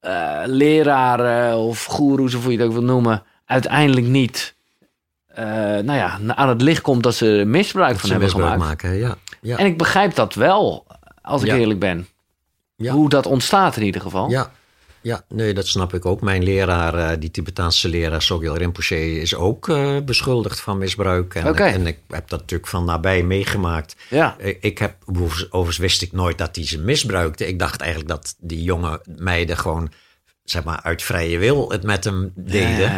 eh, 0.00 0.40
leraren 0.44 1.56
of 1.56 1.84
goeroes 1.84 2.34
of 2.34 2.42
hoe 2.42 2.52
je 2.52 2.58
het 2.58 2.66
ook 2.66 2.72
wil 2.72 2.82
noemen, 2.82 3.22
uiteindelijk 3.44 4.06
niet 4.06 4.54
eh, 5.26 5.44
nou 5.44 5.92
ja, 5.92 6.18
aan 6.26 6.48
het 6.48 6.62
licht 6.62 6.80
komt 6.80 7.02
dat 7.02 7.14
ze 7.14 7.38
er 7.38 7.46
misbruik 7.48 7.90
Dat 7.90 8.00
van 8.00 8.08
ze 8.08 8.14
hebben 8.14 8.32
misbruik 8.32 8.60
gemaakt. 8.60 8.82
maken, 8.82 8.98
ja. 8.98 9.14
ja. 9.40 9.56
En 9.56 9.66
ik 9.66 9.78
begrijp 9.78 10.14
dat 10.14 10.34
wel, 10.34 10.86
als 11.22 11.42
ik 11.42 11.48
Ja. 11.48 11.56
eerlijk 11.56 11.78
ben. 11.80 12.08
Ja. 12.76 12.92
Hoe 12.92 13.08
dat 13.08 13.26
ontstaat 13.26 13.76
in 13.76 13.82
ieder 13.82 14.00
geval. 14.00 14.30
Ja, 14.30 14.50
ja, 15.02 15.24
nee, 15.28 15.54
dat 15.54 15.66
snap 15.66 15.94
ik 15.94 16.06
ook. 16.06 16.20
Mijn 16.20 16.42
leraar, 16.42 16.94
eh, 16.94 17.16
die 17.20 17.30
Tibetaanse 17.30 17.88
leraar 17.88 18.22
Sogyal 18.22 18.56
Rinpoche, 18.56 19.20
is 19.20 19.34
ook 19.34 19.68
eh, 19.68 19.96
beschuldigd 20.04 20.60
van 20.60 20.78
misbruik. 20.78 21.34
En, 21.34 21.56
en 21.56 21.86
ik 21.86 21.98
heb 22.08 22.28
dat 22.28 22.40
natuurlijk 22.40 22.68
van 22.68 22.84
nabij 22.84 23.22
meegemaakt. 23.22 23.96
Ja. 24.10 24.36
Ik, 24.38 24.58
ik 24.60 24.78
heb, 24.78 24.94
overigens 25.50 25.76
wist 25.76 26.02
ik 26.02 26.12
nooit 26.12 26.38
dat 26.38 26.56
hij 26.56 26.66
ze 26.66 26.78
misbruikte. 26.80 27.48
Ik 27.48 27.58
dacht 27.58 27.80
eigenlijk 27.80 28.10
dat 28.10 28.34
die 28.38 28.62
jonge 28.62 29.00
meiden 29.18 29.56
gewoon, 29.56 29.90
zeg 30.44 30.64
maar, 30.64 30.80
uit 30.82 31.02
vrije 31.02 31.38
wil 31.38 31.70
het 31.70 31.82
met 31.82 32.04
hem 32.04 32.32
deden. 32.34 32.92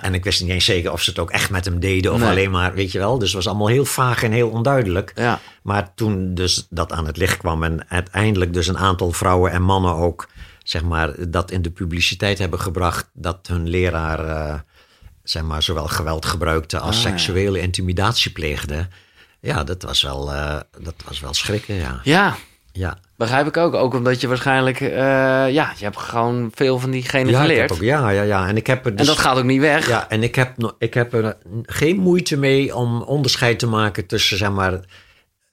En 0.00 0.14
ik 0.14 0.24
wist 0.24 0.40
niet 0.42 0.50
eens 0.50 0.64
zeker 0.64 0.92
of 0.92 1.02
ze 1.02 1.10
het 1.10 1.18
ook 1.18 1.30
echt 1.30 1.50
met 1.50 1.64
hem 1.64 1.80
deden 1.80 2.12
of 2.12 2.20
Nee. 2.20 2.28
alleen 2.28 2.50
maar, 2.50 2.74
weet 2.74 2.92
je 2.92 2.98
wel. 2.98 3.18
Dus 3.18 3.26
het 3.28 3.36
was 3.36 3.46
allemaal 3.46 3.68
heel 3.68 3.84
vaag 3.84 4.22
en 4.22 4.32
heel 4.32 4.48
onduidelijk. 4.48 5.12
Ja. 5.14 5.40
Maar 5.62 5.94
toen 5.94 6.34
dus 6.34 6.66
dat 6.70 6.92
aan 6.92 7.06
het 7.06 7.16
licht 7.16 7.36
kwam 7.36 7.62
en 7.64 7.84
uiteindelijk 7.88 8.52
dus 8.52 8.66
een 8.66 8.78
aantal 8.78 9.12
vrouwen 9.12 9.50
en 9.52 9.62
mannen 9.62 9.94
ook, 9.94 10.28
zeg 10.68 10.82
maar, 10.82 11.30
dat 11.30 11.50
in 11.50 11.62
de 11.62 11.70
publiciteit 11.70 12.38
hebben 12.38 12.60
gebracht 12.60 13.08
dat 13.12 13.38
hun 13.46 13.68
leraar, 13.68 14.24
eh, 14.24 14.54
zeg 15.22 15.42
maar, 15.42 15.62
zowel 15.62 15.86
geweld 15.86 16.26
gebruikte 16.26 16.78
als 16.78 16.96
Ah, 16.96 17.02
seksuele 17.02 17.60
intimidatie 17.60 18.32
pleegde. 18.32 18.88
Ja, 19.40 19.64
dat 19.64 19.82
was 19.82 20.02
wel, 20.02 20.32
eh, 20.32 20.56
dat 20.80 20.94
was 21.06 21.20
wel 21.20 21.34
schrikken, 21.34 21.74
ja. 21.74 22.00
ja, 22.04 22.36
Ja, 22.72 22.98
begrijp 23.16 23.46
ik 23.46 23.56
ook. 23.56 23.74
Ook 23.74 23.94
omdat 23.94 24.20
je 24.20 24.28
waarschijnlijk... 24.28 24.80
eh, 24.80 24.88
ja, 25.52 25.72
je 25.76 25.84
hebt 25.84 25.96
gewoon 25.98 26.50
veel 26.54 26.78
van 26.78 26.90
diegene 26.90 27.30
ja, 27.30 27.40
geleerd. 27.40 27.72
ook, 27.72 27.80
ja, 27.80 28.08
ja, 28.10 28.22
ja. 28.22 28.48
En 28.48 28.56
ik 28.56 28.66
heb 28.66 28.84
dus, 28.84 28.92
En 28.94 29.06
dat 29.06 29.18
gaat 29.18 29.36
ook 29.36 29.44
niet 29.44 29.60
weg. 29.60 29.88
Ja, 29.88 30.08
en 30.08 30.22
ik 30.22 30.34
heb, 30.34 30.74
ik 30.78 30.94
heb 30.94 31.12
er 31.14 31.36
geen 31.62 31.96
moeite 31.98 32.36
mee 32.36 32.74
om 32.74 33.02
onderscheid 33.02 33.58
te 33.58 33.66
maken 33.66 34.06
tussen, 34.06 34.36
zeg 34.38 34.50
maar, 34.50 34.80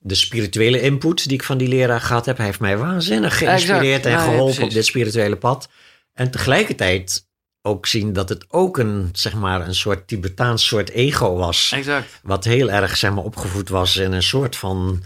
de 0.08 0.16
spirituele 0.16 0.82
input 0.82 1.28
die 1.28 1.38
ik 1.38 1.44
van 1.44 1.58
die 1.58 1.68
leraar 1.68 2.02
gehad 2.02 2.26
heb. 2.26 2.38
Hij 2.38 2.46
heeft 2.46 2.60
mij 2.60 2.78
waanzinnig 2.78 3.38
geïnspireerd 3.38 4.06
Exact. 4.06 4.06
en 4.06 4.12
ja, 4.12 4.20
geholpen 4.20 4.64
op 4.64 4.70
dit 4.72 4.86
spirituele 4.86 5.36
pad. 5.36 5.70
En 6.14 6.32
tegelijkertijd 6.32 7.28
ook 7.62 7.86
zien 7.86 8.14
dat 8.14 8.30
het 8.30 8.46
ook 8.50 8.78
een, 8.78 9.10
zeg 9.12 9.34
maar, 9.34 9.68
een 9.68 9.76
soort 9.76 10.08
Tibetaans 10.08 10.66
soort 10.68 10.90
ego 10.90 11.36
was. 11.36 11.72
Exact. 11.76 12.20
Wat 12.24 12.44
heel 12.44 12.72
erg, 12.72 12.98
zeg 12.98 13.14
maar, 13.14 13.24
opgevoed 13.24 13.70
was 13.70 13.98
in 13.98 14.12
een 14.12 14.24
soort 14.24 14.56
van, 14.56 15.04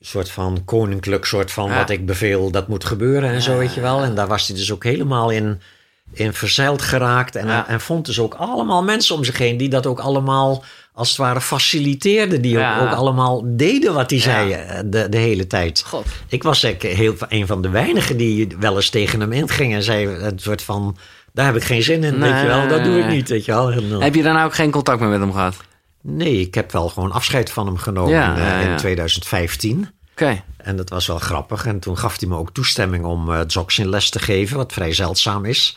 soort 0.00 0.30
van 0.30 0.64
koninklijk, 0.64 1.24
soort 1.24 1.52
van 1.52 1.68
Ja. 1.70 1.76
wat 1.76 1.90
ik 1.90 2.06
beveel, 2.06 2.50
dat 2.50 2.68
moet 2.68 2.84
gebeuren 2.84 3.30
en 3.30 3.42
zo, 3.42 3.58
weet 3.58 3.74
je 3.74 3.80
wel. 3.80 4.02
En 4.02 4.14
daar 4.14 4.28
was 4.28 4.48
hij 4.48 4.56
dus 4.56 4.72
ook 4.72 4.84
helemaal 4.84 5.30
in, 5.30 5.60
in 6.12 6.32
verzeild 6.32 6.82
geraakt. 6.82 7.36
En, 7.36 7.66
en 7.66 7.80
vond 7.80 8.06
dus 8.06 8.20
ook 8.20 8.34
allemaal 8.34 8.82
mensen 8.82 9.14
om 9.14 9.24
zich 9.24 9.38
heen 9.38 9.56
die 9.56 9.68
dat 9.68 9.86
ook 9.86 10.00
allemaal, 10.00 10.64
als 10.98 11.08
het 11.08 11.16
ware, 11.18 11.40
faciliteerden. 11.40 12.42
Die 12.42 12.52
Ja. 12.52 12.80
ook, 12.80 12.86
ook 12.86 12.94
allemaal 12.94 13.42
deden 13.46 13.94
wat 13.94 14.10
hij 14.10 14.18
Ja. 14.18 14.24
zei 14.24 14.52
eh, 14.52 14.78
de, 14.84 15.08
de 15.08 15.16
hele 15.16 15.46
tijd. 15.46 15.82
God. 15.86 16.06
Ik 16.28 16.42
was 16.42 16.62
heel, 16.78 17.14
een 17.28 17.46
van 17.46 17.62
de 17.62 17.68
weinigen 17.68 18.16
die 18.16 18.48
wel 18.60 18.76
eens 18.76 18.90
tegen 18.90 19.20
hem 19.20 19.32
inging 19.32 19.74
en 19.74 19.82
zei 19.82 20.06
een 20.06 20.38
soort 20.38 20.62
van... 20.62 20.96
Daar 21.32 21.46
heb 21.46 21.56
ik 21.56 21.64
geen 21.64 21.82
zin 21.82 22.04
in, 22.04 22.18
weet 22.20 22.40
je 22.40 22.46
wel. 22.46 22.68
Dat 22.68 22.84
doe 22.84 22.98
ik 22.98 23.06
niet, 23.06 23.28
weet 23.28 23.44
je 23.44 23.52
wel. 23.52 23.88
Dan- 23.88 24.02
Heb 24.02 24.14
je 24.14 24.22
daarna 24.22 24.44
ook 24.44 24.54
geen 24.54 24.70
contact 24.70 25.00
meer 25.00 25.08
met 25.08 25.20
hem 25.20 25.32
gehad? 25.32 25.56
Nee, 26.02 26.40
ik 26.40 26.54
heb 26.54 26.72
wel 26.72 26.88
gewoon 26.88 27.12
afscheid 27.12 27.50
van 27.50 27.66
hem 27.66 27.76
genomen 27.76 28.12
Ja, 28.12 28.36
in, 28.36 28.42
eh, 28.64 28.70
in 28.70 28.76
2015. 28.76 29.88
Oké. 30.12 30.42
En 30.56 30.76
dat 30.76 30.88
was 30.90 31.06
wel 31.06 31.18
grappig. 31.18 31.66
En 31.66 31.78
toen 31.78 31.98
gaf 31.98 32.18
hij 32.20 32.28
me 32.28 32.36
ook 32.36 32.50
toestemming 32.52 33.04
om 33.04 33.30
uh, 33.30 33.40
Dzogchen 33.46 33.88
les 33.88 34.10
te 34.10 34.18
geven, 34.18 34.56
wat 34.56 34.72
vrij 34.72 34.92
zeldzaam 34.92 35.44
is. 35.44 35.76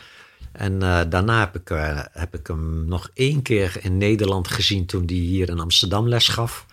En 0.51 0.81
eh, 0.81 1.01
daarna 1.09 1.39
heb 1.39 1.55
ik, 1.55 1.69
eh, 1.69 1.99
heb 2.11 2.35
ik 2.35 2.47
hem 2.47 2.85
nog 2.85 3.09
één 3.13 3.41
keer 3.41 3.77
in 3.81 3.97
Nederland 3.97 4.47
gezien 4.47 4.85
toen 4.85 5.03
hij 5.05 5.15
hier 5.15 5.49
in 5.49 5.59
Amsterdam 5.59 6.07
les 6.07 6.27
gaf. 6.27 6.65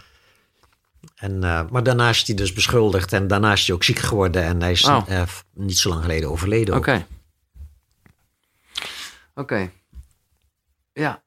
En, 1.15 1.45
eh, 1.45 1.63
maar 1.71 1.83
daarna 1.83 2.09
is 2.09 2.27
hij 2.27 2.35
dus 2.37 2.53
beschuldigd 2.53 3.13
en 3.13 3.29
daarna 3.29 3.53
is 3.53 3.67
hij 3.67 3.75
ook 3.75 3.85
ziek 3.85 3.99
geworden. 3.99 4.43
En 4.43 4.61
hij 4.61 4.73
is 4.73 4.85
Oh. 4.85 5.23
niet 5.55 5.79
zo 5.79 5.89
lang 5.89 6.01
geleden 6.01 6.31
overleden. 6.31 6.77
Oké. 6.77 7.07
Oké. 9.35 9.71
Ja. 10.93 11.23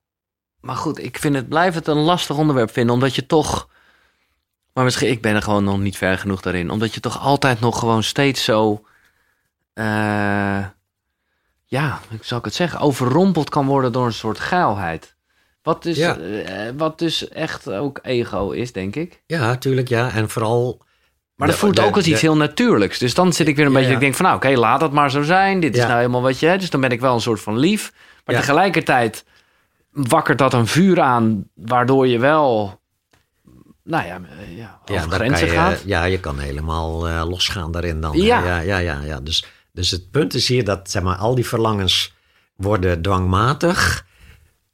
Maar 0.59 0.75
goed, 0.75 0.99
ik 0.99 1.17
vind 1.17 1.35
het, 1.35 1.49
blijf 1.49 1.73
het 1.73 1.87
een 1.87 1.97
lastig 1.97 2.37
onderwerp 2.37 2.71
vinden, 2.71 2.93
omdat 2.93 3.15
je 3.15 3.25
toch... 3.25 3.69
Maar 4.73 4.83
misschien, 4.83 5.09
ik 5.09 5.21
ben 5.21 5.35
er 5.35 5.41
gewoon 5.41 5.63
nog 5.63 5.79
niet 5.79 5.97
ver 5.97 6.17
genoeg 6.17 6.41
daarin. 6.41 6.69
Omdat 6.69 6.93
je 6.93 6.99
toch 6.99 7.19
altijd 7.19 7.59
nog 7.59 7.79
gewoon 7.79 8.03
steeds 8.03 8.43
zo... 8.43 8.85
ja, 11.79 11.99
hoe 12.09 12.17
zal 12.21 12.37
ik 12.37 12.45
het 12.45 12.53
zeggen? 12.53 12.79
Overrompeld 12.79 13.49
kan 13.49 13.65
worden 13.65 13.91
door 13.91 14.05
een 14.05 14.13
soort 14.13 14.39
geilheid. 14.39 15.15
Wat 15.63 15.83
dus, 15.83 15.97
Ja. 15.97 16.17
eh, 16.17 16.71
wat 16.77 16.99
dus 16.99 17.27
echt 17.29 17.69
ook 17.71 17.99
ego 18.01 18.49
is, 18.49 18.71
denk 18.71 18.95
ik. 18.95 19.21
Ja, 19.25 19.39
natuurlijk, 19.39 19.87
ja. 19.87 20.11
En 20.11 20.29
vooral... 20.29 20.81
Maar 21.35 21.47
dat 21.47 21.57
voelt 21.57 21.75
de- 21.75 21.81
ook 21.81 21.95
als 21.95 22.05
iets 22.07 22.19
de- 22.21 22.25
heel 22.27 22.35
natuurlijks. 22.37 22.97
Dus 22.99 23.13
dan 23.13 23.33
zit 23.33 23.47
ik 23.47 23.55
weer 23.55 23.65
een 23.65 23.71
Ja, 23.71 23.77
beetje... 23.77 23.91
ja. 23.93 23.95
Ik 23.97 24.01
denk 24.03 24.15
van, 24.15 24.25
nou 24.25 24.37
oké, 24.37 24.49
laat 24.49 24.81
het 24.81 24.91
maar 24.91 25.11
zo 25.11 25.21
zijn. 25.21 25.59
Dit 25.59 25.75
is 25.77 25.83
nou 25.83 25.95
helemaal 25.95 26.21
wat 26.21 26.39
je... 26.39 26.47
Hè? 26.47 26.57
Dus 26.57 26.69
dan 26.69 26.81
ben 26.81 26.89
ik 26.89 26.99
wel 26.99 27.13
een 27.13 27.21
soort 27.21 27.41
van 27.41 27.57
lief. 27.57 27.93
Maar 28.25 28.35
tegelijkertijd 28.35 29.25
wakkert 29.91 30.37
dat 30.37 30.53
een 30.53 30.67
vuur 30.67 31.01
aan... 31.01 31.43
waardoor 31.55 32.07
je 32.07 32.19
wel... 32.19 32.79
Nou 33.83 34.05
ja, 34.05 34.15
eh, 34.39 34.57
ja 34.57 34.79
over 34.81 34.95
Ja, 34.95 35.15
grenzen 35.15 35.45
je, 35.47 35.53
gaat. 35.53 35.81
ja, 35.85 36.03
je 36.03 36.19
kan 36.19 36.39
helemaal 36.39 37.07
eh, 37.07 37.23
losgaan 37.29 37.71
daarin 37.71 38.01
dan. 38.01 38.17
Ja. 38.17 38.45
ja, 38.45 38.59
ja, 38.59 38.77
ja, 38.77 38.99
ja. 39.03 39.19
Dus, 39.19 39.45
dus 39.71 39.91
het 39.91 40.11
punt 40.11 40.33
is 40.33 40.47
hier 40.47 40.63
dat 40.63 40.91
zeg 40.91 41.01
maar, 41.03 41.15
al 41.15 41.35
die 41.35 41.45
verlangens 41.45 42.13
worden 42.55 43.01
dwangmatig 43.01 44.05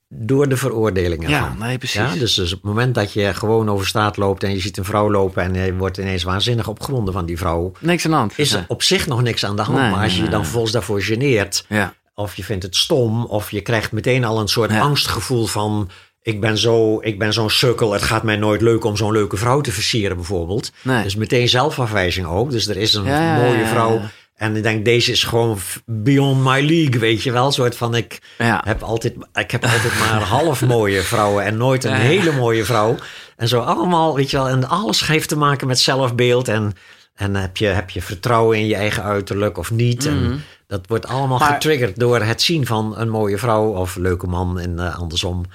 door 0.09 0.49
de 0.49 0.57
veroordelingen 0.57 1.29
Ja, 1.29 1.39
van. 1.47 1.67
nee, 1.67 1.77
precies. 1.77 1.95
Ja, 1.95 2.13
dus, 2.13 2.33
dus 2.33 2.51
op 2.53 2.57
het 2.61 2.67
moment 2.67 2.95
dat 2.95 3.13
je 3.13 3.33
gewoon 3.33 3.69
over 3.69 3.87
straat 3.87 4.17
loopt 4.17 4.43
en 4.43 4.51
je 4.51 4.59
ziet 4.59 4.77
een 4.77 4.85
vrouw 4.85 5.11
lopen 5.11 5.43
en 5.43 5.65
je 5.65 5.75
wordt 5.75 5.97
ineens 5.97 6.23
waanzinnig 6.23 6.67
opgewonden 6.67 7.13
van 7.13 7.25
die 7.25 7.37
vrouw, 7.37 7.71
Niks 7.79 8.05
aan 8.05 8.11
de 8.11 8.17
hand. 8.17 8.33
is 8.35 8.51
Nee. 8.51 8.61
er 8.61 8.65
op 8.67 8.83
zich 8.83 9.07
nog 9.07 9.21
niks 9.21 9.45
aan 9.45 9.55
de 9.55 9.61
hand. 9.61 9.77
Nee, 9.77 9.89
maar 9.91 10.03
als 10.03 10.11
je 10.15 10.17
je 10.17 10.23
dan 10.23 10.31
nee. 10.33 10.41
vervolgens 10.41 10.73
daarvoor 10.73 11.01
geneert, 11.01 11.65
Ja. 11.69 11.93
of 12.13 12.35
je 12.35 12.43
vindt 12.43 12.63
het 12.63 12.75
stom, 12.75 13.25
of 13.25 13.51
je 13.51 13.61
krijgt 13.61 13.91
meteen 13.91 14.23
al 14.25 14.39
een 14.39 14.47
soort 14.47 14.71
Ja. 14.71 14.79
angstgevoel 14.79 15.45
van. 15.45 15.89
Ik 16.21 16.41
ben, 16.41 16.57
zo, 16.57 16.97
ik 17.01 17.19
ben 17.19 17.33
zo'n 17.33 17.49
sukkel, 17.49 17.91
het 17.93 18.01
gaat 18.01 18.23
mij 18.23 18.35
nooit 18.35 18.61
leuk 18.61 18.83
om 18.83 18.95
zo'n 18.97 19.11
leuke 19.11 19.37
vrouw 19.37 19.61
te 19.61 19.71
versieren, 19.71 20.15
bijvoorbeeld. 20.15 20.71
Nee. 20.81 21.03
Dus 21.03 21.15
meteen 21.15 21.49
zelfafwijzing 21.49 22.27
ook. 22.27 22.51
Dus 22.51 22.67
er 22.67 22.77
is 22.77 22.93
een 22.93 23.03
Ja, 23.05 23.35
mooie 23.35 23.65
vrouw. 23.65 24.01
En 24.37 24.55
ik 24.55 24.63
denk, 24.63 24.85
deze 24.85 25.11
is 25.11 25.23
gewoon 25.23 25.57
beyond 25.85 26.43
my 26.43 26.65
league, 26.65 26.99
weet 26.99 27.23
je 27.23 27.31
wel. 27.31 27.45
Een 27.45 27.51
soort 27.51 27.75
van, 27.77 27.95
ik 27.95 28.19
Ja. 28.37 28.61
heb 28.65 28.81
altijd, 28.83 29.13
ik 29.33 29.51
heb 29.51 29.63
altijd 29.63 29.99
maar 29.99 30.21
half 30.39 30.65
mooie 30.65 31.01
vrouwen 31.01 31.43
en 31.43 31.57
nooit 31.57 31.83
een 31.83 31.91
Ja, 31.91 31.97
ja. 31.97 32.01
hele 32.03 32.31
mooie 32.31 32.65
vrouw. 32.65 32.95
En 33.35 33.47
zo 33.47 33.59
allemaal, 33.59 34.15
weet 34.15 34.29
je 34.31 34.37
wel. 34.37 34.47
En 34.49 34.67
alles 34.69 35.07
heeft 35.07 35.29
te 35.29 35.37
maken 35.37 35.67
met 35.67 35.79
zelfbeeld. 35.79 36.47
En, 36.47 36.73
en 37.15 37.35
heb, 37.35 37.57
je, 37.57 37.65
heb 37.67 37.89
je 37.89 38.01
vertrouwen 38.01 38.57
in 38.57 38.67
je 38.67 38.75
eigen 38.75 39.03
uiterlijk 39.03 39.57
of 39.57 39.71
niet. 39.71 40.05
En 40.05 40.43
dat 40.67 40.87
wordt 40.87 41.07
allemaal 41.07 41.37
Mhm. 41.37 41.45
Maar- 41.45 41.53
getriggerd 41.53 41.99
door 41.99 42.21
het 42.21 42.41
zien 42.41 42.65
van 42.65 42.97
een 42.97 43.09
mooie 43.09 43.37
vrouw 43.37 43.65
of 43.67 43.95
leuke 43.95 44.27
man 44.27 44.59
en 44.59 44.79
eh, 44.79 44.99
andersom. 44.99 45.45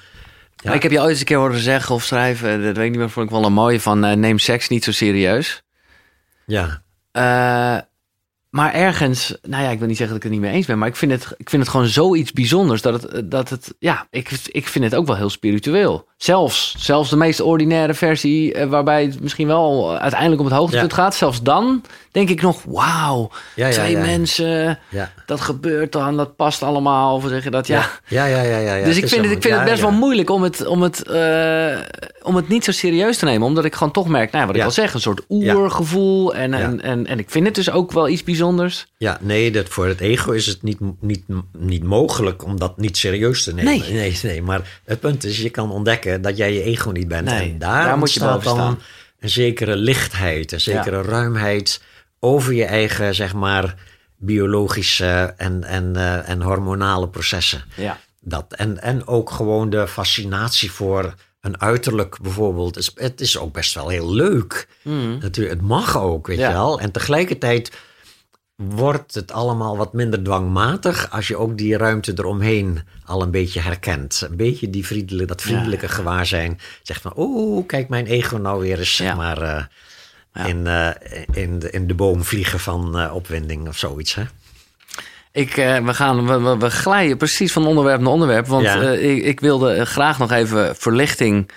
Ja. 0.57 0.73
Ik 0.73 0.83
heb 0.83 0.93
je 0.93 1.01
ooit 1.01 1.09
eens 1.11 1.19
een 1.19 1.25
keer 1.25 1.37
horen 1.39 1.59
zeggen 1.61 1.95
of 1.95 2.05
schrijven... 2.05 2.63
dat 2.63 2.77
weet 2.77 2.85
ik 2.85 2.91
niet 2.91 2.99
meer, 3.01 3.11
vond 3.11 3.27
ik 3.27 3.33
wel 3.33 3.45
een 3.45 3.53
mooie 3.53 3.81
van... 3.81 4.05
eh, 4.05 4.17
neem 4.17 4.39
seks 4.39 4.69
niet 4.69 4.85
zo 4.85 4.93
serieus. 4.93 5.63
Ja, 6.47 6.83
Eh, 7.13 7.79
maar 8.53 8.73
ergens, 8.75 9.37
nou 9.43 9.63
ja, 9.63 9.71
ik 9.71 9.79
wil 9.79 9.89
niet 9.89 9.97
zeggen 9.97 10.17
dat 10.17 10.25
ik 10.25 10.31
het 10.31 10.41
niet 10.41 10.51
mee 10.51 10.57
eens 10.59 10.67
ben, 10.67 10.79
maar 10.79 10.89
ik 10.89 10.97
vind 10.97 11.13
het, 11.13 11.35
ik 11.37 11.51
vind 11.51 11.63
het 11.63 11.71
gewoon 11.71 11.87
zoiets 11.87 12.33
bijzonders 12.33 12.83
dat 12.83 13.03
het, 13.03 13.31
dat 13.31 13.49
het 13.49 13.75
ja, 13.79 14.07
ik, 14.11 14.31
ik 14.47 14.69
vind 14.69 14.85
het 14.85 14.95
ook 14.95 15.07
wel 15.07 15.17
heel 15.17 15.31
spiritueel. 15.31 16.09
Zelfs, 16.23 16.75
zelfs 16.79 17.11
de 17.11 17.17
meest 17.17 17.41
ordinaire 17.41 17.95
versie, 17.95 18.55
eh, 18.55 18.69
waarbij 18.69 19.03
het 19.03 19.21
misschien 19.21 19.47
wel 19.47 19.99
uiteindelijk 19.99 20.41
om 20.41 20.47
het 20.47 20.57
hoogtepunt 20.57 20.91
Ja. 20.91 20.97
gaat, 20.97 21.15
zelfs 21.15 21.43
dan 21.43 21.83
denk 22.11 22.29
ik 22.29 22.43
nog, 22.43 22.63
wauw, 22.67 23.31
Ja, 23.55 23.67
ja, 23.67 23.73
twee 23.73 23.97
mensen, 23.97 24.79
dat 25.27 25.41
gebeurt 25.41 25.93
dan, 25.93 26.17
dat 26.17 26.37
past 26.37 26.63
allemaal, 26.63 27.15
of 27.15 27.25
zeg 27.29 27.45
je 27.45 27.51
dat, 27.51 27.67
ja. 27.67 27.91
Ja, 28.07 28.25
ja, 28.25 28.43
ja, 28.43 28.59
ja. 28.59 28.85
dus 28.85 28.97
ik 28.97 29.09
vind, 29.09 29.25
het, 29.25 29.35
ik 29.35 29.43
vind 29.43 29.55
het 29.55 29.65
best 29.65 29.81
wel 29.81 29.91
moeilijk 29.91 30.31
om 30.31 30.43
het, 30.43 30.67
om, 30.67 30.83
het, 30.83 31.03
eh, 31.03 31.79
om 32.23 32.37
het 32.37 32.49
niet 32.49 32.65
zo 32.65 32.73
serieus 32.73 33.19
te 33.19 33.25
nemen. 33.25 33.47
Omdat 33.47 33.65
ik 33.65 33.75
gewoon 33.75 33.93
toch 33.93 34.09
merk, 34.09 34.33
nou, 34.33 34.47
wat 34.47 34.57
ik 34.57 34.63
al 34.63 34.71
zeg, 34.71 34.95
een 34.95 35.01
soort 35.01 35.25
oergevoel. 35.29 36.35
En, 36.35 36.55
en, 36.55 36.83
en, 36.83 37.07
en 37.07 37.19
ik 37.19 37.31
vind 37.31 37.47
het 37.47 37.55
dus 37.55 37.71
ook 37.71 37.93
wel 37.93 38.09
iets 38.09 38.25
bijzonders. 38.25 38.87
Ja, 38.97 39.19
nee, 39.21 39.51
dat 39.51 39.69
voor 39.69 39.87
het 39.87 40.01
ego 40.01 40.31
is 40.31 40.47
het 40.47 40.63
niet, 40.63 40.79
niet, 41.01 41.25
niet 41.59 41.85
mogelijk 41.85 42.45
om 42.45 42.59
dat 42.59 42.79
niet 42.79 42.97
serieus 42.97 43.45
te 43.45 43.55
nemen. 43.55 43.79
Nee. 43.79 43.93
nee, 43.93 44.19
nee. 44.23 44.43
Maar 44.43 44.81
het 44.85 45.01
punt 45.01 45.25
is, 45.25 45.41
je 45.41 45.51
kan 45.51 45.71
ontdekken 45.71 46.12
dat 46.21 46.37
jij 46.37 46.53
je 46.53 46.63
ego 46.63 46.91
niet 46.91 47.09
bent. 47.09 47.25
Nee, 47.25 47.51
en 47.53 47.59
daar, 47.59 47.85
daar 47.85 47.99
moet 47.99 48.13
je 48.13 48.21
dan 48.21 48.41
staan. 48.41 48.79
een 49.21 49.29
zekere 49.31 49.77
lichtheid, 49.77 50.53
een 50.53 50.61
zekere 50.61 51.03
ruimheid 51.03 51.83
over 52.21 52.53
je 52.53 52.65
eigen, 52.65 53.15
zeg 53.15 53.35
maar, 53.35 53.75
biologische 54.17 55.35
en, 55.37 55.65
en, 55.65 55.97
eh, 55.97 56.29
en 56.29 56.43
hormonale 56.43 57.09
processen. 57.09 57.65
Ja. 57.77 57.99
Dat. 58.21 58.55
En, 58.57 58.83
en 58.83 59.07
ook 59.07 59.31
gewoon 59.31 59.71
de 59.71 59.89
fascinatie 59.89 60.73
voor 60.73 61.15
een 61.41 61.61
uiterlijk 61.61 62.19
bijvoorbeeld. 62.23 62.75
Het 62.75 62.85
is, 62.85 62.91
het 62.95 63.21
is 63.21 63.39
ook 63.39 63.53
best 63.53 63.75
wel 63.75 63.89
heel 63.89 64.13
leuk. 64.13 64.69
Natuurlijk, 65.21 65.55
het 65.59 65.69
mag 65.69 65.99
ook, 65.99 66.27
weet 66.27 66.39
Ja. 66.39 66.49
je 66.49 66.55
wel. 66.55 66.81
En 66.81 66.91
tegelijkertijd 66.91 67.73
wordt 68.69 69.15
het 69.15 69.33
allemaal 69.33 69.77
wat 69.77 69.93
minder 69.93 70.23
dwangmatig 70.23 71.11
als 71.11 71.29
je 71.29 71.37
ook 71.37 71.59
die 71.59 71.77
ruimte 71.77 72.13
eromheen 72.17 72.81
al 73.05 73.23
een 73.23 73.31
beetje 73.31 73.61
herkent. 73.61 74.27
Een 74.31 74.37
beetje 74.37 74.71
die 74.71 74.87
vriendelijke, 74.87 75.27
dat 75.27 75.43
vriendelijke 75.43 75.89
gewaarzijn. 75.89 76.61
Zegt 76.83 77.01
van, 77.03 77.13
oh, 77.15 77.67
kijk 77.67 77.89
mijn 77.89 78.07
ego 78.07 78.37
nou 78.37 78.61
weer 78.61 78.79
eens, 78.79 78.97
zeg 78.97 79.07
Ja. 79.07 79.15
maar, 79.15 79.43
eh, 79.43 79.65
Ja. 80.35 80.45
in, 80.45 80.67
eh, 80.67 80.91
in, 81.43 81.59
de, 81.59 81.71
in 81.71 81.87
de 81.87 81.95
boom 81.95 82.25
vliegen 82.25 82.61
van 82.61 82.99
eh, 82.99 83.15
opwinding 83.15 83.69
of 83.69 83.79
zoiets. 83.79 84.15
Hè? 84.15 84.23
Ik, 85.33 85.55
we, 85.55 85.95
gaan, 85.95 86.27
we, 86.27 86.57
we, 86.57 86.71
glijden 86.71 87.17
precies 87.17 87.53
van 87.53 87.67
onderwerp 87.67 88.01
naar 88.01 88.13
onderwerp. 88.13 88.47
Want 88.47 88.67
ik, 89.01 89.25
ik 89.25 89.41
wilde 89.41 89.85
graag 89.85 90.19
nog 90.19 90.31
even 90.31 90.77
verlichting, 90.77 91.51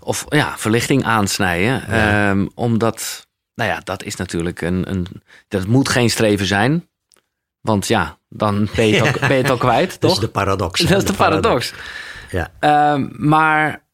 of 0.00 0.26
ja, 0.28 0.54
verlichting 0.56 1.04
aansnijden. 1.04 1.88
Ehm, 1.88 2.46
omdat, 2.54 3.26
nou 3.60 3.72
ja, 3.72 3.80
dat 3.84 4.02
is 4.02 4.16
natuurlijk 4.16 4.60
een, 4.60 4.90
een. 4.90 5.06
Dat 5.48 5.66
moet 5.66 5.88
geen 5.88 6.10
streven 6.10 6.46
zijn. 6.46 6.88
Want 7.60 7.86
ja, 7.86 8.18
dan 8.28 8.68
ben 8.74 8.86
je 8.86 8.94
het 9.02 9.20
al, 9.20 9.20
ben 9.28 9.36
je 9.36 9.42
het 9.42 9.50
al 9.50 9.56
kwijt, 9.56 9.90
Dat 9.90 10.00
toch? 10.00 10.12
is 10.12 10.18
de 10.18 10.28
paradox. 10.28 10.80
Dat 10.80 10.98
is 10.98 11.04
de 11.04 11.12
paradox. 11.12 11.72
Ja. 12.30 12.52
Ehm, 12.60 13.08
maar 13.28 13.84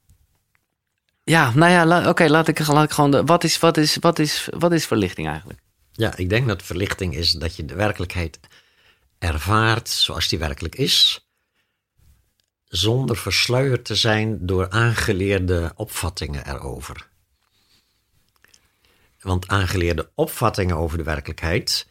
ja, 1.25 1.53
nou 1.55 1.73
ja, 1.73 2.09
oké, 2.09 2.29
laat, 2.29 2.49
ik, 2.49 2.67
laat 2.67 2.85
ik 2.85 2.91
gewoon. 2.91 3.11
De, 3.11 3.25
wat, 3.25 3.45
is, 3.45 3.59
wat, 3.59 3.77
is, 3.77 3.97
wat, 3.97 4.19
is, 4.19 4.49
wat 4.59 4.73
is 4.73 4.87
verlichting 4.87 5.29
eigenlijk? 5.29 5.61
Ja, 5.93 6.17
ik 6.17 6.29
denk 6.29 6.49
dat 6.49 6.63
verlichting 6.63 7.15
is 7.15 7.33
dat 7.33 7.57
je 7.57 7.65
de 7.65 7.75
werkelijkheid 7.75 8.41
ervaart 9.19 9.89
zoals 9.89 10.29
die 10.29 10.39
werkelijk 10.39 10.75
is, 10.75 11.27
zonder 12.65 13.17
versluierd 13.17 13.85
te 13.85 13.95
zijn 13.95 14.47
door 14.47 14.71
aangeleerde 14.71 15.73
opvattingen 15.77 16.49
erover. 16.49 17.15
Want 19.27 19.49
aangeleerde 19.49 20.09
opvattingen 20.15 20.77
over 20.77 20.99
de 20.99 21.05
werkelijkheid, 21.05 21.87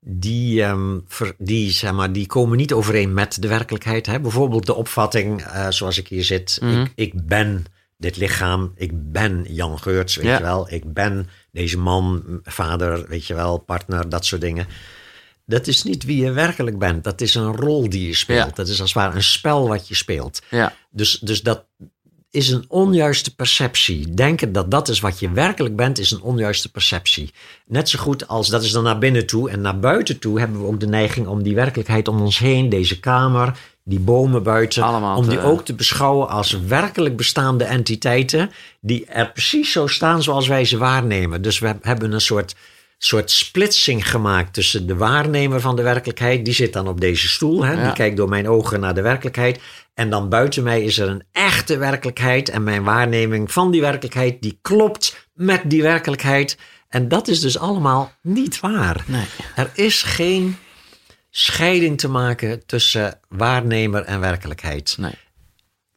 die, 0.00 0.62
ehm, 0.62 0.98
ver- 1.06 1.34
die, 1.38 1.70
zeg 1.70 1.92
maar, 1.92 2.12
die 2.12 2.26
komen 2.26 2.56
niet 2.56 2.72
overeen 2.72 3.14
met 3.14 3.42
de 3.42 3.48
werkelijkheid. 3.48 4.06
Hè? 4.06 4.20
Bijvoorbeeld 4.20 4.66
de 4.66 4.74
opvatting, 4.74 5.42
eh, 5.42 5.66
zoals 5.70 5.98
ik 5.98 6.08
hier 6.08 6.24
zit, 6.24 6.58
Mhm. 6.62 6.80
ik, 6.80 6.92
ik 6.94 7.26
ben 7.26 7.64
dit 7.96 8.16
lichaam, 8.16 8.72
ik 8.76 8.90
ben 9.12 9.44
Jan 9.48 9.78
Geurts, 9.78 10.16
weet 10.16 10.26
Ja. 10.26 10.36
je 10.36 10.42
wel. 10.42 10.72
Ik 10.72 10.92
ben 10.92 11.28
deze 11.52 11.78
man, 11.78 12.22
vader, 12.42 13.08
weet 13.08 13.26
je 13.26 13.34
wel, 13.34 13.58
partner, 13.58 14.08
dat 14.08 14.24
soort 14.24 14.40
dingen. 14.40 14.66
Dat 15.46 15.66
is 15.66 15.82
niet 15.82 16.04
wie 16.04 16.24
je 16.24 16.30
werkelijk 16.32 16.78
bent. 16.78 17.04
Dat 17.04 17.20
is 17.20 17.34
een 17.34 17.56
rol 17.56 17.88
die 17.88 18.06
je 18.06 18.14
speelt. 18.14 18.48
Ja. 18.48 18.54
Dat 18.54 18.68
is 18.68 18.80
als 18.80 18.92
het 18.94 19.02
ware 19.02 19.16
een 19.16 19.22
spel 19.22 19.68
wat 19.68 19.88
je 19.88 19.94
speelt. 19.94 20.42
Ja, 20.50 20.74
Dus, 20.90 21.18
dus 21.18 21.42
dat 21.42 21.66
is 22.30 22.48
een 22.50 22.64
onjuiste 22.68 23.34
perceptie. 23.34 24.14
Denken 24.14 24.52
dat 24.52 24.70
dat 24.70 24.88
is 24.88 25.00
wat 25.00 25.18
je 25.18 25.30
werkelijk 25.30 25.76
bent, 25.76 25.98
is 25.98 26.10
een 26.10 26.22
onjuiste 26.22 26.70
perceptie. 26.70 27.32
Net 27.66 27.88
zo 27.88 27.98
goed 27.98 28.28
als 28.28 28.48
dat 28.48 28.62
is 28.62 28.70
dan 28.72 28.84
naar 28.84 28.98
binnen 28.98 29.26
toe. 29.26 29.50
En 29.50 29.60
naar 29.60 29.78
buiten 29.78 30.18
toe 30.18 30.38
hebben 30.38 30.60
we 30.60 30.66
ook 30.66 30.80
de 30.80 30.86
neiging 30.86 31.26
om 31.26 31.42
die 31.42 31.54
werkelijkheid 31.54 32.08
om 32.08 32.20
ons 32.20 32.38
heen, 32.38 32.68
deze 32.68 33.00
kamer, 33.00 33.58
die 33.84 34.00
bomen 34.00 34.42
buiten, 34.42 34.82
Allemaal 34.82 35.16
om 35.16 35.28
die 35.28 35.38
te- 35.38 35.44
ook 35.44 35.64
te 35.64 35.74
beschouwen 35.74 36.28
als 36.28 36.58
werkelijk 36.60 37.16
bestaande 37.16 37.64
entiteiten. 37.64 38.50
Die 38.80 39.06
er 39.06 39.32
precies 39.32 39.72
zo 39.72 39.86
staan 39.86 40.22
zoals 40.22 40.48
wij 40.48 40.64
ze 40.64 40.78
waarnemen. 40.78 41.42
Dus 41.42 41.58
we 41.58 41.74
hebben 41.80 42.12
een 42.12 42.20
soort 42.20 42.54
soort 42.98 43.30
splitsing 43.30 44.10
gemaakt 44.10 44.52
tussen 44.54 44.86
de 44.86 44.96
waarnemer 44.96 45.60
van 45.60 45.76
de 45.76 45.82
werkelijkheid. 45.82 46.44
Die 46.44 46.54
zit 46.54 46.72
dan 46.72 46.88
op 46.88 47.00
deze 47.00 47.28
stoel. 47.28 47.64
Hè? 47.64 47.72
Ja. 47.72 47.84
Die 47.84 47.92
kijkt 47.92 48.16
door 48.16 48.28
mijn 48.28 48.48
ogen 48.48 48.80
naar 48.80 48.94
de 48.94 49.02
werkelijkheid. 49.02 49.60
En 49.94 50.10
dan 50.10 50.28
buiten 50.28 50.62
mij 50.62 50.82
is 50.82 50.98
er 50.98 51.08
een 51.08 51.22
echte 51.32 51.76
werkelijkheid. 51.76 52.48
En 52.48 52.62
mijn 52.62 52.82
waarneming 52.84 53.52
van 53.52 53.70
die 53.70 53.80
werkelijkheid, 53.80 54.42
die 54.42 54.58
klopt 54.62 55.28
met 55.34 55.62
die 55.64 55.82
werkelijkheid. 55.82 56.58
En 56.88 57.08
dat 57.08 57.28
is 57.28 57.40
dus 57.40 57.58
allemaal 57.58 58.12
niet 58.22 58.60
waar. 58.60 59.04
nee. 59.06 59.26
Er 59.54 59.70
is 59.74 60.02
geen 60.02 60.56
scheiding 61.30 61.98
te 61.98 62.08
maken 62.08 62.66
tussen 62.66 63.20
waarnemer 63.28 64.02
en 64.02 64.20
werkelijkheid. 64.20 64.96
nee. 64.98 65.14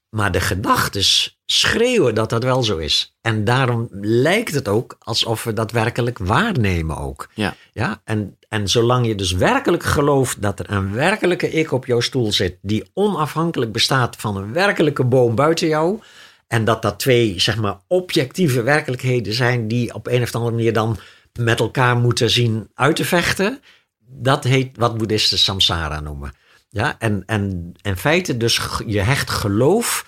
Maar 0.10 0.32
de 0.32 0.42
gedachten 0.42 1.04
schreeuwen 1.52 2.16
dat 2.16 2.30
dat 2.30 2.44
wel 2.44 2.64
zo 2.64 2.78
is. 2.78 3.16
En 3.22 3.44
daarom 3.44 3.88
lijkt 4.02 4.54
het 4.54 4.68
ook 4.68 4.96
alsof 5.00 5.44
we 5.44 5.54
dat 5.54 5.72
werkelijk 5.72 6.18
waarnemen 6.18 6.98
ook. 6.98 7.30
Ja. 7.34 7.56
Ja, 7.74 8.02
en, 8.04 8.38
en 8.50 8.68
zolang 8.68 9.08
je 9.08 9.16
dus 9.16 9.32
werkelijk 9.32 9.84
gelooft 9.84 10.42
dat 10.42 10.60
er 10.60 10.72
een 10.72 10.94
werkelijke 10.94 11.52
ik 11.52 11.72
op 11.72 11.86
jouw 11.86 12.00
stoel 12.00 12.32
zit, 12.32 12.58
die 12.62 12.90
onafhankelijk 12.94 13.72
bestaat 13.72 14.16
van 14.16 14.38
een 14.38 14.54
werkelijke 14.54 15.04
boom 15.04 15.36
buiten 15.36 15.68
jou, 15.68 16.00
En 16.48 16.66
dat 16.66 16.82
dat 16.82 17.00
twee, 17.00 17.40
zeg 17.40 17.58
maar, 17.58 17.78
objectieve 17.88 18.62
werkelijkheden 18.62 19.34
zijn 19.34 19.68
die 19.68 19.94
op 19.94 20.08
een 20.08 20.22
of 20.22 20.36
andere 20.36 20.56
manier 20.56 20.74
dan 20.74 20.98
met 21.40 21.60
elkaar 21.60 21.98
moeten 21.98 22.30
zien 22.30 22.70
uit 22.74 22.96
te 22.96 23.06
vechten. 23.06 23.60
Dat 24.08 24.44
heet 24.44 24.78
wat 24.78 24.98
boeddhisten 24.98 25.38
samsara 25.38 26.00
noemen. 26.00 26.34
Ja, 26.70 26.96
en, 27.00 27.24
en 27.26 27.74
in 27.82 27.98
feite 27.98 28.38
dus 28.38 28.62
je 28.86 29.00
hecht 29.00 29.30
geloof 29.30 30.06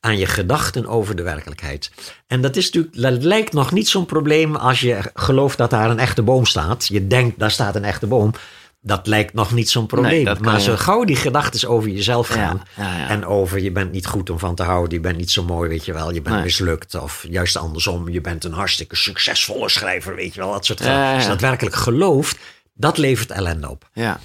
aan 0.00 0.18
je 0.18 0.26
gedachten 0.26 0.86
over 0.86 1.16
de 1.16 1.22
werkelijkheid. 1.22 1.90
En 2.26 2.40
dat 2.40 2.56
is 2.56 2.64
natuurlijk, 2.64 3.02
dat 3.02 3.22
lijkt 3.24 3.52
nog 3.52 3.72
niet 3.72 3.88
zo'n 3.88 4.06
probleem 4.06 4.56
als 4.56 4.80
je 4.80 4.98
gelooft 5.14 5.58
dat 5.58 5.70
daar 5.70 5.90
een 5.90 5.98
echte 5.98 6.22
boom 6.22 6.46
staat. 6.46 6.86
Je 6.86 7.06
denkt, 7.06 7.38
daar 7.38 7.50
staat 7.50 7.74
een 7.76 7.84
echte 7.84 8.06
boom. 8.06 8.32
Dat 8.80 9.06
lijkt 9.06 9.34
nog 9.34 9.52
niet 9.52 9.70
zo'n 9.70 9.86
probleem. 9.86 10.36
maar 10.40 10.60
zo 10.60 10.76
gauw 10.76 11.04
die 11.04 11.16
gedachten 11.16 11.68
over 11.68 11.88
jezelf 11.88 12.28
gaan. 12.28 12.62
ja, 12.76 12.98
ja. 12.98 13.08
En 13.08 13.26
over 13.26 13.60
je 13.60 13.72
bent 13.72 13.92
niet 13.92 14.06
goed 14.06 14.30
om 14.30 14.38
van 14.38 14.54
te 14.54 14.62
houden. 14.62 14.92
Je 14.94 15.00
bent 15.00 15.16
niet 15.16 15.30
zo 15.30 15.44
mooi, 15.44 15.68
weet 15.68 15.84
je 15.84 15.92
wel. 15.92 16.12
Je 16.12 16.22
bent 16.22 16.34
Nee. 16.34 16.44
mislukt. 16.44 16.94
Of 16.94 17.26
juist 17.30 17.56
andersom. 17.56 18.08
Je 18.08 18.20
bent 18.20 18.44
een 18.44 18.52
hartstikke 18.52 18.96
succesvolle 18.96 19.68
schrijver, 19.68 20.14
weet 20.14 20.34
je 20.34 20.40
wel. 20.40 20.52
Dat 20.52 20.66
soort 20.66 20.78
dingen. 20.78 21.14
Als 21.14 21.22
je 21.22 21.28
dat 21.28 21.40
werkelijk 21.40 21.76
gelooft, 21.76 22.38
dat 22.74 22.98
levert 22.98 23.30
ellende 23.30 23.70
op. 23.70 23.88
Ja. 23.92 24.20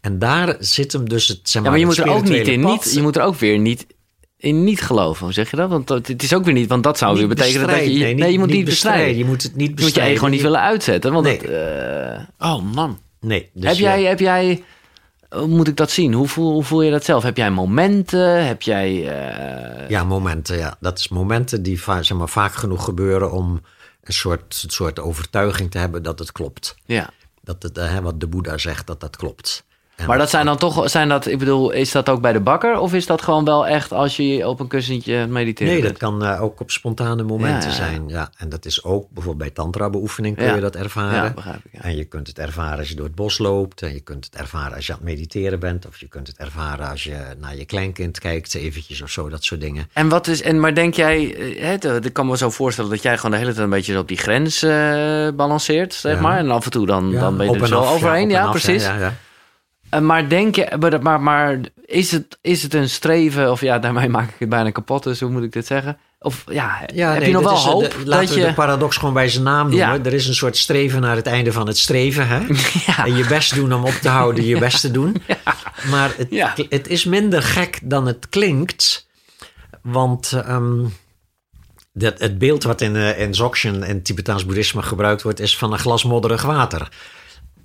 En 0.00 0.18
daar 0.18 0.56
zit 0.58 0.92
hem 0.92 1.08
dus 1.08 1.28
het, 1.28 1.38
zeg 1.42 1.52
ja, 1.52 1.60
maar, 1.60 1.70
maar 1.70 1.78
je 1.80 1.86
moet 1.86 1.98
er 1.98 2.08
ook 2.08 2.22
niet 2.28 2.48
in. 2.48 2.60
Niet, 2.60 2.92
je 2.94 3.02
moet 3.02 3.16
er 3.16 3.22
ook 3.22 3.36
weer 3.36 3.58
niet 3.58 3.86
in 4.46 4.64
niet 4.64 4.80
geloven. 4.82 5.24
Hoe 5.24 5.32
zeg 5.32 5.50
je 5.50 5.56
dat? 5.56 5.68
Want 5.68 5.86
dat- 5.86 6.06
het 6.06 6.22
is 6.22 6.34
ook 6.34 6.44
weer 6.44 6.54
niet, 6.54 6.68
want 6.68 6.82
dat 6.82 6.98
zou 6.98 7.12
weer 7.16 7.26
Niet 7.26 7.36
betekenen 7.36 7.66
dat 7.68 7.76
je. 7.76 7.84
bestrijden. 7.84 8.16
Nee, 8.18 8.32
je 8.32 8.38
moet 8.38 8.48
niet 8.48 8.64
bestrijden. 8.64 9.16
Je 9.16 9.24
moet 9.24 9.42
het 9.42 9.56
niet 9.56 9.60
Je 9.66 9.70
moet 9.70 9.78
je 9.78 9.84
bestrijden. 9.84 10.14
ego 10.16 10.26
niet 10.26 10.42
willen 10.42 10.60
uitzetten. 10.60 11.12
Want 11.12 11.24
Nee. 11.24 11.38
het, 11.38 11.44
eh, 12.40 12.50
oh 12.52 12.62
man. 12.74 12.98
Nee. 13.20 13.50
dus 13.52 13.68
heb, 13.70 13.76
jij, 13.78 14.02
heb 14.04 14.20
jij. 14.20 14.62
Hoe 15.30 15.46
moet 15.46 15.68
ik 15.68 15.76
dat 15.76 15.90
zien? 15.90 16.12
Hoe 16.12 16.28
voel, 16.28 16.52
hoe 16.52 16.64
voel 16.64 16.82
je 16.82 16.90
dat 16.90 17.04
zelf? 17.04 17.22
Heb 17.22 17.36
jij 17.36 17.50
momenten? 17.50 18.46
Heb 18.46 18.62
jij. 18.62 19.08
eh, 19.08 19.88
Ja, 19.88 20.04
momenten. 20.04 20.56
Ja. 20.56 20.76
Dat 20.80 20.98
is 20.98 21.08
momenten 21.08 21.62
die 21.62 21.78
zeg 22.00 22.12
maar, 22.14 22.28
vaak 22.28 22.54
genoeg 22.54 22.84
gebeuren 22.84 23.32
om 23.32 23.60
een 24.02 24.12
soort, 24.12 24.60
een 24.64 24.70
soort 24.70 25.00
overtuiging 25.00 25.70
te 25.70 25.78
hebben 25.78 26.02
dat 26.02 26.18
het 26.18 26.32
klopt. 26.32 26.74
ja. 26.86 27.08
Dat 27.42 27.62
het, 27.62 27.78
eh, 27.78 27.90
hè, 27.92 28.02
wat 28.02 28.20
de 28.20 28.26
Boeddha 28.26 28.58
zegt, 28.58 28.86
dat 28.86 29.00
dat 29.00 29.16
klopt. 29.16 29.64
Maar 30.06 30.18
dat 30.18 30.30
zijn 30.30 30.46
dan 30.46 30.56
toch, 30.56 30.90
zijn 30.90 31.08
dat, 31.08 31.26
ik 31.26 31.38
bedoel, 31.38 31.70
is 31.70 31.92
dat 31.92 32.08
ook 32.08 32.20
bij 32.20 32.32
de 32.32 32.40
bakker? 32.40 32.78
Of 32.78 32.94
is 32.94 33.06
dat 33.06 33.22
gewoon 33.22 33.44
wel 33.44 33.66
echt 33.66 33.92
als 33.92 34.16
je 34.16 34.48
op 34.48 34.60
een 34.60 34.66
kussentje 34.66 35.26
mediteert? 35.26 35.70
Nee, 35.70 35.82
dat 35.82 35.96
kan 35.96 36.24
eh, 36.24 36.42
ook 36.42 36.60
op 36.60 36.70
spontane 36.70 37.22
momenten 37.22 37.70
Ja, 37.70 37.76
ja, 37.76 37.82
ja. 37.82 37.90
zijn. 37.90 38.08
Ja. 38.08 38.30
En 38.36 38.48
dat 38.48 38.64
is 38.64 38.84
ook 38.84 39.06
bijvoorbeeld 39.10 39.54
bij 39.54 39.64
tantra-beoefening 39.64 40.36
kun 40.36 40.54
je 40.54 40.60
dat 40.60 40.76
ervaren. 40.76 41.24
Ja, 41.24 41.32
begrijp 41.34 41.60
ik. 41.70 41.80
En 41.80 41.96
je 41.96 42.04
kunt 42.04 42.26
het 42.26 42.38
ervaren 42.38 42.78
als 42.78 42.88
je 42.88 42.94
door 42.94 43.06
het 43.06 43.14
bos 43.14 43.38
loopt. 43.38 43.82
En 43.82 43.92
je 43.92 44.00
kunt 44.00 44.24
het 44.24 44.36
ervaren 44.36 44.76
als 44.76 44.86
je 44.86 44.92
aan 44.92 44.98
het 44.98 45.08
mediteren 45.08 45.58
bent. 45.60 45.86
Of 45.86 45.98
je 45.98 46.08
kunt 46.08 46.26
het 46.26 46.36
ervaren 46.36 46.90
als 46.90 47.04
je 47.04 47.16
naar 47.38 47.56
je 47.56 47.64
kleinkind 47.64 48.18
kijkt, 48.18 48.54
eventjes 48.54 49.02
of 49.02 49.10
zo, 49.10 49.28
dat 49.28 49.44
soort 49.44 49.60
dingen. 49.60 49.88
En 49.92 50.08
wat 50.08 50.26
is, 50.26 50.42
en 50.42 50.60
maar 50.60 50.74
denk 50.74 50.94
jij, 50.94 51.34
eh, 51.34 51.62
hè, 51.62 52.04
ik 52.04 52.12
kan 52.12 52.26
me 52.26 52.36
zo 52.36 52.50
voorstellen 52.50 52.90
dat 52.90 53.02
jij 53.02 53.16
gewoon 53.16 53.30
de 53.30 53.36
hele 53.36 53.50
tijd 53.50 53.64
een 53.64 53.70
beetje 53.70 53.98
op 53.98 54.08
die 54.08 54.16
grens 54.16 54.62
eh, 54.62 55.28
balanceert, 55.34 55.94
zeg 55.94 56.20
maar. 56.20 56.38
En 56.38 56.50
af 56.50 56.64
en 56.64 56.70
toe 56.70 56.86
dan, 56.86 57.12
dan 57.12 57.36
ben 57.36 57.50
je 57.50 57.60
er 57.60 57.66
zo 57.66 57.80
af, 57.80 57.92
overheen. 57.92 58.28
Ja, 58.30 58.44
af, 58.44 58.50
precies. 58.50 58.84
Ja, 58.84 58.98
ja. 58.98 59.12
Maar 60.00 60.28
denk 60.28 60.54
je, 60.54 60.76
maar, 60.80 61.02
maar, 61.02 61.20
maar 61.20 61.58
is, 61.84 62.10
het, 62.12 62.38
is 62.40 62.62
het 62.62 62.74
een 62.74 62.88
streven, 62.88 63.50
of 63.50 63.60
ja, 63.60 63.78
daarmee 63.78 64.08
maak 64.08 64.28
ik 64.28 64.34
het 64.38 64.48
bijna 64.48 64.70
kapot, 64.70 65.02
dus 65.02 65.20
hoe 65.20 65.30
moet 65.30 65.42
ik 65.42 65.52
dit 65.52 65.66
zeggen? 65.66 65.98
Of 66.20 66.44
ja, 66.50 66.80
Ja, 66.94 67.10
heb 67.10 67.18
nee, 67.18 67.28
je 67.28 67.34
nog 67.34 67.42
wel 67.42 67.52
is, 67.54 67.64
eh, 67.64 67.70
hoop 67.70 67.80
de- 67.82 67.88
laten 68.04 68.26
dat 68.26 68.34
we 68.34 68.40
je... 68.40 68.46
de 68.46 68.54
paradox 68.54 68.96
gewoon 68.96 69.14
bij 69.14 69.28
zijn 69.28 69.44
naam 69.44 69.68
noemen. 69.68 69.98
Ja. 69.98 70.04
Er 70.04 70.12
is 70.12 70.26
een 70.26 70.34
soort 70.34 70.56
streven 70.56 71.00
naar 71.00 71.16
het 71.16 71.26
einde 71.26 71.52
van 71.52 71.66
het 71.66 71.78
streven. 71.78 72.28
Hè? 72.28 72.38
ja, 72.86 73.04
En 73.06 73.16
je 73.16 73.26
best 73.26 73.54
doen 73.54 73.72
om 73.74 73.84
op 73.84 73.92
te 73.92 74.08
houden, 74.08 74.44
je 74.44 74.58
best 74.58 74.80
te 74.80 74.90
doen. 74.90 75.16
Maar 75.90 76.14
het, 76.16 76.66
het 76.68 76.88
is 76.88 77.04
minder 77.04 77.42
gek 77.42 77.78
dan 77.82 78.06
het 78.06 78.28
klinkt. 78.28 79.06
Want 79.82 80.32
ehm, 80.32 80.84
dat, 81.92 82.18
het 82.18 82.38
beeld 82.38 82.62
wat 82.62 82.80
in, 82.80 82.96
eh, 82.96 83.20
in 83.20 83.30
Dzogchen 83.30 83.82
en 83.82 84.02
Tibetaans 84.02 84.46
boeddhisme 84.46 84.82
gebruikt 84.82 85.22
wordt... 85.22 85.40
is 85.40 85.56
van 85.56 85.72
een 85.72 85.78
glas 85.78 86.04
modderig 86.04 86.42
water. 86.42 86.88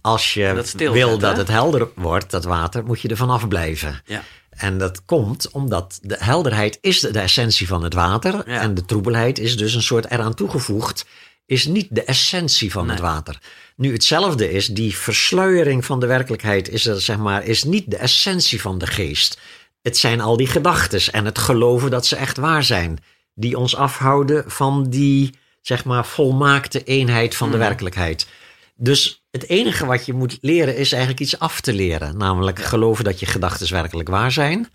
Als 0.01 0.33
je 0.33 0.53
Dat 0.55 0.71
wil 0.71 1.17
dat 1.17 1.37
het 1.37 1.47
helder 1.47 1.89
wordt, 1.95 2.31
dat 2.31 2.43
water, 2.43 2.85
moet 2.85 3.01
je 3.01 3.07
er 3.07 3.17
vanaf 3.17 3.47
blijven. 3.47 4.01
ja. 4.05 4.23
En 4.49 4.77
dat 4.77 5.05
komt 5.05 5.49
omdat 5.51 5.99
de 6.01 6.15
helderheid 6.19 6.77
is 6.81 6.99
de, 6.99 7.11
de 7.11 7.19
essentie 7.19 7.67
van 7.67 7.83
het 7.83 7.93
water. 7.93 8.49
Ja. 8.49 8.61
En 8.61 8.73
de 8.73 8.85
troebelheid 8.85 9.39
is 9.39 9.57
dus 9.57 9.73
een 9.73 9.81
soort 9.81 10.11
eraan 10.11 10.33
toegevoegd. 10.33 11.05
Is 11.45 11.65
niet 11.65 11.87
de 11.89 12.03
essentie 12.03 12.71
van 12.71 12.89
het 12.89 12.99
water. 12.99 13.37
Nu 13.75 13.91
hetzelfde 13.91 14.51
is, 14.51 14.67
die 14.67 14.97
versluiering 14.97 15.85
van 15.85 15.99
de 15.99 16.05
werkelijkheid 16.05 16.69
is, 16.69 16.85
er, 16.85 17.01
zeg 17.01 17.17
maar, 17.17 17.43
is 17.43 17.63
niet 17.63 17.91
de 17.91 17.97
essentie 17.97 18.61
van 18.61 18.77
de 18.77 18.87
geest. 18.87 19.39
Het 19.81 19.97
zijn 19.97 20.21
al 20.21 20.37
die 20.37 20.47
gedachten 20.47 21.13
en 21.13 21.25
het 21.25 21.37
geloven 21.37 21.91
dat 21.91 22.05
ze 22.05 22.15
echt 22.15 22.37
waar 22.37 22.63
zijn. 22.63 22.99
Die 23.33 23.57
ons 23.57 23.75
afhouden 23.75 24.43
van 24.47 24.89
die 24.89 25.33
zeg 25.61 25.85
maar, 25.85 26.05
volmaakte 26.05 26.83
eenheid 26.83 27.35
van 27.35 27.51
de 27.51 27.57
werkelijkheid. 27.57 28.27
Dus 28.83 29.23
het 29.31 29.49
enige 29.49 29.85
wat 29.85 30.05
je 30.05 30.13
moet 30.13 30.37
leren 30.41 30.77
is 30.77 30.91
eigenlijk 30.91 31.21
iets 31.21 31.39
af 31.39 31.61
te 31.61 31.73
leren. 31.73 32.17
Namelijk 32.17 32.59
geloven 32.59 33.03
dat 33.03 33.19
je 33.19 33.25
gedachten 33.25 33.73
werkelijk 33.73 34.09
waar 34.09 34.31
zijn. 34.31 34.69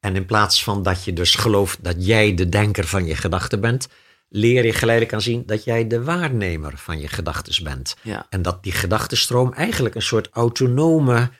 En 0.00 0.16
in 0.16 0.26
plaats 0.26 0.64
van 0.64 0.82
dat 0.82 1.04
je 1.04 1.12
dus 1.12 1.34
gelooft 1.34 1.84
dat 1.84 2.06
jij 2.06 2.34
de 2.34 2.48
denker 2.48 2.86
van 2.86 3.06
je 3.06 3.16
gedachten 3.16 3.60
bent, 3.60 3.88
leer 4.28 4.64
je 4.64 4.72
geleidelijk 4.72 5.14
aan 5.14 5.20
zien 5.20 5.42
dat 5.46 5.64
jij 5.64 5.86
de 5.86 6.02
waarnemer 6.02 6.72
van 6.76 7.00
je 7.00 7.08
gedachten 7.08 7.64
bent. 7.64 7.96
Ja. 8.02 8.26
En 8.30 8.42
dat 8.42 8.62
die 8.62 8.72
gedachtenstroom 8.72 9.52
eigenlijk 9.52 9.94
een 9.94 10.02
soort 10.02 10.28
autonome, 10.32 11.30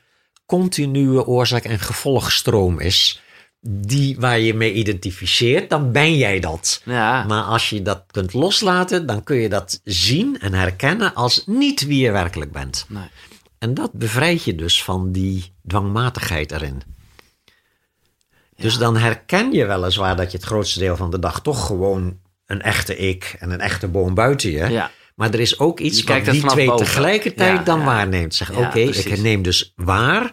continue 0.46 1.26
oorzaak- 1.26 1.64
en 1.64 1.78
gevolgstroom 1.78 2.80
is. 2.80 3.22
Die 3.66 4.16
waar 4.18 4.38
je 4.38 4.54
mee 4.54 4.72
identificeert, 4.72 5.70
dan 5.70 5.92
ben 5.92 6.16
jij 6.16 6.40
dat. 6.40 6.82
Ja. 6.84 7.24
Maar 7.24 7.42
als 7.42 7.70
je 7.70 7.82
dat 7.82 8.04
kunt 8.10 8.32
loslaten, 8.32 9.06
dan 9.06 9.22
kun 9.24 9.36
je 9.36 9.48
dat 9.48 9.80
zien 9.84 10.40
en 10.40 10.54
herkennen 10.54 11.14
als 11.14 11.42
niet 11.46 11.86
wie 11.86 12.00
je 12.00 12.10
werkelijk 12.10 12.52
bent. 12.52 12.86
Nee. 12.88 13.08
En 13.58 13.74
dat 13.74 13.92
bevrijdt 13.92 14.44
je 14.44 14.54
dus 14.54 14.82
van 14.82 15.12
die 15.12 15.52
dwangmatigheid 15.66 16.52
erin. 16.52 16.82
Dus 18.56 18.78
dan 18.78 18.96
herken 18.96 19.52
je 19.52 19.66
weliswaar 19.66 20.16
dat 20.16 20.30
je 20.30 20.36
het 20.36 20.46
grootste 20.46 20.78
deel 20.78 20.96
van 20.96 21.10
de 21.10 21.18
dag 21.18 21.42
toch 21.42 21.66
gewoon 21.66 22.18
een 22.46 22.62
echte 22.62 22.96
ik 22.96 23.36
en 23.38 23.50
een 23.50 23.60
echte 23.60 23.88
boom 23.88 24.14
buiten 24.14 24.50
je. 24.50 24.68
Ja. 24.68 24.90
Maar 25.14 25.30
er 25.30 25.40
is 25.40 25.58
ook 25.58 25.80
iets 25.80 26.02
wat 26.02 26.24
die 26.24 26.46
twee 26.46 26.66
boven. 26.66 26.86
tegelijkertijd 26.86 27.66
dan 27.66 27.84
waarneemt. 27.84 28.34
Zeg, 28.34 28.56
oké, 28.56 28.78
ik 28.78 29.18
neem 29.18 29.42
dus 29.42 29.72
waar, 29.76 30.32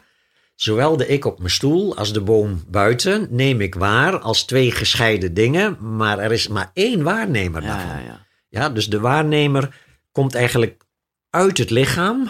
zowel 0.61 0.97
de 0.97 1.07
ik 1.07 1.25
op 1.25 1.37
mijn 1.37 1.49
stoel 1.49 1.97
als 1.97 2.13
de 2.13 2.21
boom 2.21 2.63
buiten, 2.67 3.27
neem 3.29 3.61
ik 3.61 3.75
waar 3.75 4.19
als 4.19 4.43
twee 4.43 4.71
gescheiden 4.71 5.33
dingen. 5.33 5.95
Maar 5.95 6.19
er 6.19 6.31
is 6.31 6.47
maar 6.47 6.71
één 6.73 7.03
waarnemer 7.03 7.61
Ja, 7.61 7.67
daarvan. 7.67 7.89
ja, 7.97 8.05
ja. 8.05 8.25
Ja, 8.47 8.69
dus 8.69 8.87
de 8.87 8.99
waarnemer 8.99 9.75
komt 10.11 10.35
eigenlijk 10.35 10.83
uit 11.29 11.57
het 11.57 11.69
lichaam 11.69 12.29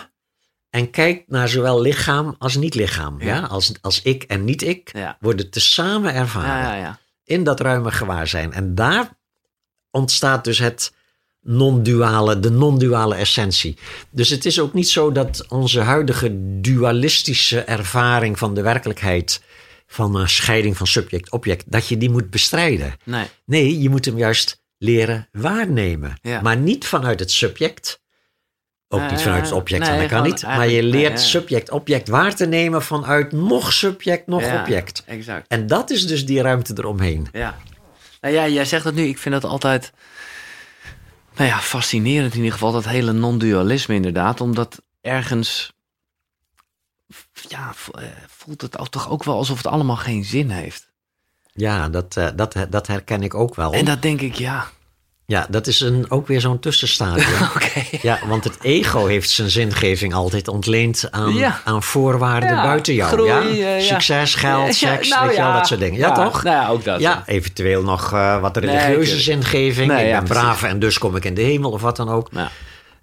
en 0.69 0.89
kijkt 0.89 1.29
naar 1.29 1.49
zowel 1.49 1.81
lichaam 1.81 2.35
als 2.37 2.55
niet-lichaam. 2.55 3.21
Ja. 3.21 3.35
Ja. 3.35 3.41
Als, 3.41 3.73
als 3.81 4.01
ik 4.01 4.23
en 4.23 4.45
niet-ik 4.45 4.91
worden 5.19 5.49
tezamen 5.49 6.13
ervaren 6.13 6.49
Ja, 6.49 6.73
ja, 6.75 6.81
ja. 6.81 6.99
in 7.23 7.43
dat 7.43 7.59
ruime 7.59 7.91
gewaarzijn. 7.91 8.53
En 8.53 8.75
daar 8.75 9.17
ontstaat 9.89 10.43
dus 10.43 10.59
het 10.59 10.93
non-duale, 11.41 12.39
de 12.39 12.49
non-duale 12.49 13.15
essentie. 13.15 13.77
Dus 14.09 14.29
het 14.29 14.45
is 14.45 14.59
ook 14.59 14.73
niet 14.73 14.89
zo 14.89 15.11
dat 15.11 15.45
onze 15.49 15.79
huidige 15.79 16.59
dualistische 16.61 17.59
ervaring 17.59 18.37
van 18.37 18.53
de 18.53 18.61
werkelijkheid, 18.61 19.41
van 19.87 20.15
een 20.15 20.29
scheiding 20.29 20.77
van 20.77 20.87
subject-object, 20.87 21.63
dat 21.67 21.87
je 21.87 21.97
die 21.97 22.09
moet 22.09 22.29
bestrijden. 22.29 22.95
Nee. 23.03 23.25
Nee, 23.45 23.81
je 23.81 23.89
moet 23.89 24.05
hem 24.05 24.17
juist 24.17 24.63
leren 24.77 25.27
waarnemen. 25.31 26.17
Ja. 26.21 26.41
Maar 26.41 26.57
niet 26.57 26.85
vanuit 26.85 27.19
het 27.19 27.31
subject. 27.31 27.99
Ook 28.87 29.09
niet 29.09 29.21
vanuit 29.21 29.43
het 29.43 29.51
object, 29.51 29.87
nee, 29.89 29.99
dat 29.99 30.09
kan 30.09 30.23
niet. 30.23 30.41
Maar 30.41 30.69
je 30.69 30.83
leert 30.83 31.13
nee, 31.13 31.23
subject-object 31.23 32.07
waar 32.07 32.35
te 32.35 32.45
nemen 32.45 32.81
vanuit 32.81 33.31
nog 33.31 33.73
subject, 33.73 34.27
nog 34.27 34.41
Ja, 34.41 34.59
object. 34.61 35.03
Exact. 35.05 35.47
En 35.47 35.67
dat 35.67 35.89
is 35.89 36.07
dus 36.07 36.25
die 36.25 36.41
ruimte 36.41 36.73
eromheen. 36.77 37.27
Ja. 37.31 37.57
Nou 38.21 38.33
ja, 38.33 38.47
jij 38.47 38.65
zegt 38.65 38.83
dat 38.83 38.93
nu. 38.93 39.03
Ik 39.03 39.17
vind 39.17 39.41
dat 39.41 39.51
altijd... 39.51 39.91
Nou 41.35 41.49
ja, 41.49 41.59
fascinerend 41.59 42.31
in 42.31 42.37
ieder 42.37 42.53
geval. 42.53 42.71
Dat 42.71 42.85
hele 42.85 43.11
non-dualisme 43.11 43.95
inderdaad. 43.95 44.41
Omdat 44.41 44.81
ergens... 45.01 45.73
Ja, 47.47 47.73
eh, 47.91 48.03
voelt 48.27 48.61
het 48.61 48.77
toch 48.89 49.09
ook 49.09 49.23
wel 49.23 49.35
alsof 49.35 49.57
het 49.57 49.67
allemaal 49.67 49.95
geen 49.95 50.23
zin 50.23 50.49
heeft. 50.49 50.89
Ja, 51.53 51.89
dat, 51.89 52.17
eh, 52.17 52.27
dat, 52.35 52.55
dat 52.69 52.87
herken 52.87 53.23
ik 53.23 53.33
ook 53.33 53.55
wel. 53.55 53.73
En 53.73 53.85
dat 53.85 54.01
denk 54.01 54.21
ik, 54.21 54.35
ja... 54.35 54.69
Ja, 55.31 55.45
dat 55.49 55.67
is 55.67 55.79
een, 55.79 56.05
ook 56.09 56.27
weer 56.27 56.41
zo'n 56.41 56.59
tussenstadium. 56.59 57.25
Ja, 58.01 58.19
want 58.27 58.43
het 58.43 58.57
ego 58.61 59.05
heeft 59.05 59.29
zijn 59.29 59.49
zingeving 59.49 60.13
altijd 60.13 60.47
ontleend 60.47 61.07
aan, 61.11 61.33
Ja. 61.33 61.61
aan 61.65 61.83
voorwaarden 61.83 62.49
Ja, 62.49 62.63
buiten 62.63 62.93
jou. 62.93 63.11
groei, 63.11 63.55
ja? 63.57 63.75
eh. 63.75 63.81
Succes, 63.83 64.35
geld, 64.35 64.75
seks, 64.75 65.09
nou 65.09 65.27
weet 65.27 65.35
je 65.35 65.41
wel, 65.41 65.53
dat 65.53 65.67
soort 65.67 65.79
dingen. 65.79 65.99
Ja, 65.99 66.11
toch? 66.11 66.43
Nou 66.43 66.55
ja, 66.55 66.67
ook 66.69 66.83
dat. 66.83 66.99
Ja, 66.99 67.23
eventueel 67.25 67.83
nog 67.83 68.13
eh, 68.13 68.41
wat 68.41 68.57
religieuze 68.57 69.15
tuurlijk. 69.15 69.21
zingeving. 69.47 69.91
Nee, 69.91 70.05
ik 70.05 70.11
ben 70.11 70.23
precies. 70.23 70.43
braaf 70.43 70.63
en 70.63 70.79
dus 70.79 70.97
kom 70.97 71.15
ik 71.15 71.25
in 71.25 71.33
de 71.33 71.41
hemel 71.41 71.71
of 71.71 71.81
wat 71.81 71.95
dan 71.95 72.09
ook. 72.09 72.27
Ja. 72.31 72.51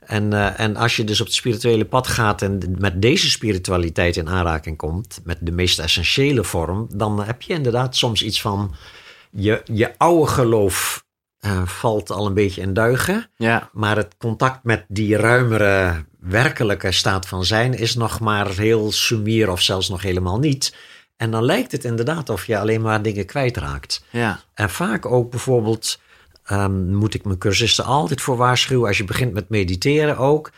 En, 0.00 0.32
eh, 0.32 0.60
en 0.60 0.76
als 0.76 0.96
je 0.96 1.04
dus 1.04 1.20
op 1.20 1.26
het 1.26 1.34
spirituele 1.34 1.84
pad 1.84 2.08
gaat 2.08 2.42
en 2.42 2.76
met 2.78 3.02
deze 3.02 3.30
spiritualiteit 3.30 4.16
in 4.16 4.28
aanraking 4.28 4.76
komt, 4.76 5.20
met 5.24 5.38
de 5.40 5.50
meest 5.52 5.78
essentiële 5.78 6.44
vorm, 6.44 6.86
dan 6.92 7.22
heb 7.24 7.42
je 7.42 7.52
inderdaad 7.52 7.96
soms 7.96 8.22
iets 8.22 8.40
van 8.40 8.74
je, 9.30 9.62
je 9.64 9.90
oude 9.96 10.30
geloof 10.30 11.06
eh, 11.48 11.66
valt 11.66 12.10
al 12.10 12.26
een 12.26 12.34
beetje 12.34 12.60
in 12.60 12.74
duigen. 12.74 13.30
Ja, 13.36 13.70
Maar 13.72 13.96
het 13.96 14.14
contact 14.18 14.64
met 14.64 14.84
die 14.88 15.16
ruimere, 15.16 16.04
werkelijke 16.20 16.92
staat 16.92 17.26
van 17.26 17.44
zijn 17.44 17.74
is 17.74 17.94
nog 17.94 18.20
maar 18.20 18.48
heel 18.48 18.92
sumier 18.92 19.50
of 19.50 19.60
zelfs 19.60 19.88
nog 19.88 20.02
helemaal 20.02 20.38
niet. 20.38 20.76
En 21.16 21.30
dan 21.30 21.44
lijkt 21.44 21.72
het 21.72 21.84
inderdaad 21.84 22.30
of 22.30 22.46
je 22.46 22.58
alleen 22.58 22.80
maar 22.80 23.02
dingen 23.02 23.26
kwijtraakt. 23.26 24.04
ja. 24.10 24.40
En 24.54 24.70
vaak 24.70 25.06
ook 25.06 25.30
bijvoorbeeld, 25.30 26.00
ehm, 26.44 26.94
moet 26.94 27.14
ik 27.14 27.24
mijn 27.24 27.38
cursisten 27.38 27.84
altijd 27.84 28.20
voor 28.20 28.36
waarschuwen, 28.36 28.88
als 28.88 28.98
je 28.98 29.04
begint 29.04 29.32
met 29.32 29.48
mediteren 29.48 30.16
ook. 30.16 30.50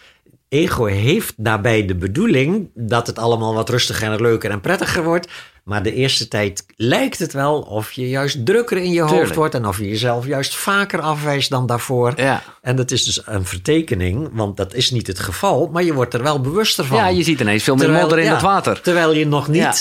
Ego 0.48 0.84
heeft 0.84 1.34
daarbij 1.36 1.86
de 1.86 1.94
bedoeling 1.94 2.70
dat 2.74 3.06
het 3.06 3.18
allemaal 3.18 3.54
wat 3.54 3.68
rustiger 3.68 4.12
en 4.12 4.20
leuker 4.20 4.50
en 4.50 4.60
prettiger 4.60 5.04
wordt. 5.04 5.28
Maar 5.64 5.82
de 5.82 5.94
eerste 5.94 6.28
tijd 6.28 6.64
lijkt 6.76 7.18
het 7.18 7.32
wel 7.32 7.60
of 7.60 7.92
je 7.92 8.08
juist 8.08 8.46
drukker 8.46 8.76
in 8.76 8.90
je 8.92 9.00
hoofd 9.02 9.34
wordt 9.34 9.54
en 9.54 9.66
of 9.66 9.78
je 9.78 9.88
jezelf 9.88 10.26
juist 10.26 10.56
vaker 10.56 11.00
afwijst 11.00 11.50
dan 11.50 11.66
daarvoor. 11.66 12.12
Ja. 12.16 12.42
En 12.60 12.76
dat 12.76 12.90
is 12.90 13.04
dus 13.04 13.26
een 13.26 13.44
vertekening, 13.44 14.28
want 14.32 14.56
dat 14.56 14.74
is 14.74 14.90
niet 14.90 15.06
het 15.06 15.18
geval, 15.18 15.68
maar 15.72 15.82
je 15.82 15.94
wordt 15.94 16.14
er 16.14 16.22
wel 16.22 16.40
bewuster 16.40 16.84
van. 16.84 16.96
ja, 16.96 17.08
je 17.08 17.22
ziet 17.22 17.40
ineens 17.40 17.62
veel 17.62 17.76
meer 17.76 17.90
modder 17.90 18.18
in 18.18 18.24
ja, 18.24 18.32
het 18.32 18.42
water. 18.42 18.80
Terwijl 18.80 19.12
je 19.14 19.26
nog 19.26 19.48
niet 19.48 19.60
Ja. 19.60 19.74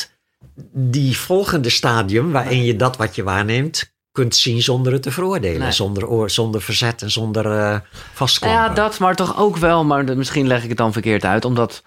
die 0.74 1.18
volgende 1.18 1.70
stadium, 1.70 2.32
waarin 2.32 2.64
je 2.64 2.76
dat 2.76 2.98
wat 2.98 3.16
je 3.16 3.24
waarneemt, 3.24 3.92
kunt 4.12 4.36
zien 4.36 4.62
zonder 4.62 4.94
het 4.94 5.02
te 5.04 5.12
veroordelen. 5.12 5.60
Nee. 5.60 5.72
Zonder, 5.72 6.08
oor- 6.08 6.30
zonder 6.30 6.62
verzet 6.62 7.02
en 7.02 7.12
zonder 7.12 7.46
eh 7.52 7.80
vastklampen. 8.14 8.62
Ja, 8.62 8.70
dat, 8.70 9.00
maar 9.00 9.16
toch 9.16 9.38
ook 9.40 9.58
wel. 9.58 9.86
Maar 9.86 10.06
de- 10.06 10.16
misschien 10.16 10.48
leg 10.48 10.64
ik 10.64 10.70
het 10.70 10.78
dan 10.78 10.94
verkeerd 10.94 11.26
uit. 11.26 11.46
Omdat, 11.46 11.84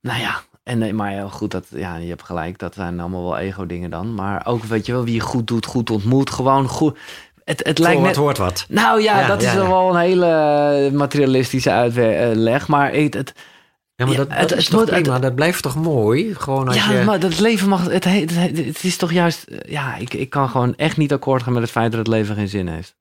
nou 0.00 0.20
ja, 0.20 0.42
en, 0.64 0.78
nee, 0.78 0.92
maar 0.92 1.30
goed, 1.30 1.50
dat, 1.50 1.66
ja, 1.70 1.96
je 1.96 2.08
hebt 2.08 2.22
gelijk. 2.22 2.58
Dat 2.58 2.74
zijn 2.74 3.00
allemaal 3.00 3.22
wel 3.22 3.38
ego-dingen 3.38 3.90
dan. 3.90 4.14
Maar 4.14 4.46
ook, 4.46 4.64
weet 4.64 4.86
je 4.86 4.92
wel, 4.92 5.04
wie 5.04 5.14
je 5.14 5.20
goed 5.20 5.46
doet, 5.46 5.66
goed 5.66 5.90
ontmoet. 5.90 6.30
Gewoon 6.30 6.68
goed. 6.68 6.98
Het, 7.44 7.60
het 7.64 7.78
lijkt 7.78 7.96
wat 7.98 8.06
net... 8.06 8.16
hoort 8.16 8.38
wat. 8.38 8.64
Nou 8.68 9.00
ja, 9.02 9.20
Ja, 9.20 9.26
dat 9.26 9.42
ja, 9.42 9.48
is 9.48 9.54
ja. 9.54 9.66
wel 9.68 9.90
een 9.94 10.00
hele 10.00 10.90
materialistische 10.92 11.70
uitleg. 11.70 12.68
Maar 12.68 12.92
het, 12.92 13.14
het, 13.14 13.32
Ja, 13.96 14.06
maar 14.06 14.16
dat, 14.16 14.30
dat 14.30 14.38
het- 14.38 14.50
is 14.52 14.56
het 14.56 14.66
toch 14.70 14.80
moet- 14.80 14.90
het- 14.90 15.02
prima. 15.02 15.18
dat 15.18 15.34
blijft 15.34 15.62
toch 15.62 15.76
mooi? 15.76 16.34
Gewoon 16.34 16.66
als 16.66 16.76
ja, 16.76 16.92
je... 16.92 17.04
maar 17.04 17.18
dat 17.20 17.38
leven 17.40 17.68
mag... 17.68 17.90
Het, 17.90 18.04
he- 18.04 18.20
het, 18.20 18.30
he- 18.34 18.62
het 18.66 18.84
is 18.84 18.96
toch 18.96 19.12
juist... 19.12 19.44
Ja, 19.66 19.96
ik, 19.96 20.14
ik 20.14 20.30
kan 20.30 20.48
gewoon 20.48 20.74
echt 20.76 20.96
niet 20.96 21.12
akkoord 21.12 21.42
gaan 21.42 21.52
met 21.52 21.62
het 21.62 21.70
feit 21.70 21.90
dat 21.90 21.98
het 22.00 22.08
leven 22.08 22.34
geen 22.34 22.48
zin 22.48 22.68
heeft. 22.68 22.96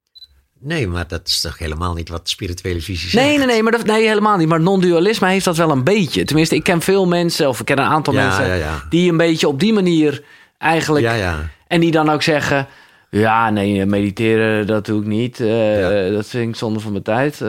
Nee, 0.63 0.87
maar 0.87 1.07
dat 1.07 1.21
is 1.27 1.41
toch 1.41 1.57
helemaal 1.57 1.93
niet 1.93 2.09
wat 2.09 2.29
spirituele 2.29 2.81
visie 2.81 3.09
zegt? 3.09 3.25
Nee, 3.25 3.37
nee, 3.37 3.45
nee, 3.47 3.63
maar 3.63 3.71
dat, 3.71 3.85
nee, 3.85 4.07
helemaal 4.07 4.37
niet. 4.37 4.47
Maar 4.47 4.61
non-dualisme 4.61 5.27
heeft 5.29 5.45
dat 5.45 5.57
wel 5.57 5.69
een 5.71 5.83
beetje. 5.83 6.23
Tenminste, 6.23 6.55
ik 6.55 6.63
ken 6.63 6.81
veel 6.81 7.07
mensen, 7.07 7.47
of 7.49 7.59
ik 7.59 7.65
ken 7.65 7.77
een 7.79 7.85
aantal 7.85 8.13
Ja, 8.13 8.25
mensen... 8.25 8.47
ja, 8.47 8.53
ja. 8.53 8.83
die 8.89 9.11
een 9.11 9.17
beetje 9.17 9.47
op 9.47 9.59
die 9.59 9.73
manier 9.73 10.23
eigenlijk... 10.57 11.05
Ja, 11.05 11.13
ja. 11.13 11.49
En 11.67 11.79
die 11.79 11.91
dan 11.91 12.09
ook 12.09 12.21
zeggen... 12.21 12.67
Ja, 13.09 13.49
nee, 13.49 13.85
mediteren, 13.85 14.67
dat 14.67 14.85
doe 14.85 15.01
ik 15.01 15.07
niet. 15.07 15.39
Eh. 15.39 16.11
Dat 16.13 16.27
vind 16.27 16.49
ik 16.49 16.55
zonde 16.55 16.79
van 16.79 16.91
mijn 16.91 17.03
tijd. 17.03 17.41
Eh, 17.41 17.47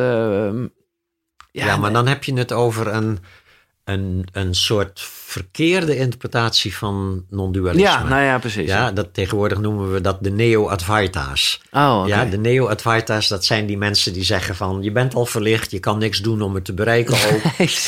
Ja, 1.51 1.67
maar 1.77 1.79
nee. 1.81 1.91
dan 1.93 2.07
heb 2.07 2.25
je 2.25 2.35
het 2.35 2.53
over 2.53 2.87
een, 2.87 3.19
een, 3.85 4.27
een 4.33 4.55
soort 4.55 5.01
verkeerde 5.27 5.97
interpretatie 5.97 6.77
van 6.77 7.25
non-dualisme. 7.31 7.89
Ja, 7.89 8.03
nou 8.03 8.23
ja, 8.23 8.39
precies. 8.39 8.69
Ja, 8.69 8.93
dat 8.93 9.09
tegenwoordig 9.15 9.59
noemen 9.61 9.93
we 9.93 10.01
dat 10.01 10.17
de 10.21 10.31
neo-advaita's. 10.31 11.61
Oh. 11.73 12.03
Ja, 12.07 12.25
de 12.25 12.39
neo-advaita's, 12.39 13.29
dat 13.29 13.45
zijn 13.45 13.67
die 13.67 13.79
mensen 13.79 14.13
die 14.13 14.25
zeggen 14.25 14.57
van... 14.57 14.79
je 14.83 14.93
bent 14.93 15.15
al 15.15 15.27
verlicht, 15.27 15.71
je 15.71 15.79
kan 15.79 15.99
niks 15.99 16.19
doen 16.21 16.43
om 16.43 16.55
het 16.55 16.65
te 16.65 16.73
bereiken 16.73 17.15
ook. 17.33 17.43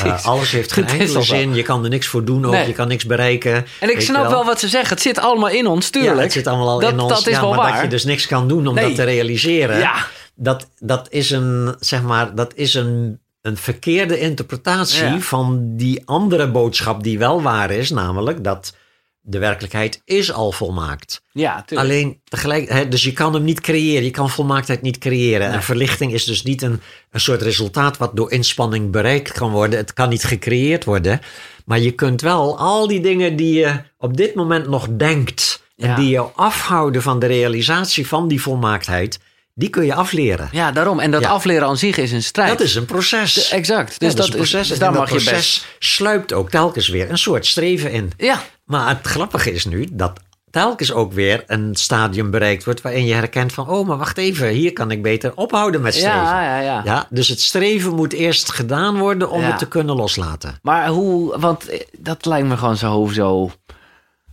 Eh, 0.04 0.24
alles 0.24 0.50
heeft 0.50 0.72
geen 0.72 0.86
enkele 0.98 1.22
zin, 1.22 1.54
je 1.54 1.62
kan 1.62 1.84
er 1.84 1.90
niks 1.90 2.06
voor 2.06 2.24
doen 2.24 2.44
ook, 2.46 2.52
Nee. 2.52 2.66
je 2.66 2.72
kan 2.72 2.88
niks 2.88 3.06
bereiken. 3.06 3.66
En 3.80 3.90
ik 3.90 4.00
snap 4.00 4.28
wel 4.28 4.44
wat 4.44 4.60
ze 4.60 4.68
zeggen. 4.68 4.90
Het 4.90 5.02
zit 5.02 5.18
allemaal 5.18 5.50
in 5.50 5.66
ons, 5.66 5.90
tuurlijk. 5.90 6.16
Ja, 6.16 6.22
het 6.22 6.32
zit 6.32 6.46
allemaal 6.46 6.68
al 6.68 6.80
dat, 6.80 6.92
in 6.92 6.98
ons. 7.00 7.12
Dat 7.12 7.26
is 7.26 7.34
ja, 7.34 7.40
wel 7.40 7.48
maar 7.50 7.58
waar. 7.58 7.72
dat 7.72 7.82
je 7.82 7.88
dus 7.88 8.04
niks 8.04 8.26
kan 8.26 8.48
doen 8.48 8.66
om 8.66 8.74
Nee. 8.74 8.84
dat 8.84 8.94
te 8.94 9.02
realiseren. 9.04 9.78
Ja. 9.78 10.06
Dat, 10.34 10.68
dat 10.78 11.06
is 11.10 11.30
een, 11.30 11.74
zeg 11.80 12.02
maar, 12.02 12.34
dat 12.34 12.52
is 12.54 12.74
een, 12.74 13.18
een 13.46 13.56
verkeerde 13.56 14.18
interpretatie 14.18 15.04
Ja. 15.04 15.18
van 15.20 15.76
die 15.76 16.02
andere 16.04 16.50
boodschap 16.50 17.02
die 17.02 17.18
wel 17.18 17.42
waar 17.42 17.70
is. 17.70 17.90
Namelijk 17.90 18.44
dat 18.44 18.74
de 19.20 19.38
werkelijkheid 19.38 20.02
is 20.04 20.32
al 20.32 20.52
volmaakt. 20.52 21.22
Ja, 21.32 21.62
tuurlijk. 21.66 21.88
Alleen 21.90 22.20
tegelijk, 22.24 22.68
hè, 22.68 22.88
dus 22.88 23.02
je 23.04 23.12
kan 23.12 23.34
hem 23.34 23.44
niet 23.44 23.60
creëren. 23.60 24.04
Je 24.04 24.10
kan 24.10 24.30
volmaaktheid 24.30 24.82
niet 24.82 24.98
creëren. 24.98 25.50
En 25.52 25.62
verlichting 25.62 26.12
is 26.12 26.24
dus 26.24 26.42
niet 26.42 26.62
een, 26.62 26.80
een 27.10 27.20
soort 27.20 27.42
resultaat 27.42 27.96
wat 27.96 28.16
door 28.16 28.30
inspanning 28.32 28.90
bereikt 28.90 29.32
kan 29.32 29.50
worden. 29.50 29.78
Het 29.78 29.92
kan 29.92 30.08
niet 30.08 30.24
gecreëerd 30.24 30.84
worden. 30.84 31.20
Maar 31.64 31.78
je 31.80 31.90
kunt 31.92 32.20
wel 32.20 32.58
al 32.58 32.86
die 32.86 33.00
dingen 33.00 33.36
die 33.36 33.54
je 33.58 33.80
op 33.98 34.16
dit 34.16 34.34
moment 34.34 34.68
nog 34.68 34.88
denkt. 34.90 35.62
En 35.76 35.88
Ja. 35.88 35.96
die 35.96 36.08
jou 36.08 36.30
afhouden 36.34 37.02
van 37.02 37.18
de 37.18 37.26
realisatie 37.26 38.06
van 38.06 38.28
die 38.28 38.42
volmaaktheid. 38.42 39.18
Die 39.58 39.68
kun 39.70 39.84
je 39.84 39.94
afleren. 39.94 40.48
Ja, 40.52 40.72
daarom. 40.72 41.00
En 41.00 41.10
dat 41.10 41.20
Ja. 41.22 41.28
afleren 41.28 41.68
aan 41.68 41.76
zich 41.76 41.96
is 41.96 42.12
een 42.12 42.22
strijd. 42.22 42.48
Dat 42.50 42.60
is 42.60 42.74
een 42.74 42.84
proces. 42.84 43.50
Exact. 43.50 44.00
Dus 44.00 44.10
Ja, 44.10 44.16
dat, 44.16 44.24
is 44.26 44.30
een 44.32 44.36
proces. 44.36 44.60
is, 44.60 44.68
dus 44.68 44.78
en 44.78 44.84
dat 44.84 44.94
mag 44.94 45.10
je 45.22 45.30
best... 45.30 45.66
sluipt 45.78 46.32
ook 46.32 46.50
telkens 46.50 46.88
weer 46.88 47.10
een 47.10 47.18
soort 47.18 47.46
streven 47.46 47.90
in. 47.90 48.12
Ja, 48.16 48.42
Maar 48.64 48.88
het 48.88 49.06
grappige 49.06 49.52
is 49.52 49.64
nu 49.64 49.88
dat 49.92 50.12
telkens 50.50 50.92
ook 50.92 51.12
weer 51.12 51.44
een 51.46 51.74
stadium 51.74 52.30
bereikt 52.30 52.64
wordt 52.64 52.80
waarin 52.80 53.04
je 53.06 53.14
herkent 53.14 53.52
van, 53.52 53.68
oh, 53.68 53.86
maar 53.86 53.96
wacht 53.96 54.18
even, 54.18 54.48
hier 54.48 54.72
kan 54.72 54.90
ik 54.90 55.02
beter 55.02 55.32
ophouden 55.34 55.80
met 55.80 55.94
streven. 55.94 56.18
ja, 56.18 56.42
ja, 56.44 56.60
ja. 56.60 56.82
Ja, 56.84 57.06
dus 57.10 57.28
het 57.28 57.40
streven 57.40 57.94
moet 57.94 58.12
eerst 58.12 58.52
gedaan 58.52 58.98
worden 58.98 59.30
om 59.30 59.40
Ja. 59.40 59.46
het 59.46 59.58
te 59.58 59.68
kunnen 59.68 59.96
loslaten. 59.96 60.58
Maar 60.62 60.88
hoe... 60.88 61.38
Want 61.40 61.68
eh, 61.68 61.80
dat 61.98 62.24
lijkt 62.26 62.48
me 62.48 62.56
gewoon 62.56 62.76
zo... 62.76 63.08
zo 63.12 63.50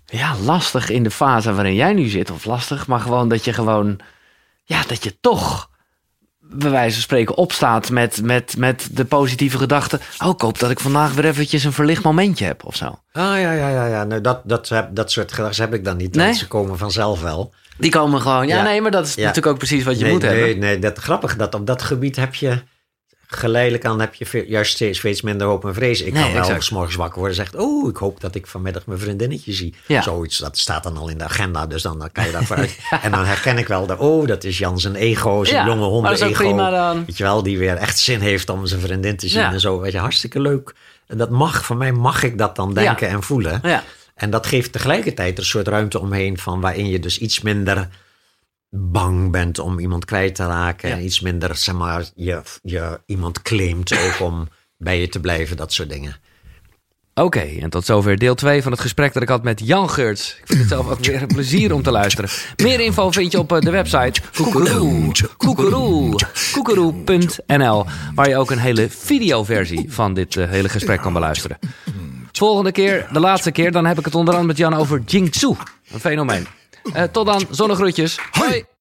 ja, 0.06 0.36
lastig 0.44 0.90
in 0.90 1.04
de 1.04 1.12
fase 1.12 1.54
waarin 1.54 1.76
jij 1.76 1.94
nu 1.94 2.08
zit. 2.08 2.32
Of 2.32 2.46
lastig, 2.46 2.88
maar 2.88 3.00
gewoon 3.00 3.30
dat 3.30 3.46
je 3.46 3.54
gewoon... 3.54 4.00
Ja, 4.64 4.84
dat 4.88 5.04
je 5.04 5.20
toch 5.20 5.72
bij 6.40 6.72
wijze 6.72 6.94
van 6.94 7.02
spreken 7.04 7.36
opstaat 7.38 7.90
met, 7.90 8.22
met, 8.24 8.58
met 8.58 8.88
de 8.92 9.06
positieve 9.06 9.58
gedachte... 9.58 10.00
Oh, 10.24 10.30
ik 10.30 10.42
hoop 10.42 10.60
dat 10.60 10.70
ik 10.72 10.80
vandaag 10.80 11.14
weer 11.14 11.26
eventjes 11.26 11.64
een 11.64 11.74
verlicht 11.74 12.04
momentje 12.04 12.46
heb 12.46 12.66
of 12.66 12.76
zo. 12.76 12.86
Ah 12.86 13.40
ja, 13.40 13.52
ja, 13.52 13.70
ja, 13.70 13.86
ja. 13.86 14.04
Nou, 14.04 14.22
dat, 14.22 14.42
dat, 14.46 14.72
dat 14.92 15.12
soort 15.12 15.32
gedachten 15.32 15.64
heb 15.64 15.74
ik 15.74 15.86
dan 15.86 15.98
niet. 15.98 16.16
Nee? 16.16 16.34
Ze 16.34 16.48
komen 16.48 16.78
vanzelf 16.78 17.22
wel. 17.22 17.54
Die 17.78 17.92
komen 17.92 18.22
gewoon... 18.22 18.48
Ja, 18.48 18.56
Ja. 18.56 18.64
nee, 18.64 18.82
maar 18.82 18.92
dat 18.92 19.08
is 19.08 19.16
Ja. 19.16 19.20
natuurlijk 19.22 19.48
ook 19.48 19.58
precies 19.58 19.84
wat 19.84 19.98
je 19.98 20.04
nee, 20.04 20.14
moet 20.14 20.22
nee, 20.22 20.38
hebben. 20.38 20.60
Nee, 20.60 20.80
dat 20.80 20.98
grappige 20.98 21.38
dat 21.38 21.56
op 21.56 21.68
dat 21.68 21.82
gebied 21.82 22.16
heb 22.16 22.36
je 22.36 22.62
geleidelijk 23.36 23.86
aan 23.86 24.00
heb 24.00 24.14
je 24.14 24.46
juist 24.48 24.72
steeds, 24.76 24.98
steeds 25.00 25.22
minder 25.22 25.48
hoop 25.48 25.66
en 25.66 25.74
vrees. 25.74 26.02
Ik 26.02 26.14
Nee, 26.14 26.34
kan 26.34 26.48
wel 26.48 26.62
s 26.62 26.70
morgens 26.70 26.96
wakker 26.96 27.20
worden 27.20 27.38
en 27.38 27.44
zegt, 27.46 27.56
oh, 27.64 27.90
ik 27.90 27.98
hoop 27.98 28.22
dat 28.22 28.36
ik 28.36 28.48
vanmiddag 28.48 28.86
mijn 28.86 29.00
vriendinnetje 29.00 29.54
zie. 29.54 29.76
Ja. 29.88 30.02
Zoiets, 30.02 30.38
dat 30.38 30.58
staat 30.58 30.84
dan 30.84 30.98
al 30.98 31.10
in 31.10 31.18
de 31.18 31.24
agenda, 31.24 31.68
dus 31.68 31.82
dan, 31.82 32.00
dan 32.00 32.12
kan 32.12 32.26
je 32.26 32.32
daarvoor 32.32 32.56
uit. 32.64 32.78
En 33.02 33.12
dan 33.12 33.26
herken 33.26 33.58
ik 33.58 33.68
wel, 33.68 33.86
de, 33.86 33.98
oh, 33.98 34.28
dat 34.28 34.44
is 34.44 34.58
Jan 34.58 34.80
zijn 34.80 34.96
ego, 34.96 35.44
zijn 35.44 35.58
Ja, 35.58 35.66
jonge 35.66 35.80
maar 35.80 35.90
honden 35.90 36.12
dat 36.12 36.20
is 36.20 36.26
ook 36.26 36.32
ego. 36.32 36.44
prima 36.44 36.70
dan. 36.70 37.06
Weet 37.06 37.18
je 37.18 37.24
wel, 37.24 37.44
die 37.44 37.58
weer 37.58 37.76
echt 37.76 38.00
zin 38.00 38.20
heeft 38.20 38.50
om 38.50 38.66
zijn 38.66 38.82
vriendin 38.82 39.18
te 39.18 39.28
zien 39.28 39.42
Ja. 39.42 39.52
en 39.52 39.60
zo. 39.60 39.80
Weet 39.80 39.92
je, 39.92 39.98
hartstikke 39.98 40.40
leuk. 40.42 40.74
En 41.08 41.18
dat 41.18 41.30
mag, 41.30 41.66
voor 41.66 41.78
mij 41.78 41.92
mag 41.92 42.24
ik 42.24 42.38
dat 42.38 42.56
dan 42.56 42.74
denken 42.74 43.08
en 43.08 43.24
voelen. 43.24 43.60
Ja. 43.64 43.84
En 44.16 44.30
dat 44.30 44.46
geeft 44.48 44.72
tegelijkertijd 44.72 45.38
een 45.38 45.46
soort 45.46 45.68
ruimte 45.68 46.00
omheen 46.00 46.38
van 46.38 46.62
waarin 46.62 46.88
je 46.90 47.00
dus 47.00 47.18
iets 47.18 47.42
minder 47.42 47.90
bang 48.76 49.32
bent 49.32 49.60
om 49.60 49.80
iemand 49.80 50.06
kwijt 50.06 50.36
te 50.36 50.46
raken. 50.46 50.90
Ja. 50.90 50.96
En 50.96 51.04
iets 51.04 51.20
minder, 51.20 51.56
zeg 51.56 51.76
maar, 51.76 52.06
je, 52.16 52.42
je 52.62 53.00
iemand 53.06 53.42
claimt 53.42 53.94
ook 53.94 54.28
om 54.30 54.48
bij 54.78 55.00
je 55.00 55.10
te 55.10 55.20
blijven, 55.20 55.58
dat 55.58 55.74
soort 55.74 55.90
dingen. 55.90 56.16
Oké, 57.16 57.40
en 57.40 57.70
tot 57.70 57.86
zover 57.86 58.18
deel 58.18 58.36
2 58.36 58.62
van 58.62 58.72
het 58.72 58.82
gesprek 58.82 59.14
dat 59.14 59.24
ik 59.24 59.30
had 59.30 59.44
met 59.44 59.62
Jan 59.66 59.90
Geurts. 59.90 60.38
Ik 60.40 60.44
vind 60.46 60.60
het 60.60 60.68
zelf 60.68 60.90
ook 60.90 61.00
weer 61.00 61.22
een 61.22 61.28
plezier 61.28 61.74
om 61.74 61.84
te 61.84 61.92
luisteren. 61.92 62.30
Meer 62.64 62.80
info 62.80 63.12
vind 63.12 63.32
je 63.32 63.40
op 63.40 63.52
eh, 63.52 63.60
de 63.60 63.72
website 63.72 64.22
koekeroe, 64.36 65.12
koekeroe, 65.38 66.16
koekeroe.nl, 66.52 67.86
waar 68.16 68.30
je 68.30 68.38
ook 68.38 68.52
een 68.52 68.58
hele 68.58 68.90
videoversie 68.90 69.86
van 69.94 70.14
dit 70.14 70.36
eh, 70.36 70.50
hele 70.50 70.70
gesprek 70.70 71.02
kan 71.02 71.14
beluisteren. 71.14 71.58
Volgende 72.32 72.72
keer, 72.72 73.08
de 73.12 73.20
laatste 73.20 73.52
keer, 73.52 73.72
dan 73.72 73.86
heb 73.86 74.00
ik 74.00 74.06
het 74.06 74.16
onder 74.16 74.34
andere 74.34 74.54
met 74.54 74.58
Jan 74.58 74.74
over 74.74 75.02
Jingtsu, 75.06 75.56
een 75.92 76.00
fenomeen. 76.00 76.48
Eh, 76.94 77.04
tot 77.04 77.26
dan, 77.26 77.48
zonnegroetjes. 77.50 78.20
Hoi! 78.32 78.66